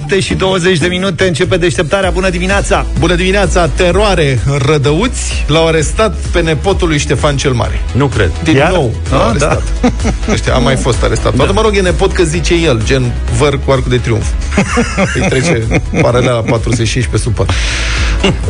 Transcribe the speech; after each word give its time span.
7 0.00 0.20
și 0.20 0.34
20 0.34 0.78
de 0.78 0.86
minute 0.86 1.26
începe 1.26 1.56
deșteptarea. 1.56 2.10
Bună 2.10 2.30
dimineața! 2.30 2.86
Bună 2.98 3.14
dimineața! 3.14 3.66
Teroare 3.68 4.40
în 4.46 4.58
Rădăuți 4.66 5.44
l-au 5.46 5.66
arestat 5.66 6.14
pe 6.16 6.40
nepotul 6.40 6.88
lui 6.88 6.98
Ștefan 6.98 7.36
cel 7.36 7.52
Mare. 7.52 7.80
Nu 7.92 8.06
cred. 8.06 8.30
Din 8.42 8.56
Iar? 8.56 8.70
nou 8.70 8.94
l-au 9.10 9.20
Ah, 9.20 9.26
arestat. 9.28 9.62
Ăștia, 10.32 10.54
a 10.54 10.58
mai 10.58 10.76
fost 10.76 11.02
arestat. 11.02 11.34
Da. 11.34 11.44
Mă 11.44 11.60
rog, 11.60 11.76
e 11.76 11.80
nepot 11.80 12.12
că 12.12 12.22
zice 12.22 12.54
el, 12.54 12.80
gen 12.84 13.12
văr 13.38 13.58
cu 13.64 13.70
arcul 13.70 13.90
de 13.90 13.96
triumf. 13.96 14.26
Îi 15.20 15.28
trece 15.28 15.66
paralela 16.00 16.34
la 16.34 16.40
45 16.40 17.06
pe 17.06 17.16
supă. 17.18 17.46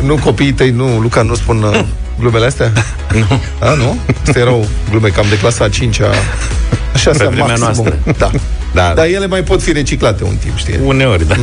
nu 0.03 0.15
copiii 0.23 0.53
tăi, 0.53 0.69
nu, 0.69 0.99
Luca, 0.99 1.21
nu 1.21 1.35
spun 1.35 1.61
uh, 1.63 1.79
glumele 2.19 2.45
astea? 2.45 2.71
Nu. 3.13 3.39
A, 3.59 3.73
nu? 3.73 3.97
Astea 4.25 4.41
erau 4.41 4.67
glume 4.89 5.07
cam 5.07 5.25
de 5.29 5.37
clasa 5.37 5.63
a 5.63 5.69
5-a. 5.69 6.05
Așa 6.93 7.11
Pe 7.11 7.25
vremea 7.25 7.55
noastră. 7.55 7.97
Da. 8.17 8.31
Da. 8.75 8.93
Dar 8.95 9.05
ele 9.05 9.27
mai 9.27 9.43
pot 9.43 9.61
fi 9.61 9.71
reciclate 9.71 10.23
un 10.23 10.35
timp, 10.35 10.57
știi? 10.57 10.79
Uneori, 10.83 11.27
da. 11.27 11.35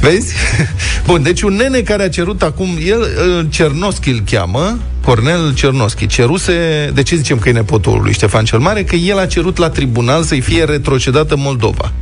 Vezi? 0.00 0.34
Bun, 1.06 1.22
deci 1.22 1.42
un 1.42 1.54
nene 1.54 1.80
care 1.80 2.02
a 2.02 2.08
cerut 2.08 2.42
acum, 2.42 2.68
el, 2.86 3.00
uh, 3.00 3.46
Cernoschi 3.48 4.10
îl 4.10 4.22
cheamă, 4.30 4.78
Cornel 5.04 5.54
Cernoschi, 5.54 6.06
ceruse, 6.06 6.90
de 6.94 7.02
ce 7.02 7.16
zicem 7.16 7.38
că 7.38 7.48
e 7.48 7.52
nepotul 7.52 8.00
lui 8.02 8.12
Ștefan 8.12 8.44
cel 8.44 8.58
Mare? 8.58 8.84
Că 8.84 8.94
el 8.94 9.18
a 9.18 9.26
cerut 9.26 9.56
la 9.56 9.70
tribunal 9.70 10.22
să-i 10.22 10.40
fie 10.40 10.64
retrocedată 10.64 11.36
Moldova 11.36 11.92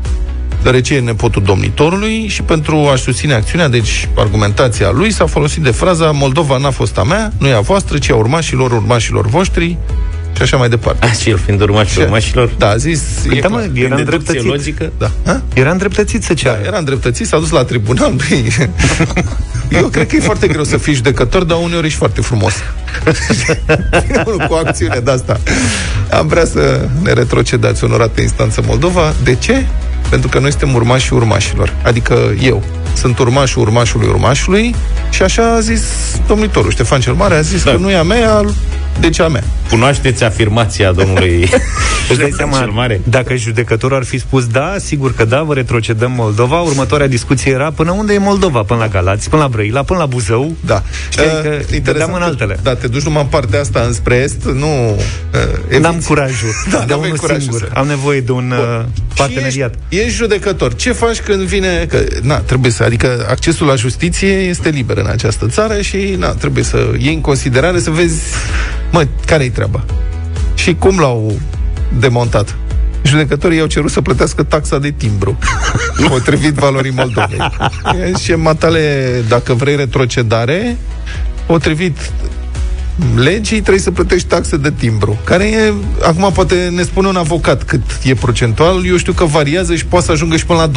deoarece 0.62 0.94
e 0.94 1.00
nepotul 1.00 1.42
domnitorului 1.42 2.26
și 2.28 2.42
pentru 2.42 2.76
a-și 2.76 3.02
susține 3.02 3.34
acțiunea, 3.34 3.68
deci 3.68 4.08
argumentația 4.16 4.90
lui, 4.90 5.12
s-a 5.12 5.26
folosit 5.26 5.62
de 5.62 5.70
fraza 5.70 6.10
Moldova 6.10 6.56
n-a 6.56 6.70
fost 6.70 6.98
a 6.98 7.02
mea, 7.02 7.32
nu 7.38 7.46
e 7.46 7.54
a 7.54 7.60
voastră, 7.60 7.98
ci 7.98 8.10
a 8.10 8.14
urmașilor 8.14 8.72
urmașilor 8.72 9.26
voștri 9.26 9.76
și 10.38 10.44
așa 10.44 10.56
mai 10.56 10.68
departe. 10.68 11.06
A, 11.06 11.12
și 11.12 11.30
el 11.30 11.38
fiind 11.44 11.60
urmașul 11.60 12.02
urmașilor. 12.02 12.50
Da, 12.58 12.68
a 12.68 12.76
zis... 12.76 13.00
Păi, 13.26 13.36
e 13.36 13.40
da, 13.40 13.48
clar. 13.48 13.60
mă, 13.60 13.70
era 13.74 13.86
era 13.86 13.96
îndreptățit. 13.96 14.26
deducție 14.42 14.50
logică. 14.50 14.92
da. 14.98 15.10
Ha? 15.24 15.42
Era 15.54 15.70
îndreptățit 15.70 16.22
să 16.22 16.34
ceară. 16.34 16.60
Era 16.66 16.78
îndreptățit, 16.78 17.26
s-a 17.26 17.38
dus 17.38 17.50
la 17.50 17.64
tribunal. 17.64 18.12
Băi, 18.12 18.52
Eu 19.80 19.86
cred 19.86 20.06
că 20.06 20.16
e 20.16 20.20
foarte 20.20 20.46
greu 20.46 20.64
să 20.64 20.76
fii 20.76 20.94
judecător, 20.94 21.42
dar 21.44 21.58
uneori 21.62 21.86
ești 21.86 21.98
foarte 21.98 22.20
frumos. 22.20 22.52
Unul 24.26 24.46
cu 24.48 24.54
acțiune 24.64 24.98
de 25.04 25.10
asta. 25.10 25.40
Am 26.10 26.26
vrea 26.26 26.44
să 26.44 26.88
ne 27.02 27.12
retrocedați 27.12 27.84
onorată 27.84 28.20
instanță 28.20 28.62
Moldova. 28.66 29.12
De 29.22 29.34
ce? 29.34 29.66
Pentru 30.10 30.28
că 30.28 30.38
noi 30.38 30.50
suntem 30.50 30.74
urmașii 30.74 31.16
urmașilor. 31.16 31.72
Adică 31.84 32.32
eu 32.42 32.62
sunt 32.96 33.18
urmașul 33.18 33.62
urmașului 33.62 34.08
urmașului 34.08 34.74
și 35.10 35.22
așa 35.22 35.52
a 35.54 35.60
zis 35.60 35.82
domnitorul 36.26 36.70
Ștefan 36.70 37.00
cel 37.00 37.12
Mare, 37.12 37.34
a 37.34 37.40
zis 37.40 37.64
Da. 37.64 37.70
că 37.70 37.76
nu 37.76 37.90
e 37.90 37.96
a 37.96 38.02
mea, 38.02 38.40
deci 39.00 39.20
a 39.20 39.28
mea. 39.28 39.42
Cunoașteți 39.70 40.24
afirmația 40.24 40.92
domnului 40.92 41.40
Îți 42.10 42.18
dai 42.18 42.28
Ștefan 42.30 42.36
seama, 42.36 42.58
cel 42.58 42.70
Mare? 42.70 43.00
dacă 43.04 43.34
judecătorul 43.34 43.96
ar 43.96 44.04
fi 44.04 44.18
spus 44.18 44.46
da, 44.46 44.74
sigur 44.78 45.14
că 45.14 45.24
da, 45.24 45.42
vă 45.42 45.54
retrocedăm 45.54 46.12
Moldova, 46.12 46.60
următoarea 46.60 47.06
discuție 47.06 47.52
era 47.52 47.70
până 47.70 47.90
unde 47.90 48.12
e 48.12 48.18
Moldova, 48.18 48.62
până 48.62 48.80
la 48.80 48.88
Galați, 48.88 49.28
până 49.28 49.42
la 49.42 49.48
Brăila, 49.48 49.82
până 49.82 49.98
la 49.98 50.06
Buzău. 50.06 50.52
Da. 50.66 50.82
Știi, 51.10 51.24
Uh, 51.24 51.42
că 51.42 51.48
interesant 51.48 51.84
dădeam 51.84 52.12
în 52.12 52.18
că- 52.18 52.24
altele. 52.24 52.58
Da, 52.62 52.74
te 52.74 52.86
duci 52.86 53.02
numai 53.02 53.22
în 53.22 53.28
partea 53.28 53.60
asta 53.60 53.80
înspre 53.86 54.14
est, 54.16 54.44
nu... 54.44 54.66
Uh, 55.70 55.78
N-am 55.80 55.92
eviți. 55.92 56.06
curajul 56.08 56.48
Da, 56.70 56.78
de 56.78 56.84
n-avem 56.88 56.98
unul 57.04 57.16
curajul 57.16 57.40
singur. 57.42 57.60
să- 57.60 57.78
Am 57.78 57.86
nevoie 57.86 58.20
de 58.20 58.32
un 58.32 58.50
uh, 58.58 58.84
parteneriat. 59.14 59.74
Și 59.74 59.78
ești, 59.90 60.04
ești 60.06 60.16
judecător. 60.16 60.74
Ce 60.74 60.92
faci 60.92 61.20
când 61.20 61.40
vine... 61.42 61.86
Că, 61.88 61.98
na, 62.22 62.36
trebuie 62.38 62.70
să... 62.72 62.82
Adică 62.82 63.26
accesul 63.30 63.66
la 63.66 63.74
justiție 63.74 64.28
este 64.32 64.68
liber 64.68 64.96
în 64.96 65.06
această 65.06 65.46
țară 65.46 65.80
și, 65.80 66.14
na, 66.18 66.28
trebuie 66.28 66.64
să 66.64 66.88
iei 66.98 67.14
în 67.14 67.20
considerare 67.20 67.80
să 67.80 67.90
vezi, 67.90 68.20
mă, 68.90 69.06
care-i 69.26 69.50
treaba. 69.50 69.84
Și 70.54 70.74
cum 70.74 70.98
l-au 70.98 71.38
demontat. 71.98 72.56
Judecătorii 73.02 73.56
i-au 73.56 73.66
cerut 73.66 73.90
să 73.90 74.00
plătească 74.00 74.42
taxa 74.42 74.78
de 74.78 74.90
timbru, 74.90 75.38
potrivit 76.08 76.54
valorii 76.54 76.92
Moldovei. 76.94 77.38
Și 78.22 78.32
matale, 78.32 79.06
dacă 79.28 79.54
vrei 79.54 79.76
retrocedare, 79.76 80.76
potrivit 81.46 81.96
legii 83.16 83.60
trebuie 83.60 83.82
să 83.82 83.90
plătești 83.90 84.26
taxe 84.28 84.56
de 84.56 84.70
timbru, 84.70 85.18
care 85.24 85.44
e, 85.44 85.72
acum 86.02 86.30
poate 86.32 86.54
ne 86.74 86.82
spune 86.82 87.08
un 87.08 87.16
avocat 87.16 87.62
cât 87.62 87.82
e 88.04 88.14
procentual, 88.14 88.86
eu 88.86 88.96
știu 88.96 89.12
că 89.12 89.24
variază 89.24 89.74
și 89.74 89.84
poate 89.86 90.04
să 90.06 90.12
ajungă 90.12 90.36
și 90.36 90.46
până 90.46 90.58
la 90.58 90.70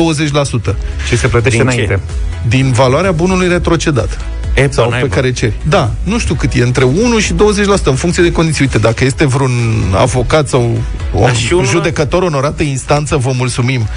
20% 0.74 0.76
Și 1.08 1.18
se 1.18 1.28
plătește 1.28 1.58
Din 1.64 1.68
ce? 1.70 1.74
înainte. 1.74 2.00
din 2.48 2.72
valoarea 2.72 3.12
bunului 3.12 3.48
retrocedat. 3.48 4.18
E, 4.56 4.68
Sau 4.72 4.86
pe 4.86 4.92
naiba. 4.92 5.16
care 5.16 5.32
ceri. 5.32 5.54
Da, 5.70 5.92
nu 6.04 6.20
știu 6.20 6.36
cât 6.36 6.54
e, 6.54 6.62
între 6.64 6.84
1 6.84 7.20
și 7.20 7.34
20% 7.34 7.36
în 7.84 7.96
funcție 7.96 8.24
de 8.24 8.32
condiții. 8.32 8.62
Uite, 8.64 8.78
dacă 8.78 9.04
este 9.06 9.26
vreun 9.26 9.52
avocat 9.96 10.48
sau 10.48 10.78
o 11.14 11.20
Dar 11.20 11.36
și 11.36 11.54
unul- 11.54 11.66
judecător 11.66 12.24
onorată 12.24 12.64
instanță, 12.64 13.18
vă 13.18 13.32
mulțumim. 13.38 13.88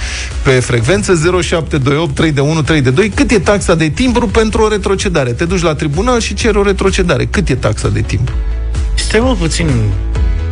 Pe 0.42 0.50
frecvență 0.50 1.12
0728 1.42 2.14
3 2.14 2.32
3 2.64 2.80
2 2.80 3.08
cât 3.08 3.30
e 3.30 3.38
taxa 3.38 3.74
de 3.74 3.88
timbru 3.88 4.26
pentru 4.26 4.62
o 4.62 4.68
retrocedare? 4.68 5.30
Te 5.32 5.44
duci 5.44 5.62
la 5.62 5.74
tribunal 5.74 6.20
și 6.20 6.34
ceri 6.34 6.56
o 6.58 6.62
retrocedare. 6.62 7.24
Cât 7.24 7.48
e 7.48 7.54
taxa 7.54 7.88
de 7.88 8.00
timbru? 8.00 8.34
Stai 8.94 9.20
mă 9.20 9.34
puțin 9.38 9.66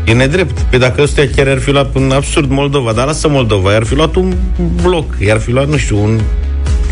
E 0.04 0.12
nedrept. 0.12 0.58
Pe 0.60 0.78
dacă 0.78 1.02
ăstea 1.02 1.28
chiar 1.36 1.48
ar 1.48 1.58
fi 1.58 1.70
luat 1.70 1.90
în 1.94 2.10
absurd 2.10 2.50
Moldova, 2.50 2.92
dar 2.92 3.06
lasă 3.06 3.28
Moldova, 3.28 3.72
i-ar 3.72 3.84
fi 3.84 3.94
luat 3.94 4.14
un 4.14 4.34
bloc, 4.82 5.14
i-ar 5.18 5.38
fi 5.40 5.50
luat, 5.50 5.68
nu 5.68 5.76
știu, 5.76 6.02
un 6.02 6.20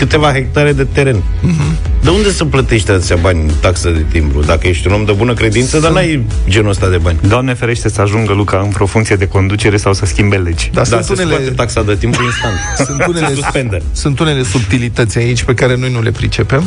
câteva 0.00 0.33
hectare 0.33 0.72
de 0.72 0.84
teren. 0.84 1.16
Uh-huh. 1.16 2.03
De 2.03 2.11
unde 2.11 2.31
să 2.33 2.44
plătești 2.44 2.91
atâția 2.91 3.16
bani 3.16 3.41
în 3.41 3.50
taxă 3.61 3.91
de 3.91 4.05
timbru? 4.12 4.41
Dacă 4.41 4.66
ești 4.66 4.87
un 4.87 4.93
om 4.93 5.05
de 5.05 5.12
bună 5.12 5.34
credință, 5.34 5.78
dar 5.78 5.91
n-ai 5.93 6.25
genul 6.49 6.71
ăsta 6.71 6.88
de 6.88 6.97
bani. 6.97 7.19
Doamne 7.28 7.55
ferește 7.55 7.88
să 7.88 8.00
ajungă 8.00 8.33
Luca 8.33 8.60
într-o 8.65 8.87
funcție 8.87 9.16
de 9.16 9.27
conducere 9.27 9.77
sau 9.77 9.93
să 9.93 10.06
schimbe 10.06 10.37
legi. 10.37 10.71
Dar 10.72 10.87
Da, 10.89 11.00
sunt 11.00 11.05
se 11.19 11.22
unele, 11.22 11.37
scoate 11.37 11.55
taxa 11.55 11.83
de 11.83 11.94
timbru 11.94 12.25
instant. 12.25 12.55
sunt 12.87 13.06
unele, 13.16 13.34
Suspendă. 13.34 13.83
sunt 13.93 14.19
unele 14.19 14.43
subtilități 14.43 15.19
aici 15.19 15.43
pe 15.43 15.55
care 15.55 15.77
noi 15.77 15.91
nu 15.93 16.03
le 16.03 16.10
pricepem, 16.10 16.62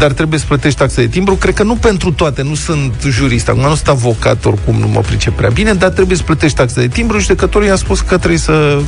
dar 0.00 0.12
trebuie 0.12 0.38
să 0.38 0.44
plătești 0.48 0.78
taxa 0.78 1.00
de 1.00 1.06
timbru. 1.06 1.34
Cred 1.34 1.54
că 1.54 1.62
nu 1.62 1.74
pentru 1.74 2.12
toate, 2.12 2.42
nu 2.42 2.54
sunt 2.54 2.94
jurist, 3.08 3.48
acum 3.48 3.62
nu 3.62 3.74
sunt 3.74 3.88
avocat, 3.88 4.44
oricum 4.44 4.76
nu 4.78 4.88
mă 4.88 5.00
pricep 5.00 5.36
prea 5.36 5.48
bine, 5.48 5.72
dar 5.72 5.90
trebuie 5.90 6.16
să 6.16 6.22
plătești 6.22 6.56
taxa 6.56 6.80
de 6.80 6.88
timbru. 6.88 7.18
Judecătorul 7.18 7.66
i-a 7.66 7.76
spus 7.76 8.00
că 8.00 8.16
trebuie 8.16 8.38
să 8.38 8.80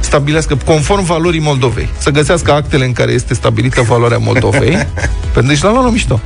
stabilească, 0.00 0.58
conform 0.64 1.04
valorii 1.04 1.40
Moldovei, 1.40 1.88
să 1.98 2.10
găsească 2.10 2.52
actele 2.52 2.84
în 2.84 2.92
care 2.92 3.12
este 3.12 3.34
stabilită 3.34 3.80
valoarea 3.82 4.18
Moldovei, 4.18 4.86
pentru 5.32 5.52
deci 5.52 5.62
l-a 5.62 5.70
luat 5.70 5.84
la 5.84 5.90
mișto. 5.90 6.20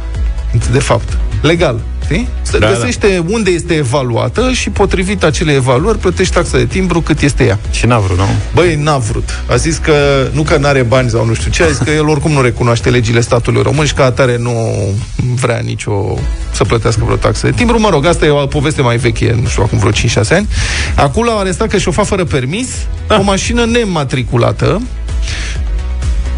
De 0.72 0.78
fapt, 0.78 1.18
legal. 1.40 1.80
Știi? 2.04 2.28
Să 2.42 2.58
Da, 2.58 2.66
da, 2.66 2.72
găsește 2.72 3.06
da. 3.08 3.32
unde 3.32 3.50
este 3.50 3.74
evaluată 3.74 4.50
și 4.52 4.70
potrivit 4.70 5.24
acelei 5.24 5.54
evaluări 5.54 5.98
plătești 5.98 6.34
taxa 6.34 6.58
de 6.58 6.64
timbru 6.64 7.00
cât 7.00 7.20
este 7.20 7.44
ea. 7.44 7.58
Și 7.70 7.86
n-a 7.86 7.98
vrut, 7.98 8.18
nu? 8.18 8.24
Băi, 8.54 8.74
n-a 8.74 8.96
vrut. 8.96 9.42
A 9.48 9.56
zis 9.56 9.76
că 9.76 10.26
nu 10.32 10.42
că 10.42 10.56
n-are 10.56 10.82
bani 10.82 11.10
sau 11.10 11.26
nu 11.26 11.34
știu 11.34 11.50
ce, 11.50 11.62
a 11.62 11.68
zis 11.68 11.78
că 11.78 11.90
el 11.90 12.08
oricum 12.08 12.30
nu 12.30 12.40
recunoaște 12.40 12.90
legile 12.90 13.20
statului 13.20 13.62
român 13.62 13.86
și 13.86 13.94
ca 13.94 14.04
atare 14.04 14.36
nu 14.38 14.52
vrea 15.34 15.60
nicio 15.64 16.18
să 16.52 16.64
plătească 16.64 17.02
vreo 17.04 17.16
taxă 17.16 17.46
de 17.46 17.52
timbru. 17.52 17.80
Mă 17.80 17.88
rog, 17.90 18.06
asta 18.06 18.24
e 18.24 18.30
o 18.30 18.46
poveste 18.46 18.82
mai 18.82 18.96
veche, 18.96 19.38
nu 19.42 19.48
știu, 19.48 19.62
acum 19.62 19.78
vreo 19.78 20.22
5-6 20.24 20.28
ani. 20.30 20.48
Acum 20.94 21.24
l-au 21.24 21.38
arestat 21.38 21.68
că 21.68 21.78
șofa 21.78 22.02
fără 22.02 22.24
permis, 22.24 22.68
o 23.18 23.22
mașină 23.22 23.64
nematriculată, 23.64 24.82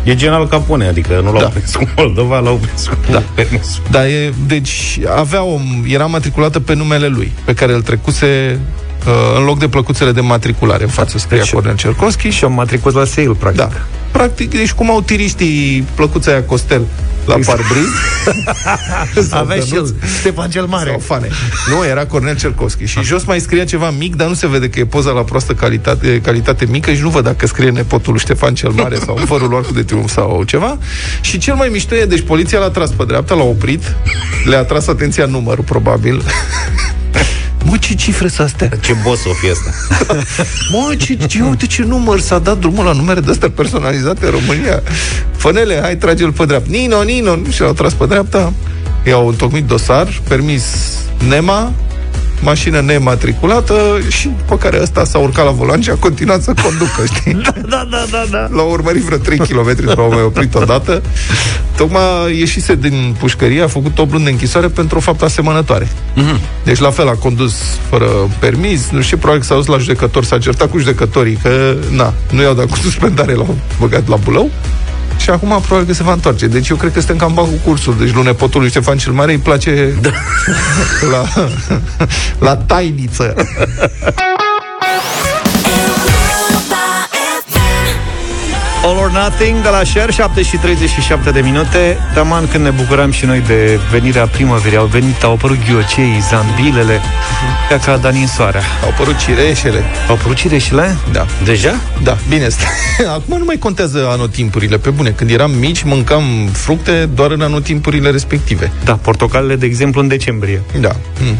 E 0.04 0.14
gen 0.14 0.32
al 0.32 0.48
Capone, 0.48 0.86
adică 0.86 1.20
nu 1.24 1.32
l-au 1.32 1.40
Da. 1.40 1.48
prins 1.48 1.74
cu 1.74 1.88
Moldova, 1.96 2.38
l-au 2.38 2.56
prins 2.56 2.86
cu 2.86 2.96
Da. 3.10 3.22
permisul. 3.34 3.82
dar 3.90 4.04
e, 4.04 4.32
deci 4.46 4.98
avea 5.16 5.42
o, 5.42 5.58
era 5.88 6.06
matriculată 6.06 6.60
pe 6.60 6.74
numele 6.74 7.06
lui, 7.06 7.32
pe 7.44 7.54
care 7.54 7.72
îl 7.72 7.82
trecuse 7.82 8.58
uh, 9.06 9.12
în 9.38 9.44
loc 9.44 9.58
de 9.58 9.68
plăcuțele 9.68 10.12
de 10.12 10.20
matriculare 10.20 10.82
în 10.82 10.88
față 10.90 11.18
scria 11.18 11.38
Deci- 11.38 11.52
Cornel 11.52 11.76
Cercoschi 11.76 12.28
Și 12.28 12.44
am 12.44 12.52
matricut 12.52 12.94
la 12.94 13.04
sale, 13.04 13.28
practic. 13.38 13.60
Da. 13.60 13.70
Practic, 14.10 14.50
deci 14.50 14.72
cum 14.72 14.90
au 14.90 15.00
tiriștii 15.00 15.84
plăcuța 15.94 16.30
aia 16.30 16.42
Costel 16.42 16.82
la 17.26 17.34
Exact. 17.36 17.60
parbriz. 17.60 17.88
Sau 19.30 19.40
Avea 19.40 19.56
și 19.56 19.68
Dănuț, 19.68 19.88
el, 19.88 19.96
Ștefan 20.18 20.50
cel 20.50 20.64
Mare. 20.64 20.90
Sau 20.90 20.98
fane. 20.98 21.28
Nu, 21.68 21.86
era 21.86 22.06
Cornel 22.06 22.36
Cercoschi. 22.36 22.84
Și 22.84 23.02
jos 23.02 23.24
mai 23.24 23.40
scria 23.40 23.64
ceva 23.64 23.90
mic, 23.90 24.16
dar 24.16 24.28
nu 24.28 24.34
se 24.34 24.46
vede 24.46 24.68
că 24.68 24.78
e 24.78 24.84
poza 24.86 25.10
la 25.10 25.22
proastă 25.22 25.52
calitate, 25.52 26.20
calitate 26.20 26.66
mică 26.68 26.92
și 26.92 27.00
nu 27.02 27.08
văd 27.08 27.24
dacă 27.24 27.46
scrie 27.46 27.70
nepotul 27.70 28.12
lui 28.12 28.20
Ștefan 28.20 28.54
cel 28.54 28.70
Mare 28.70 28.96
sau 29.04 29.16
fărul 29.30 29.48
lor 29.48 29.66
de 29.72 29.82
triumf 29.82 30.10
sau 30.10 30.42
ceva. 30.46 30.78
Și 31.20 31.38
cel 31.38 31.54
mai 31.54 31.68
mișto 31.68 31.94
e, 31.94 32.04
deci 32.04 32.20
poliția 32.20 32.58
l-a 32.58 32.70
tras 32.70 32.90
pe 32.90 33.04
dreapta, 33.04 33.34
l-a 33.34 33.42
oprit, 33.42 33.96
le-a 34.44 34.64
tras 34.64 34.86
atenția 34.86 35.26
numărul, 35.26 35.64
probabil. 35.64 36.22
Mă, 37.64 37.76
ce 37.76 37.94
cifre 37.94 38.28
sunt 38.28 38.46
astea? 38.46 38.68
Ce 38.80 38.96
boss 39.02 39.24
o 39.24 39.32
fi 39.32 39.50
asta? 39.50 39.70
Mă, 40.72 40.94
ce, 40.98 41.14
ce, 41.14 41.42
uite 41.42 41.66
ce 41.66 41.82
număr 41.82 42.20
s-a 42.20 42.38
dat 42.38 42.58
drumul 42.58 42.84
la 42.84 42.92
numere 42.92 43.20
de 43.20 43.30
astea 43.30 43.50
personalizate 43.50 44.24
în 44.24 44.30
România. 44.30 44.82
Fănele, 45.36 45.78
hai, 45.82 45.96
trage-l 45.96 46.32
pe 46.32 46.44
dreapta. 46.44 46.68
Nino, 46.70 47.02
Nino, 47.02 47.38
și 47.50 47.60
l-au 47.60 47.72
tras 47.72 47.92
pe 47.92 48.06
dreapta. 48.06 48.52
I-au 49.06 49.28
întocmit 49.28 49.64
dosar, 49.64 50.20
permis 50.28 50.64
NEMA, 51.28 51.72
mașină 52.40 52.80
nematriculată 52.80 53.98
și 54.08 54.30
după 54.36 54.56
care 54.56 54.78
ăsta 54.82 55.04
s-a 55.04 55.18
urcat 55.18 55.44
la 55.44 55.50
volan 55.50 55.80
și 55.80 55.90
a 55.90 55.94
continuat 55.94 56.42
să 56.42 56.54
conducă, 56.62 57.04
știi? 57.14 57.32
Da, 57.68 57.86
da, 57.90 58.04
da, 58.10 58.24
da. 58.30 58.48
L-au 58.50 58.70
urmărit 58.70 59.02
vreo 59.02 59.18
3 59.18 59.38
km, 59.38 59.94
l-au 59.96 60.08
mai 60.08 60.22
oprit 60.22 60.54
odată. 60.54 61.02
Tocmai 61.76 62.38
ieșise 62.38 62.74
din 62.74 63.16
pușcărie, 63.18 63.62
a 63.62 63.66
făcut 63.68 63.98
8 63.98 64.12
luni 64.12 64.24
de 64.24 64.30
închisoare 64.30 64.68
pentru 64.68 64.96
o 64.96 65.00
faptă 65.00 65.24
asemănătoare. 65.24 65.88
Deci 66.64 66.78
la 66.78 66.90
fel 66.90 67.08
a 67.08 67.12
condus 67.12 67.54
fără 67.90 68.06
permis, 68.38 68.90
nu 68.90 69.00
știu, 69.00 69.16
probabil 69.16 69.40
că 69.40 69.46
s-a 69.46 69.54
dus 69.54 69.66
la 69.66 69.78
judecător, 69.78 70.24
s-a 70.24 70.38
certat 70.38 70.70
cu 70.70 70.78
judecătorii 70.78 71.38
că, 71.42 71.74
na, 71.90 72.12
nu 72.30 72.42
i-au 72.42 72.54
dat 72.54 72.66
cu 72.70 72.76
suspendare, 72.76 73.34
l-au 73.34 73.56
băgat 73.80 74.08
la 74.08 74.16
bulău. 74.16 74.50
Și 75.16 75.30
acum 75.30 75.48
probabil 75.48 75.86
că 75.86 75.92
se 75.92 76.02
va 76.02 76.12
întoarce. 76.12 76.46
Deci 76.46 76.68
eu 76.68 76.76
cred 76.76 76.92
că 76.92 76.98
suntem 76.98 77.16
cam 77.16 77.34
cu 77.34 77.60
cursul. 77.64 77.96
Deci 77.98 78.12
lui 78.12 78.22
nepotul 78.22 78.60
lui 78.60 78.70
Ștefan 78.70 78.98
cel 78.98 79.12
Mare 79.12 79.32
îi 79.32 79.38
place 79.38 79.98
da. 80.00 80.10
la, 81.10 81.46
la 82.46 82.56
tainiță. 82.56 83.34
All 88.86 88.98
or 88.98 89.10
Nothing 89.10 89.62
de 89.62 89.68
la 89.68 89.84
Share, 89.84 90.12
7 90.12 90.42
și 90.42 90.56
37 90.56 91.30
de 91.30 91.40
minute. 91.40 91.98
Taman 92.14 92.48
când 92.48 92.64
ne 92.64 92.70
bucuram 92.70 93.10
și 93.10 93.24
noi 93.24 93.42
de 93.46 93.78
venirea 93.90 94.26
primăverii, 94.26 94.78
au 94.78 94.86
venit, 94.86 95.22
au 95.22 95.32
apărut 95.32 95.56
ghiocei, 95.66 96.22
zambilele, 96.30 97.00
ca 97.68 97.78
ca 97.78 97.96
Danin 97.96 98.26
Soarea. 98.26 98.60
Au 98.82 98.88
apărut 98.88 99.16
cireșele. 99.16 99.82
Au 100.08 100.14
apărut 100.14 100.36
cireșele? 100.36 100.96
Da. 101.12 101.26
Deja? 101.44 101.74
Da, 102.02 102.16
bine. 102.28 102.46
Acum 103.16 103.38
nu 103.38 103.44
mai 103.44 103.56
contează 103.58 104.08
anotimpurile. 104.10 104.78
Pe 104.78 104.90
bune, 104.90 105.10
când 105.10 105.30
eram 105.30 105.50
mici, 105.50 105.82
mâncam 105.82 106.22
fructe 106.52 107.08
doar 107.14 107.30
în 107.30 107.40
anotimpurile 107.40 108.10
respective. 108.10 108.72
Da, 108.84 108.92
portocalele, 108.92 109.56
de 109.56 109.66
exemplu, 109.66 110.00
în 110.00 110.08
decembrie. 110.08 110.62
Da. 110.80 110.96
Mm. 111.20 111.36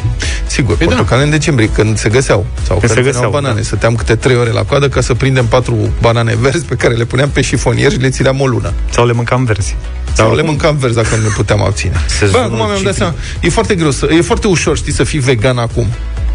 Sigur, 0.47 0.77
păi 0.77 0.87
portocale 0.87 1.21
da. 1.21 1.25
în 1.25 1.31
decembrie, 1.31 1.69
când 1.69 1.99
se 1.99 2.09
găseau. 2.09 2.47
Sau 2.67 2.77
când, 2.77 2.93
când 2.93 3.05
se 3.05 3.13
găseau 3.13 3.31
banane. 3.31 3.55
Da. 3.55 3.63
Stăteam 3.63 3.95
câte 3.95 4.15
trei 4.15 4.37
ore 4.37 4.51
la 4.51 4.63
coadă 4.63 4.89
ca 4.89 5.01
să 5.01 5.15
prindem 5.15 5.47
patru 5.47 5.77
banane 6.01 6.35
verzi 6.43 6.65
pe 6.65 6.75
care 6.75 6.95
le 6.95 7.05
puneam 7.05 7.29
pe 7.35 7.41
șifonier 7.41 7.91
și 7.93 7.99
le 7.99 8.09
țineam 8.09 8.41
o 8.41 8.47
lună. 8.47 8.73
Sau 8.91 9.07
le 9.07 9.13
mâncam 9.13 9.45
verzi. 9.45 9.77
Sau, 10.13 10.27
Sau 10.27 10.35
le 10.35 10.43
mâncam 10.43 10.77
verzi 10.77 10.97
dacă 10.97 11.17
nu 11.17 11.23
ne 11.23 11.29
puteam 11.29 11.63
abține. 11.63 11.93
Bă, 12.31 12.39
acum 12.39 12.57
mi-am 12.57 12.83
dat 12.85 12.95
seama, 12.95 13.15
e 13.41 13.49
foarte 13.49 13.75
greu, 13.75 13.91
să, 13.91 14.09
e 14.17 14.21
foarte 14.21 14.47
ușor, 14.47 14.77
știi, 14.77 14.93
să 14.93 15.05
fii 15.05 15.19
vegan 15.19 15.59
acum 15.59 15.87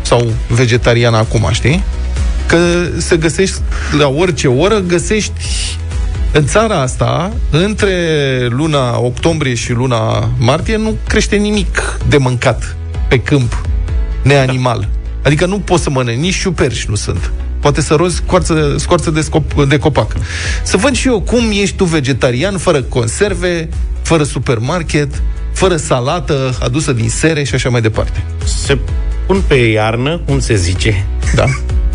sau 0.02 0.32
vegetarian 0.48 1.14
acum, 1.14 1.50
știi? 1.52 1.84
Că 2.48 2.58
se 2.98 3.18
găsești 3.18 3.58
la 3.98 4.08
orice 4.08 4.48
oră, 4.48 4.80
găsești 4.80 5.32
în 6.32 6.46
țara 6.46 6.82
asta, 6.82 7.34
între 7.50 7.94
luna 8.50 9.00
octombrie 9.00 9.54
și 9.54 9.72
luna 9.72 10.30
martie, 10.38 10.76
nu 10.76 10.98
crește 11.08 11.36
nimic 11.36 12.00
de 12.08 12.18
mâncat 12.18 12.76
pe 13.08 13.20
câmp, 13.20 13.62
neanimal. 14.22 14.80
Da. 14.80 14.88
Adică 15.24 15.46
nu 15.46 15.60
poți 15.60 15.84
să 15.84 15.90
mănânci, 15.90 16.20
nici 16.20 16.34
șuperci 16.34 16.86
nu 16.86 16.96
sunt. 16.96 17.32
Poate 17.60 17.82
să 17.82 17.94
rozi 17.94 18.16
scoarță, 18.16 18.76
scoarță 18.78 19.12
de, 19.12 19.22
scop, 19.22 19.64
de 19.66 19.78
copac. 19.78 20.12
Să 20.64 20.78
văd 20.78 20.96
și 20.96 21.08
eu 21.08 21.22
cum 21.22 21.50
ești 21.52 21.76
tu 21.76 21.84
vegetarian, 21.84 22.58
fără 22.58 22.82
conserve, 22.82 23.70
fără 24.02 24.24
supermarket, 24.24 25.22
fără 25.54 25.76
salată 25.76 26.58
adusă 26.62 26.94
din 26.94 27.10
sere 27.10 27.44
și 27.44 27.56
așa 27.56 27.70
mai 27.70 27.82
departe. 27.82 28.24
Se 28.44 28.78
pun 29.26 29.42
pe 29.48 29.56
iarnă, 29.56 30.22
cum 30.26 30.40
se 30.40 30.56
zice. 30.56 31.06
Da. 31.36 31.46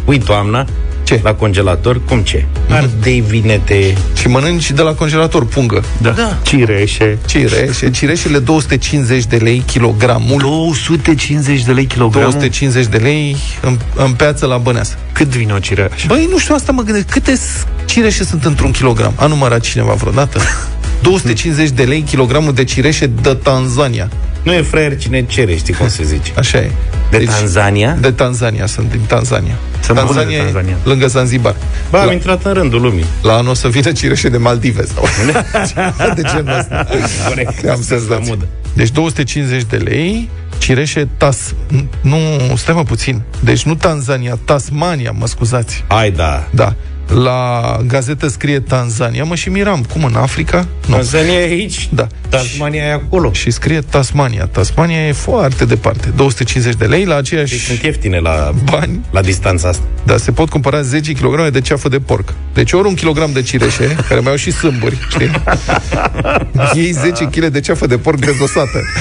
Ui 0.04 0.18
toamna, 0.18 0.66
ce? 1.04 1.20
La 1.22 1.34
congelator, 1.34 2.00
cum 2.04 2.20
ce? 2.20 2.44
Mhm. 2.66 2.74
Ardei, 2.74 3.20
vinete... 3.20 3.94
Și 4.18 4.28
mănânci 4.28 4.70
de 4.70 4.82
la 4.82 4.92
congelator 4.92 5.46
pungă. 5.46 5.84
Da. 6.02 6.10
da. 6.10 6.38
Cireșe. 6.42 7.18
Cireșe. 7.26 7.90
Cireșele 7.90 8.38
250 8.38 9.24
de 9.24 9.36
lei 9.36 9.62
kilogramul. 9.66 10.38
250 10.38 11.64
de 11.64 11.72
lei 11.72 11.86
kilogramul? 11.86 12.30
250 12.30 12.86
de 12.86 12.96
lei 12.96 13.36
în, 13.62 13.78
în 13.94 14.12
piață 14.12 14.46
la 14.46 14.56
Băneasa. 14.56 14.94
Cât 15.12 15.28
vine 15.28 15.52
o 15.52 15.58
cireșă? 15.58 16.06
Băi, 16.06 16.28
nu 16.30 16.38
știu, 16.38 16.54
asta 16.54 16.72
mă 16.72 16.82
gândesc. 16.82 17.06
Câte 17.06 17.38
cireșe 17.84 18.24
sunt 18.24 18.44
într-un 18.44 18.70
kilogram? 18.70 19.12
A 19.16 19.26
numărat 19.26 19.60
cineva 19.60 19.92
vreodată? 19.92 20.40
250 21.02 21.68
de 21.70 21.82
lei 21.82 22.00
kilogramul 22.00 22.52
de 22.52 22.64
cireșe 22.64 23.06
de 23.06 23.34
Tanzania. 23.34 24.08
Nu 24.44 24.52
e 24.52 24.62
fraier 24.62 24.96
cine 24.96 25.24
cere, 25.26 25.56
știi 25.56 25.74
cum 25.74 25.88
se 25.88 26.04
zice. 26.04 26.32
Așa 26.36 26.58
e. 26.58 26.70
De 27.10 27.18
deci, 27.18 27.28
Tanzania? 27.28 27.96
De 28.00 28.10
Tanzania, 28.10 28.66
sunt 28.66 28.90
din 28.90 29.00
Tanzania. 29.06 29.54
Sunt 29.80 29.98
Tanzania, 29.98 30.38
de 30.38 30.44
Tanzania. 30.44 30.76
lângă 30.82 31.06
Zanzibar. 31.06 31.54
Ba, 31.90 32.00
am 32.00 32.12
intrat 32.12 32.44
în 32.44 32.52
rândul 32.52 32.80
lumii. 32.80 33.04
La 33.22 33.36
anul 33.36 33.50
o 33.50 33.54
să 33.54 33.68
vină 33.68 33.92
cireșe 33.92 34.28
de 34.28 34.36
Maldive 34.36 34.84
sau 34.84 35.04
de 36.14 36.22
genul 36.34 36.58
ăsta. 36.58 36.86
Am 37.70 37.82
senzație. 37.82 38.38
Deci 38.72 38.90
250 38.90 39.64
de 39.64 39.76
lei, 39.76 40.28
cireșe 40.58 41.08
Tas... 41.16 41.54
Nu, 42.00 42.18
stai 42.56 42.74
mă 42.74 42.82
puțin. 42.82 43.22
Deci 43.40 43.62
nu 43.62 43.74
Tanzania, 43.74 44.38
Tasmania, 44.44 45.10
mă 45.18 45.26
scuzați. 45.26 45.84
Ai, 45.86 46.10
da. 46.10 46.48
Da 46.50 46.74
la 47.08 47.78
gazetă 47.86 48.28
scrie 48.28 48.60
Tanzania, 48.60 49.24
mă 49.24 49.34
și 49.34 49.48
miram, 49.48 49.82
cum 49.92 50.04
în 50.04 50.14
Africa? 50.14 50.66
Nu. 50.86 50.94
Tanzania 50.94 51.40
e 51.40 51.44
aici, 51.44 51.88
da. 51.92 52.06
Tasmania 52.28 52.82
e 52.82 52.92
acolo. 52.92 53.32
Și 53.32 53.50
scrie 53.50 53.80
Tasmania. 53.80 54.46
Tasmania 54.46 55.06
e 55.06 55.12
foarte 55.12 55.64
departe, 55.64 56.08
250 56.16 56.74
de 56.74 56.84
lei 56.84 57.04
la 57.04 57.16
aceeași... 57.16 57.50
Deci 57.50 57.60
sunt 57.60 57.82
ieftine 57.82 58.18
la 58.18 58.52
bani. 58.70 59.00
La 59.10 59.20
distanța 59.20 59.68
asta. 59.68 59.84
Da, 60.04 60.16
se 60.16 60.32
pot 60.32 60.48
cumpăra 60.48 60.80
10 60.80 61.12
kg 61.12 61.48
de 61.48 61.60
ceafă 61.60 61.88
de 61.88 61.98
porc. 61.98 62.34
Deci 62.54 62.72
ori 62.72 62.88
un 62.88 62.94
kilogram 62.94 63.32
de 63.32 63.42
cireșe, 63.42 63.96
care 64.08 64.20
mai 64.20 64.30
au 64.30 64.36
și 64.36 64.50
sâmburi, 64.50 64.98
știi? 65.10 65.30
Ei 66.74 66.90
10 66.90 67.24
kg 67.24 67.46
de 67.46 67.60
ceafă 67.60 67.86
de 67.86 67.98
porc 67.98 68.18
dezosată. 68.18 68.82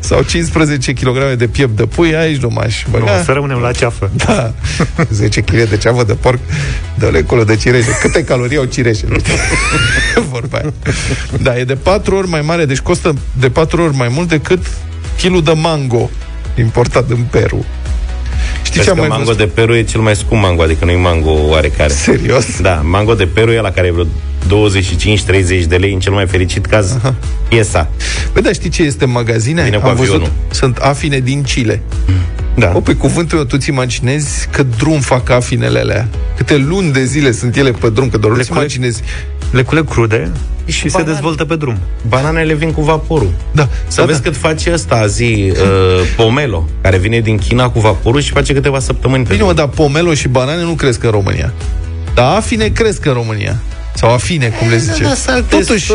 Sau 0.00 0.22
15 0.22 0.92
kg 0.92 1.32
de 1.36 1.46
piept 1.46 1.76
de 1.76 1.86
pui, 1.86 2.16
aici 2.16 2.40
nu 2.40 2.48
m-aș 2.50 2.84
băga. 2.90 3.16
Nu, 3.16 3.22
să 3.24 3.32
rămânem 3.32 3.58
la 3.58 3.70
ceafă. 3.72 4.10
Da. 4.14 4.52
10 5.10 5.40
kg 5.40 5.61
de 5.64 5.76
ceafă 5.76 6.04
de 6.04 6.14
porc, 6.14 6.38
dă-le 6.94 7.18
acolo 7.18 7.44
de 7.44 7.56
cireșe. 7.56 7.98
Câte 8.00 8.24
calorii 8.24 8.56
au 8.56 8.64
cireșele? 8.64 9.16
Vorba 10.32 10.58
aia. 10.58 10.72
Da, 11.42 11.58
e 11.58 11.64
de 11.64 11.74
4 11.74 12.16
ori 12.16 12.28
mai 12.28 12.40
mare, 12.40 12.64
deci 12.64 12.80
costă 12.80 13.14
de 13.38 13.50
4 13.50 13.82
ori 13.82 13.96
mai 13.96 14.08
mult 14.08 14.28
decât 14.28 14.66
kilul 15.16 15.42
de 15.42 15.52
mango 15.52 16.10
importat 16.58 17.10
în 17.10 17.22
Peru. 17.30 17.64
Știi 18.62 18.82
ce 18.82 18.90
am 18.90 18.96
mai 18.98 19.08
mango 19.08 19.24
văzut? 19.24 19.40
de 19.40 19.46
Peru 19.46 19.74
e 19.74 19.82
cel 19.82 20.00
mai 20.00 20.16
scump 20.16 20.42
mango, 20.42 20.62
adică 20.62 20.84
nu 20.84 20.90
e 20.90 20.96
mango 20.96 21.30
oarecare. 21.30 21.92
Serios? 21.92 22.60
Da, 22.60 22.74
mango 22.84 23.14
de 23.14 23.26
Peru 23.26 23.50
e 23.50 23.60
la 23.60 23.70
care 23.70 23.86
e 23.86 23.90
vreo 23.90 24.06
25-30 24.46 25.64
de 25.68 25.76
lei, 25.76 25.92
în 25.92 26.00
cel 26.00 26.12
mai 26.12 26.26
fericit 26.26 26.66
caz, 26.66 26.94
Aha. 26.94 27.14
piesa. 27.48 27.90
Păi 28.32 28.42
da, 28.42 28.52
știi 28.52 28.70
ce 28.70 28.82
este 28.82 29.04
în 29.04 29.10
magazine? 29.10 29.62
Vine 29.62 29.76
Am 29.76 29.94
văzut, 29.94 30.30
sunt 30.50 30.76
afine 30.76 31.18
din 31.18 31.42
Chile. 31.42 31.82
Da. 32.54 32.72
O, 32.74 32.80
pe 32.80 32.94
cuvântul 32.94 33.36
meu, 33.36 33.46
tu 33.46 33.56
ți 33.56 33.68
imaginezi 33.68 34.48
că 34.50 34.62
drum 34.62 35.00
fac 35.00 35.30
afinele 35.30 35.78
alea. 35.78 36.08
Câte 36.36 36.56
luni 36.56 36.92
de 36.92 37.04
zile 37.04 37.32
sunt 37.32 37.56
ele 37.56 37.70
pe 37.70 37.90
drum, 37.90 38.08
că 38.08 38.18
doar 38.18 38.36
le 38.36 38.44
imaginezi. 38.50 39.02
Le 39.50 39.62
culeg 39.62 39.88
crude 39.88 40.30
și, 40.64 40.78
și 40.78 40.88
se 40.88 41.02
dezvoltă 41.02 41.44
pe 41.44 41.56
drum. 41.56 41.78
Bananele 42.08 42.54
vin 42.54 42.72
cu 42.72 42.82
vaporul. 42.82 43.32
Da. 43.52 43.68
Să 43.86 44.00
da, 44.00 44.06
vezi 44.06 44.22
da. 44.22 44.28
cât 44.28 44.38
face 44.38 44.72
ăsta 44.72 45.06
zi, 45.06 45.52
uh, 45.52 45.58
pomelo, 46.16 46.68
care 46.80 46.98
vine 46.98 47.20
din 47.20 47.38
China 47.38 47.70
cu 47.70 47.80
vaporul 47.80 48.20
și 48.20 48.30
face 48.32 48.52
câteva 48.52 48.78
săptămâni 48.78 49.24
pe 49.24 49.32
Bine, 49.32 49.44
mă, 49.44 49.52
dar 49.52 49.68
pomelo 49.68 50.14
și 50.14 50.28
banane 50.28 50.62
nu 50.62 50.72
cresc 50.74 51.04
în 51.04 51.10
România. 51.10 51.52
Dar 52.14 52.36
afine 52.36 52.68
cresc 52.68 53.04
în 53.04 53.12
România. 53.12 53.56
Sau 53.94 54.12
afine, 54.12 54.48
cum 54.48 54.68
le 54.68 54.76
zice. 54.76 55.02
Da, 55.02 55.14
da, 55.26 55.42
Totuși, 55.42 55.92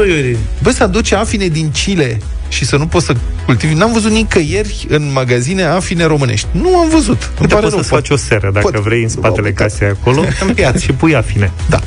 bă, 0.62 0.72
să 0.72 0.84
aduce 0.84 1.16
afine 1.16 1.48
din 1.48 1.72
Chile 1.72 2.20
și 2.50 2.66
să 2.66 2.77
nu 2.77 2.88
poți 2.88 3.06
să 3.06 3.13
cultivi. 3.46 3.74
N-am 3.74 3.94
văzut 3.94 4.12
nicăieri 4.12 4.86
în 4.89 5.12
magazine 5.12 5.63
afine 5.63 6.06
românești. 6.06 6.48
Nu 6.51 6.77
am 6.77 6.89
văzut. 6.89 7.32
Uite, 7.42 7.56
poți 7.56 7.75
să 7.75 7.82
faci 7.82 8.10
o 8.10 8.16
seră, 8.16 8.50
dacă 8.54 8.70
pot. 8.72 8.82
vrei, 8.82 9.04
în 9.04 9.10
spatele 9.10 9.51
casei 9.51 9.88
acolo, 9.88 10.24
în 10.48 10.54
piață 10.54 10.77
și 10.77 10.92
pui 10.92 11.16
afine. 11.16 11.51
Da. 11.70 11.80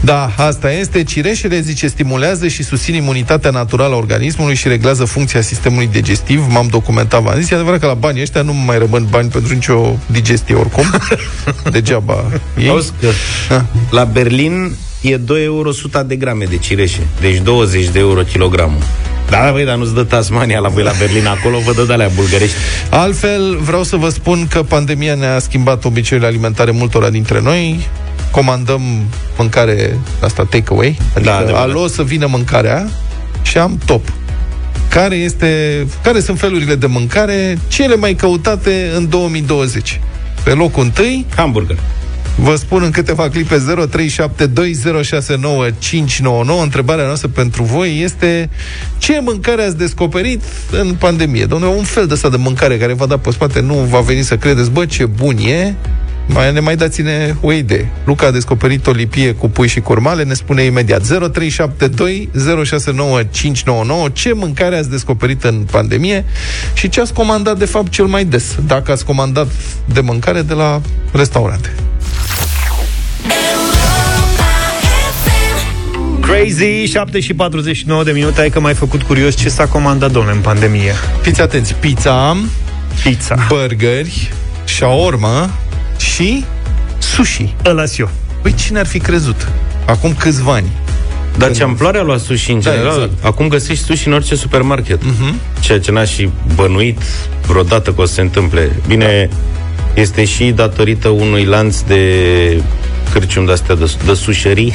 Da, 0.00 0.32
asta 0.36 0.72
este. 0.72 1.02
Cireșele, 1.02 1.60
zice, 1.60 1.86
stimulează 1.86 2.48
și 2.48 2.62
susțin 2.62 2.94
imunitatea 2.94 3.50
naturală 3.50 3.94
a 3.94 3.96
organismului 3.96 4.54
și 4.54 4.68
reglează 4.68 5.04
funcția 5.04 5.40
sistemului 5.40 5.88
digestiv. 5.92 6.44
M-am 6.48 6.66
documentat, 6.66 7.22
v-am 7.22 7.40
zis. 7.40 7.50
E 7.50 7.54
adevărat 7.54 7.80
că 7.80 7.86
la 7.86 7.94
banii 7.94 8.22
ăștia 8.22 8.42
nu 8.42 8.52
mai 8.52 8.78
rămân 8.78 9.06
bani 9.10 9.28
pentru 9.28 9.54
nicio 9.54 9.96
digestie 10.06 10.54
oricum. 10.54 10.84
Degeaba. 11.72 12.24
Ei? 12.58 12.68
Auzi 12.68 12.92
că 13.00 13.08
la 13.90 14.04
Berlin 14.04 14.76
e 15.00 15.16
2 15.16 15.44
euro 15.44 15.68
100 15.68 16.04
de 16.08 16.16
grame 16.16 16.44
de 16.44 16.56
cireșe. 16.56 17.00
Deci 17.20 17.36
20 17.36 17.88
de 17.88 17.98
euro 17.98 18.20
kilogramul. 18.20 18.82
Da, 19.30 19.50
băi, 19.52 19.64
dar 19.64 19.76
nu-ți 19.76 19.94
dă 19.94 20.04
Tasmania 20.04 20.58
la 20.58 20.68
voi 20.68 20.82
la 20.82 20.92
Berlin, 20.98 21.26
acolo 21.26 21.58
vă 21.58 21.72
dă 21.72 21.82
de 21.82 21.92
alea 21.92 22.10
bulgărești. 22.14 22.56
Altfel, 22.90 23.56
vreau 23.56 23.82
să 23.82 23.96
vă 23.96 24.08
spun 24.08 24.46
că 24.50 24.62
pandemia 24.62 25.14
ne-a 25.14 25.38
schimbat 25.38 25.84
obiceiurile 25.84 26.30
alimentare 26.32 26.70
multora 26.70 27.10
dintre 27.10 27.40
noi. 27.40 27.88
Comandăm 28.30 28.82
mâncare, 29.38 29.98
asta 30.20 30.44
takeaway, 30.44 30.98
adică 31.14 31.44
da, 31.50 31.60
alo 31.60 31.86
să 31.86 32.02
vină 32.02 32.26
mâncarea 32.26 32.88
și 33.42 33.58
am 33.58 33.78
top. 33.84 34.12
Care, 34.88 35.14
este, 35.14 35.86
care 36.02 36.20
sunt 36.20 36.38
felurile 36.38 36.74
de 36.74 36.86
mâncare 36.86 37.58
cele 37.68 37.96
mai 37.96 38.14
căutate 38.14 38.90
în 38.96 39.08
2020? 39.08 40.00
Pe 40.44 40.50
locul 40.50 40.82
întâi... 40.82 41.26
Hamburger. 41.36 41.76
Vă 42.40 42.56
spun 42.56 42.82
în 42.82 42.90
câteva 42.90 43.28
clipe 43.28 43.56
0372069599. 43.56 43.60
Întrebarea 46.62 47.04
noastră 47.04 47.28
pentru 47.28 47.62
voi 47.62 48.00
este 48.02 48.50
ce 48.98 49.20
mâncare 49.22 49.62
ați 49.62 49.76
descoperit 49.76 50.42
în 50.70 50.94
pandemie? 50.94 51.44
Domnule, 51.44 51.76
un 51.76 51.84
fel 51.84 52.06
de 52.06 52.14
asta 52.14 52.28
de 52.28 52.36
mâncare 52.36 52.78
care 52.78 52.92
va 52.92 53.06
da 53.06 53.18
pe 53.18 53.30
spate, 53.30 53.60
nu 53.60 53.74
va 53.74 54.00
veni 54.00 54.22
să 54.22 54.36
credeți, 54.36 54.70
bă, 54.70 54.86
ce 54.86 55.06
bun 55.06 55.36
e, 55.36 55.74
mai, 56.28 56.52
ne 56.52 56.60
mai 56.60 56.76
dați-ne 56.76 57.34
o 57.40 57.52
idee. 57.52 57.88
Luca 58.04 58.26
a 58.26 58.30
descoperit 58.30 58.86
o 58.86 58.90
lipie 58.90 59.32
cu 59.32 59.48
pui 59.48 59.68
și 59.68 59.80
curmale, 59.80 60.22
ne 60.22 60.34
spune 60.34 60.62
imediat. 60.62 61.02
0372 61.02 62.30
069599 62.64 64.08
ce 64.12 64.32
mâncare 64.32 64.76
ați 64.76 64.90
descoperit 64.90 65.44
în 65.44 65.66
pandemie 65.70 66.24
și 66.72 66.88
ce 66.88 67.00
ați 67.00 67.12
comandat 67.12 67.58
de 67.58 67.64
fapt 67.64 67.90
cel 67.90 68.04
mai 68.04 68.24
des, 68.24 68.54
dacă 68.66 68.92
ați 68.92 69.04
comandat 69.04 69.48
de 69.84 70.00
mâncare 70.00 70.42
de 70.42 70.54
la 70.54 70.80
restaurante. 71.12 71.74
Crazy, 76.20 76.84
7 76.84 77.20
și 77.20 77.34
49 77.34 78.04
de 78.04 78.12
minute. 78.12 78.40
Ai 78.40 78.50
că 78.50 78.60
m-ai 78.60 78.74
făcut 78.74 79.02
curios 79.02 79.34
ce 79.34 79.48
s-a 79.48 79.66
comandat, 79.66 80.10
domnule, 80.10 80.34
în 80.34 80.42
pandemie. 80.42 80.92
Fiți 81.20 81.40
atenți, 81.40 81.74
pizza, 81.74 82.36
Pizza. 83.02 83.46
burgeri, 83.48 84.32
shawarma 84.64 85.50
și 85.98 86.44
sushi. 86.98 87.54
Ăla 87.64 87.82
eu 87.96 88.10
Păi 88.42 88.54
cine 88.54 88.78
ar 88.78 88.86
fi 88.86 88.98
crezut? 88.98 89.48
Acum 89.86 90.14
câțiva 90.14 90.52
ani. 90.52 90.70
Dar 91.36 91.52
ce 91.52 91.62
amploare 91.62 91.98
a 91.98 92.02
luat 92.02 92.20
sushi 92.20 92.50
în 92.52 92.60
Da, 92.60 92.70
general? 92.70 92.92
exact. 92.92 93.24
Acum 93.24 93.48
găsești 93.48 93.84
sushi 93.84 94.06
în 94.06 94.12
orice 94.12 94.34
supermarket. 94.34 95.02
Mhm. 95.04 95.34
Ceea 95.60 95.80
ce 95.80 95.90
n-aș 95.90 96.14
fi 96.14 96.28
bănuit 96.54 96.98
vreodată 97.46 97.92
că 97.92 98.00
o 98.00 98.04
să 98.04 98.12
se 98.12 98.20
întâmple. 98.20 98.70
Bine, 98.86 99.30
este 100.00 100.24
și 100.24 100.44
datorită 100.44 101.08
unui 101.08 101.44
lanț 101.44 101.80
de 101.80 102.02
cârcium 103.12 103.44
de-astea 103.44 103.74
de, 103.74 103.92
de 104.06 104.14
sușerii 104.14 104.72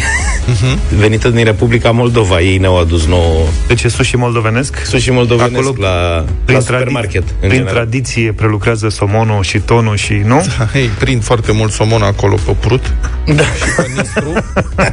Mhm. 0.47 0.79
venită 0.97 1.29
din 1.29 1.43
Republica 1.43 1.91
Moldova. 1.91 2.41
Ei 2.41 2.57
ne-au 2.57 2.79
adus 2.79 3.05
nouă 3.05 3.45
Deci 3.67 3.83
e 3.83 3.87
sushi 3.87 4.15
moldovenesc 4.15 4.85
sushi 4.85 5.09
moldovenesc 5.09 5.53
Acolo, 5.67 5.75
la, 5.79 6.15
la 6.15 6.25
prin, 6.45 6.59
supermarket. 6.61 7.23
tradi- 7.23 7.27
în 7.31 7.37
prin 7.39 7.49
general. 7.51 7.73
tradiție 7.73 8.31
prelucrează 8.33 8.89
somonul 8.89 9.43
și 9.43 9.57
tonul 9.59 9.95
și, 9.95 10.13
nu? 10.25 10.45
Ei, 10.73 10.87
prind 10.87 11.23
foarte 11.23 11.51
mult 11.51 11.71
somon 11.71 12.01
acolo 12.01 12.35
pe 12.45 12.55
prut. 12.59 12.93
Da. 13.25 13.43
Și 13.43 13.73
panistru. 13.75 14.33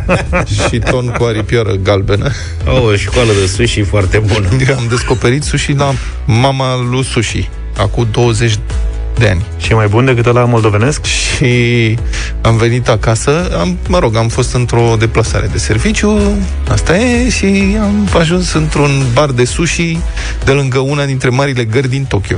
și 0.68 0.78
ton 0.78 1.06
cu 1.18 1.24
aripioară 1.24 1.72
galbenă. 1.72 2.30
Au 2.66 2.84
o 2.84 2.96
școală 2.96 3.32
de 3.40 3.46
sushi 3.46 3.80
foarte 3.80 4.18
bună. 4.18 4.48
Eu 4.68 4.76
am 4.76 4.86
descoperit 4.88 5.42
sushi 5.42 5.72
la 5.72 5.92
mama 6.26 6.76
lui 6.90 7.04
sushi. 7.04 7.48
Acum 7.76 8.08
20 8.10 8.54
de 9.18 9.28
ani. 9.28 9.44
Și 9.56 9.72
e 9.72 9.74
mai 9.74 9.86
bun 9.86 10.04
decât 10.04 10.26
ăla 10.26 10.44
moldovenesc? 10.44 11.04
Și 11.04 11.98
am 12.40 12.56
venit 12.56 12.88
acasă, 12.88 13.56
am, 13.58 13.78
mă 13.88 13.98
rog, 13.98 14.16
am 14.16 14.28
fost 14.28 14.54
într-o 14.54 14.96
deplasare 14.98 15.46
de 15.52 15.58
serviciu, 15.58 16.18
asta 16.68 16.98
e, 16.98 17.28
și 17.30 17.76
am 17.80 18.08
ajuns 18.18 18.52
într-un 18.52 18.90
bar 19.12 19.30
de 19.30 19.44
sushi 19.44 19.98
de 20.44 20.52
lângă 20.52 20.78
una 20.78 21.04
dintre 21.04 21.28
marile 21.28 21.64
gări 21.64 21.88
din 21.88 22.04
Tokyo, 22.04 22.36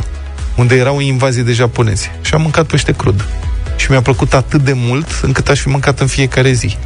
unde 0.57 0.77
era 0.77 0.93
o 0.93 1.01
invazie 1.01 1.43
de 1.43 1.53
japonezi. 1.53 2.11
Și 2.21 2.35
am 2.35 2.41
mâncat 2.41 2.67
pește 2.67 2.93
crud. 2.93 3.25
Și 3.77 3.91
mi-a 3.91 4.03
plăcut 4.03 4.35
atât 4.35 4.61
de 4.61 4.73
mult 4.75 5.21
încât 5.23 5.49
aș 5.49 5.61
fi 5.61 5.69
mâncat 5.69 6.01
în 6.01 6.07
fiecare 6.07 6.53
zi. 6.53 6.77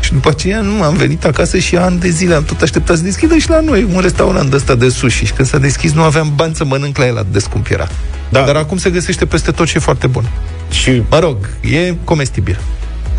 Și 0.00 0.12
după 0.12 0.28
aceea 0.28 0.60
nu, 0.60 0.82
am 0.82 0.94
venit 0.94 1.24
acasă 1.24 1.58
și 1.58 1.76
ani 1.76 1.98
de 1.98 2.08
zile 2.08 2.34
am 2.34 2.44
tot 2.44 2.60
așteptat 2.60 2.96
să 2.96 3.02
deschidă 3.02 3.36
și 3.36 3.50
la 3.50 3.60
noi 3.60 3.86
un 3.94 4.00
restaurant 4.00 4.50
de 4.50 4.56
ăsta 4.56 4.74
de 4.74 4.88
sushi. 4.88 5.24
Și 5.24 5.32
când 5.32 5.48
s-a 5.48 5.58
deschis 5.58 5.92
nu 5.92 6.02
aveam 6.02 6.32
bani 6.34 6.54
să 6.54 6.64
mănânc 6.64 6.98
la 6.98 7.06
el 7.06 7.16
atât 7.16 7.32
de 7.32 7.38
scump 7.38 7.66
era. 7.70 7.88
Da. 8.28 8.40
Dar 8.40 8.56
acum 8.56 8.76
se 8.76 8.90
găsește 8.90 9.26
peste 9.26 9.50
tot 9.50 9.66
și 9.66 9.76
e 9.76 9.80
foarte 9.80 10.06
bun. 10.06 10.30
Și 10.70 11.02
Mă 11.10 11.18
rog, 11.18 11.36
e 11.60 11.94
comestibil. 12.04 12.60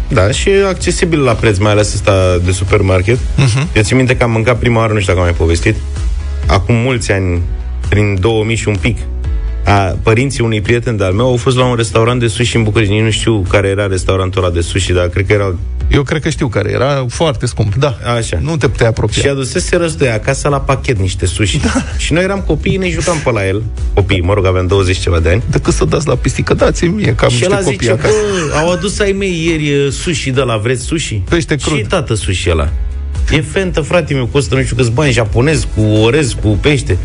Da, 0.07 0.31
și 0.31 0.49
e 0.49 0.67
accesibil 0.67 1.19
la 1.19 1.33
preț, 1.33 1.57
mai 1.57 1.71
ales 1.71 1.93
ăsta 1.93 2.37
de 2.43 2.51
supermarket. 2.51 3.17
Uh-huh. 3.17 3.73
Eu 3.75 3.81
țin 3.81 3.97
minte 3.97 4.17
că 4.17 4.23
am 4.23 4.31
mâncat 4.31 4.59
prima 4.59 4.79
oară, 4.79 4.93
nu 4.93 4.99
știu 4.99 5.13
dacă 5.13 5.25
am 5.25 5.31
mai 5.31 5.39
povestit, 5.39 5.75
acum 6.47 6.75
mulți 6.75 7.11
ani, 7.11 7.41
prin 7.89 8.17
2000 8.19 8.55
și 8.55 8.67
un 8.67 8.75
pic, 8.75 8.97
a, 9.65 9.97
părinții 10.03 10.43
unui 10.43 10.61
prieten 10.61 10.97
de-al 10.97 11.13
meu 11.13 11.25
au 11.25 11.35
fost 11.35 11.57
la 11.57 11.65
un 11.65 11.75
restaurant 11.75 12.19
de 12.19 12.27
sushi 12.27 12.55
în 12.55 12.63
București. 12.63 12.93
Nici 12.93 13.03
nu 13.03 13.09
știu 13.09 13.45
care 13.49 13.67
era 13.67 13.87
restaurantul 13.87 14.43
ăla 14.43 14.53
de 14.53 14.61
sushi, 14.61 14.93
dar 14.93 15.07
cred 15.07 15.25
că 15.25 15.33
era... 15.33 15.55
Eu 15.87 16.03
cred 16.03 16.21
că 16.21 16.29
știu 16.29 16.47
care 16.47 16.71
era 16.71 17.05
foarte 17.09 17.45
scump, 17.45 17.75
da. 17.75 17.97
Așa. 18.17 18.37
Nu 18.41 18.57
te 18.57 18.67
puteai 18.67 18.89
apropia. 18.89 19.21
Și 19.21 19.27
adusese 19.27 19.75
răzdoi 19.75 20.09
acasă 20.09 20.49
la 20.49 20.59
pachet 20.59 20.99
niște 20.99 21.25
sushi. 21.25 21.57
Da. 21.59 21.71
Și 21.97 22.13
noi 22.13 22.23
eram 22.23 22.39
copii, 22.39 22.77
ne 22.77 22.89
jucam 22.89 23.17
pe 23.23 23.31
la 23.31 23.47
el. 23.47 23.63
Copii, 23.93 24.21
mă 24.21 24.33
rog, 24.33 24.45
aveam 24.45 24.67
20 24.67 24.97
ceva 24.97 25.19
de 25.19 25.29
ani. 25.29 25.43
Decât 25.51 25.73
să 25.73 25.85
dați 25.85 26.07
la 26.07 26.15
pisică, 26.15 26.53
dați-mi 26.53 26.93
mie, 26.93 27.15
că 27.15 27.25
am 27.25 27.29
Și 27.31 27.37
niște 27.37 27.53
el 27.55 27.63
copii 27.63 27.77
zice, 27.81 27.91
acasă. 27.91 28.13
bă, 28.49 28.55
au 28.57 28.71
adus 28.71 28.99
ai 28.99 29.11
mei 29.11 29.45
ieri 29.47 29.71
uh, 29.85 29.91
sushi 29.91 30.29
de 30.31 30.41
la 30.41 30.57
vreți 30.57 30.83
sushi? 30.83 31.13
Pește 31.29 31.55
crud. 31.55 31.77
Și 31.77 31.83
tată 31.83 32.13
sushi 32.13 32.49
ăla. 32.49 32.69
E 33.31 33.41
fentă, 33.41 33.81
frate 33.81 34.13
meu, 34.13 34.25
costă 34.25 34.55
nu 34.55 34.63
știu 34.63 34.75
câți 34.75 34.91
bani 34.91 35.11
japonez, 35.11 35.67
cu 35.75 35.81
orez, 35.81 36.35
cu 36.41 36.47
pește. 36.47 36.97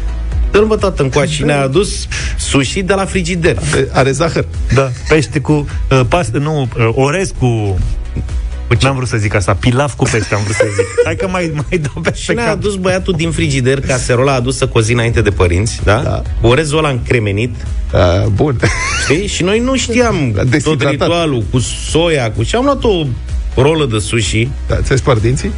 Dă-l 0.51 0.65
mă 0.65 0.77
tată 0.77 1.03
încoace 1.03 1.33
și 1.33 1.43
ne-a 1.43 1.61
adus 1.63 2.07
sushi 2.39 2.83
de 2.83 2.95
la 2.95 3.05
frigider. 3.05 3.59
Are 3.93 4.11
zahăr. 4.11 4.45
Da, 4.75 4.91
pește 5.09 5.41
cu 5.41 5.53
uh, 5.91 6.01
pastă, 6.09 6.39
nu, 6.39 6.69
uh, 6.79 6.89
orez 6.95 7.33
cu... 7.39 7.79
N-am 8.81 8.95
vrut 8.95 9.09
să 9.09 9.17
zic 9.17 9.35
asta, 9.35 9.55
pilaf 9.55 9.95
cu 9.95 10.05
pește 10.05 10.35
am 10.35 10.41
vrut 10.43 10.55
să 10.55 10.65
zic. 10.75 11.05
Hai 11.05 11.17
că 11.17 11.29
mai, 11.29 11.53
mai 11.55 11.79
dau 11.79 12.03
pe 12.03 12.15
Și 12.15 12.33
ne-a 12.33 12.51
adus 12.51 12.75
băiatul 12.77 13.15
din 13.17 13.31
frigider 13.31 13.81
caserola 13.81 14.35
adusă 14.35 14.67
cu 14.67 14.79
o 14.79 14.81
zi 14.81 14.93
înainte 14.93 15.21
de 15.21 15.31
părinți, 15.31 15.81
da? 15.85 16.01
Da. 16.01 16.23
Cu 16.41 16.47
orezul 16.47 16.79
ăla 16.79 16.89
încremenit, 16.89 17.55
A, 17.93 18.27
bun. 18.35 18.61
știi? 19.03 19.27
Și 19.27 19.43
noi 19.43 19.59
nu 19.59 19.77
știam 19.77 20.33
tot 20.35 20.47
Deshidratat. 20.47 20.91
ritualul 20.91 21.45
cu 21.51 21.59
soia, 21.91 22.33
cu... 22.33 22.43
Și 22.43 22.55
am 22.55 22.65
luat 22.65 22.85
o 22.85 23.07
rolă 23.57 23.87
de 23.87 23.99
sushi 23.99 24.49
Da, 24.67 24.77
ți-ai 24.81 24.99
spart 24.99 25.21
dinții? 25.21 25.51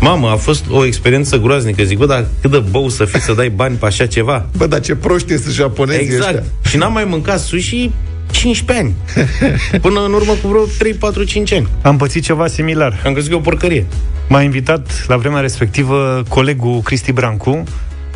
Mamă, 0.00 0.28
a 0.28 0.36
fost 0.36 0.64
o 0.70 0.84
experiență 0.84 1.36
groaznică. 1.36 1.82
Zic, 1.82 1.98
bă, 1.98 2.06
dar 2.06 2.26
cât 2.40 2.50
de 2.50 2.58
bău 2.70 2.88
să 2.88 3.04
fii 3.04 3.20
să 3.20 3.32
dai 3.32 3.48
bani 3.48 3.76
pe 3.76 3.86
așa 3.86 4.06
ceva. 4.06 4.46
Bă, 4.56 4.66
dar 4.66 4.80
ce 4.80 4.94
proști 4.94 5.38
sunt 5.38 5.54
japonezii 5.54 6.04
Exact. 6.04 6.24
ăștia. 6.34 6.42
Și 6.64 6.76
n-am 6.76 6.92
mai 6.92 7.04
mâncat 7.04 7.38
sushi 7.40 7.90
15 8.30 8.84
ani. 8.84 8.94
Până 9.86 10.04
în 10.04 10.12
urmă 10.12 10.32
cu 10.42 10.48
vreo 10.48 10.64
3, 10.78 10.94
4, 10.94 11.24
5 11.24 11.52
ani. 11.52 11.68
Am 11.82 11.96
pățit 11.96 12.22
ceva 12.24 12.46
similar. 12.46 13.02
Am 13.04 13.12
crezut 13.12 13.28
că 13.30 13.34
e 13.34 13.38
o 13.38 13.42
porcărie. 13.42 13.86
M-a 14.28 14.42
invitat 14.42 15.04
la 15.08 15.16
vremea 15.16 15.40
respectivă 15.40 16.22
colegul 16.28 16.80
Cristi 16.80 17.12
Brancu 17.12 17.64